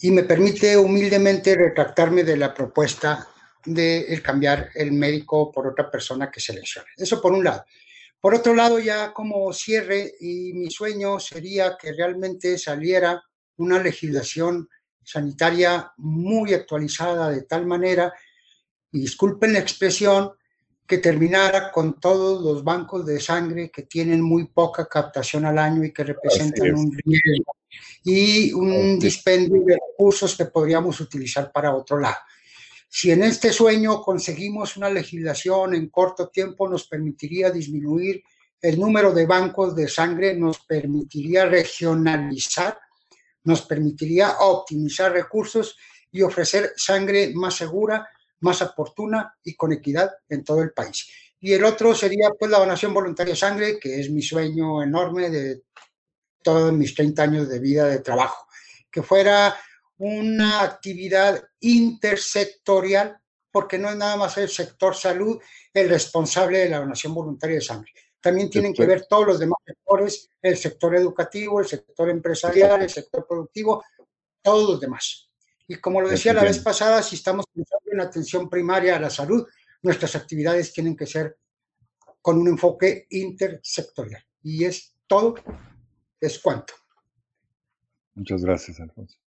y 0.00 0.10
me 0.10 0.24
permite 0.24 0.76
humildemente 0.76 1.54
retractarme 1.54 2.24
de 2.24 2.36
la 2.36 2.52
propuesta 2.52 3.28
de 3.64 4.00
el 4.12 4.22
cambiar 4.22 4.70
el 4.74 4.92
médico 4.92 5.50
por 5.50 5.66
otra 5.66 5.90
persona 5.90 6.30
que 6.30 6.40
seleccione. 6.40 6.88
Eso 6.96 7.20
por 7.20 7.32
un 7.32 7.44
lado. 7.44 7.64
Por 8.20 8.34
otro 8.34 8.54
lado, 8.54 8.78
ya 8.78 9.12
como 9.12 9.52
cierre, 9.52 10.14
y 10.20 10.52
mi 10.54 10.70
sueño 10.70 11.20
sería 11.20 11.76
que 11.78 11.92
realmente 11.92 12.56
saliera 12.58 13.22
una 13.56 13.82
legislación 13.82 14.68
sanitaria 15.02 15.92
muy 15.98 16.54
actualizada 16.54 17.30
de 17.30 17.42
tal 17.42 17.66
manera, 17.66 18.12
y 18.92 19.00
disculpen 19.00 19.52
la 19.52 19.58
expresión, 19.58 20.32
que 20.86 20.98
terminara 20.98 21.72
con 21.72 21.98
todos 21.98 22.42
los 22.42 22.62
bancos 22.62 23.06
de 23.06 23.18
sangre 23.18 23.70
que 23.70 23.84
tienen 23.84 24.20
muy 24.20 24.46
poca 24.48 24.86
captación 24.86 25.46
al 25.46 25.58
año 25.58 25.82
y 25.84 25.92
que 25.92 26.04
representan 26.04 26.74
un 26.74 26.92
riesgo 26.92 27.56
y 28.04 28.52
un 28.52 28.98
dispendio 28.98 29.62
de 29.64 29.78
recursos 29.90 30.36
que 30.36 30.44
podríamos 30.44 31.00
utilizar 31.00 31.50
para 31.50 31.74
otro 31.74 31.98
lado. 31.98 32.16
Si 32.96 33.10
en 33.10 33.24
este 33.24 33.52
sueño 33.52 34.00
conseguimos 34.00 34.76
una 34.76 34.88
legislación 34.88 35.74
en 35.74 35.88
corto 35.88 36.28
tiempo, 36.28 36.68
nos 36.68 36.86
permitiría 36.86 37.50
disminuir 37.50 38.22
el 38.60 38.78
número 38.78 39.12
de 39.12 39.26
bancos 39.26 39.74
de 39.74 39.88
sangre, 39.88 40.36
nos 40.36 40.60
permitiría 40.60 41.44
regionalizar, 41.44 42.78
nos 43.42 43.62
permitiría 43.62 44.38
optimizar 44.38 45.10
recursos 45.10 45.76
y 46.12 46.22
ofrecer 46.22 46.72
sangre 46.76 47.32
más 47.34 47.56
segura 47.56 48.08
más 48.38 48.62
oportuna 48.62 49.34
y 49.42 49.56
con 49.56 49.72
equidad 49.72 50.12
en 50.28 50.44
todo 50.44 50.62
el 50.62 50.70
país. 50.70 51.10
Y 51.40 51.52
el 51.52 51.64
otro 51.64 51.96
sería 51.96 52.30
pues 52.38 52.48
la 52.48 52.60
donación 52.60 52.94
voluntaria 52.94 53.32
de 53.32 53.40
sangre, 53.40 53.80
que 53.80 53.98
es 53.98 54.08
mi 54.08 54.22
sueño 54.22 54.84
enorme 54.84 55.30
de 55.30 55.62
todos 56.44 56.72
mis 56.72 56.94
30 56.94 57.22
años 57.24 57.48
de 57.48 57.58
vida 57.58 57.86
de 57.86 57.98
trabajo, 57.98 58.46
que 58.88 59.02
fuera 59.02 59.56
una 59.98 60.62
actividad 60.62 61.42
intersectorial, 61.60 63.18
porque 63.50 63.78
no 63.78 63.90
es 63.90 63.96
nada 63.96 64.16
más 64.16 64.36
el 64.38 64.48
sector 64.48 64.96
salud 64.96 65.40
el 65.72 65.88
responsable 65.88 66.58
de 66.58 66.68
la 66.68 66.78
donación 66.78 67.14
voluntaria 67.14 67.56
de 67.56 67.62
sangre. 67.62 67.92
También 68.20 68.48
tienen 68.48 68.72
que 68.72 68.86
ver 68.86 69.06
todos 69.06 69.26
los 69.26 69.38
demás 69.38 69.58
sectores, 69.66 70.30
el 70.40 70.56
sector 70.56 70.96
educativo, 70.96 71.60
el 71.60 71.66
sector 71.66 72.08
empresarial, 72.08 72.82
el 72.82 72.90
sector 72.90 73.26
productivo, 73.28 73.84
todos 74.40 74.70
los 74.70 74.80
demás. 74.80 75.28
Y 75.66 75.76
como 75.76 76.00
lo 76.00 76.08
decía 76.08 76.32
la 76.32 76.42
vez 76.42 76.58
pasada, 76.58 77.02
si 77.02 77.16
estamos 77.16 77.46
pensando 77.52 77.92
en 77.92 78.00
atención 78.00 78.48
primaria 78.48 78.96
a 78.96 79.00
la 79.00 79.10
salud, 79.10 79.46
nuestras 79.82 80.16
actividades 80.16 80.72
tienen 80.72 80.96
que 80.96 81.06
ser 81.06 81.36
con 82.20 82.38
un 82.38 82.48
enfoque 82.48 83.06
intersectorial. 83.10 84.24
Y 84.42 84.64
es 84.64 84.94
todo, 85.06 85.34
es 86.20 86.38
cuanto. 86.38 86.74
Muchas 88.14 88.42
gracias, 88.42 88.80
Alfonso. 88.80 89.18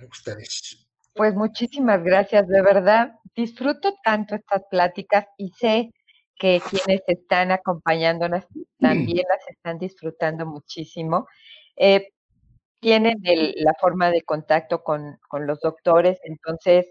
A 0.00 0.06
ustedes. 0.06 0.86
Pues 1.14 1.34
muchísimas 1.34 2.02
gracias, 2.02 2.48
de 2.48 2.62
verdad. 2.62 3.12
Disfruto 3.36 3.94
tanto 4.02 4.34
estas 4.34 4.62
pláticas 4.70 5.26
y 5.38 5.50
sé 5.50 5.90
que 6.36 6.60
quienes 6.68 7.02
están 7.06 7.52
acompañándonos 7.52 8.44
también 8.78 9.24
las 9.28 9.48
están 9.48 9.78
disfrutando 9.78 10.46
muchísimo. 10.46 11.26
Eh, 11.76 12.08
tienen 12.80 13.16
la 13.56 13.72
forma 13.80 14.10
de 14.10 14.22
contacto 14.22 14.82
con, 14.82 15.18
los 15.46 15.60
doctores, 15.60 16.18
entonces 16.24 16.86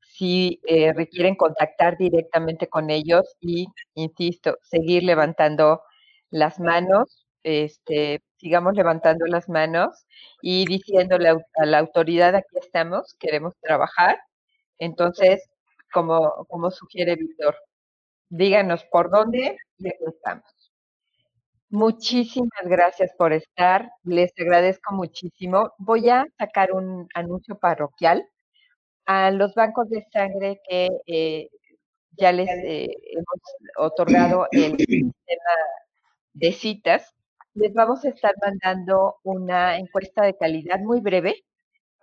si 0.00 0.60
eh, 0.66 0.92
requieren 0.92 1.36
contactar 1.36 1.96
directamente 1.96 2.68
con 2.68 2.90
ellos 2.90 3.24
y, 3.40 3.66
insisto, 3.94 4.58
seguir 4.62 5.04
levantando 5.04 5.82
las 6.30 6.60
manos, 6.60 7.26
este, 7.42 8.20
sigamos 8.38 8.74
levantando 8.74 9.26
las 9.26 9.48
manos 9.48 10.06
y 10.42 10.66
diciéndole 10.66 11.28
a 11.28 11.66
la 11.66 11.78
autoridad, 11.78 12.34
aquí 12.34 12.56
estamos, 12.60 13.14
queremos 13.18 13.54
trabajar. 13.60 14.18
Entonces, 14.78 15.48
como, 15.92 16.46
como 16.48 16.70
sugiere 16.70 17.16
Víctor, 17.16 17.56
díganos 18.28 18.84
por 18.84 19.10
dónde 19.10 19.56
y 19.78 19.88
aquí 19.88 20.04
estamos. 20.06 20.44
Muchísimas 21.70 22.64
gracias 22.64 23.12
por 23.18 23.32
estar. 23.32 23.90
Les 24.04 24.32
agradezco 24.38 24.94
muchísimo. 24.94 25.74
Voy 25.78 26.08
a 26.08 26.24
sacar 26.38 26.72
un 26.72 27.08
anuncio 27.14 27.58
parroquial 27.58 28.26
a 29.04 29.30
los 29.30 29.54
bancos 29.54 29.88
de 29.90 30.06
sangre 30.12 30.60
que 30.68 30.88
eh, 31.06 31.48
ya 32.12 32.32
les 32.32 32.48
eh, 32.48 32.88
hemos 33.12 33.40
otorgado 33.76 34.46
el 34.50 34.76
sistema 34.78 35.54
de 36.32 36.52
citas. 36.52 37.14
Les 37.60 37.74
vamos 37.74 38.04
a 38.04 38.10
estar 38.10 38.34
mandando 38.40 39.16
una 39.24 39.78
encuesta 39.78 40.22
de 40.22 40.36
calidad 40.36 40.78
muy 40.78 41.00
breve 41.00 41.44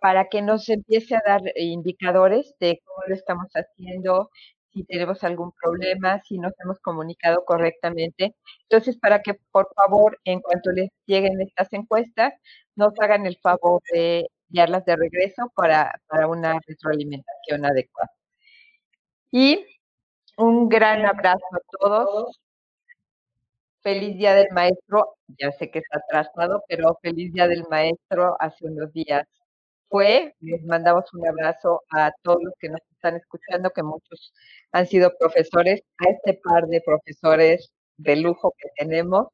para 0.01 0.27
que 0.29 0.41
nos 0.41 0.67
empiece 0.69 1.15
a 1.15 1.21
dar 1.25 1.41
indicadores 1.55 2.55
de 2.59 2.81
cómo 2.85 3.03
lo 3.07 3.15
estamos 3.15 3.47
haciendo, 3.53 4.31
si 4.73 4.83
tenemos 4.83 5.23
algún 5.23 5.51
problema, 5.53 6.21
si 6.27 6.39
nos 6.39 6.53
hemos 6.59 6.79
comunicado 6.81 7.45
correctamente. 7.45 8.35
Entonces, 8.69 8.97
para 8.97 9.21
que 9.21 9.35
por 9.51 9.69
favor, 9.75 10.19
en 10.25 10.41
cuanto 10.41 10.71
les 10.71 10.89
lleguen 11.05 11.41
estas 11.41 11.71
encuestas, 11.73 12.33
nos 12.75 12.93
hagan 12.99 13.25
el 13.25 13.37
favor 13.37 13.81
de 13.93 14.27
enviarlas 14.49 14.85
de 14.85 14.97
regreso 14.97 15.51
para, 15.55 16.01
para 16.07 16.27
una 16.27 16.59
retroalimentación 16.67 17.65
adecuada. 17.65 18.11
Y 19.31 19.65
un 20.37 20.69
gran 20.69 21.05
abrazo 21.05 21.45
a 21.53 21.59
todos. 21.79 22.44
Feliz 23.85 24.17
Día 24.17 24.33
del 24.33 24.47
Maestro. 24.51 25.15
Ya 25.39 25.51
sé 25.51 25.69
que 25.69 25.77
está 25.79 25.99
atrasado, 25.99 26.63
pero 26.67 26.97
feliz 27.03 27.31
Día 27.33 27.47
del 27.47 27.65
Maestro 27.69 28.35
hace 28.39 28.65
unos 28.65 28.91
días 28.93 29.27
fue. 29.89 30.33
Les 30.39 30.63
mandamos 30.65 31.05
un 31.13 31.27
abrazo 31.27 31.83
a 31.91 32.11
todos 32.23 32.39
los 32.43 32.53
que 32.59 32.69
nos 32.69 32.81
están 32.91 33.15
escuchando, 33.17 33.69
que 33.71 33.83
muchos 33.83 34.33
han 34.71 34.87
sido 34.87 35.11
profesores, 35.19 35.81
a 35.99 36.09
este 36.09 36.39
par 36.43 36.65
de 36.67 36.81
profesores 36.81 37.71
de 37.97 38.15
lujo 38.15 38.55
que 38.57 38.69
tenemos, 38.75 39.27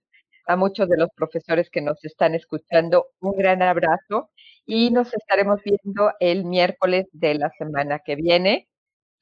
a 0.47 0.57
muchos 0.57 0.89
de 0.89 0.97
los 0.97 1.09
profesores 1.15 1.69
que 1.69 1.81
nos 1.81 2.03
están 2.03 2.35
escuchando, 2.35 3.07
un 3.21 3.37
gran 3.37 3.61
abrazo 3.61 4.31
y 4.65 4.91
nos 4.91 5.13
estaremos 5.13 5.61
viendo 5.63 6.11
el 6.19 6.43
miércoles 6.45 7.07
de 7.13 7.35
la 7.35 7.51
semana 7.57 7.99
que 8.05 8.15
viene. 8.17 8.67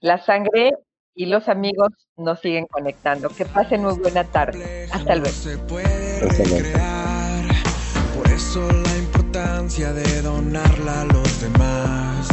La 0.02 0.18
sangre 0.18 0.72
y 1.20 1.26
los 1.26 1.50
amigos 1.50 1.90
nos 2.16 2.40
siguen 2.40 2.66
conectando. 2.68 3.28
Que 3.28 3.44
pasen 3.44 3.84
muy 3.84 3.96
buena 3.96 4.24
tarde. 4.24 4.88
Hasta 4.90 5.16
luego. 5.16 5.36
Hasta 5.36 6.44
luego. 6.46 6.80
Por 8.16 8.32
eso 8.32 8.66
la 8.72 8.98
importancia 8.98 9.92
de 9.92 10.22
donarla 10.22 11.02
a 11.02 11.06
los 11.06 11.42
demás. 11.42 12.26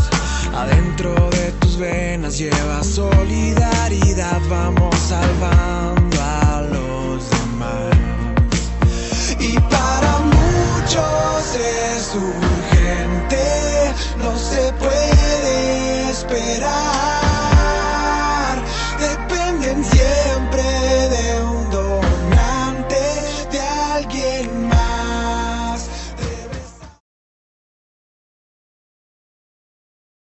Adentro 0.55 1.13
de 1.31 1.51
tus 1.59 1.77
venas 1.79 2.39
lleva 2.39 2.85
solidaridad, 2.85 4.41
vamos 4.49 4.95
salvando 4.95 6.17
a 6.23 6.63
los 6.71 7.29
demás. 7.29 7.93
Y 9.41 9.59
para 9.69 10.19
muchos 10.21 11.57
es 11.57 12.15
urgente, 12.15 13.45
no 14.23 14.39
se 14.39 14.73
puede 14.75 16.11
esperar. 16.11 17.16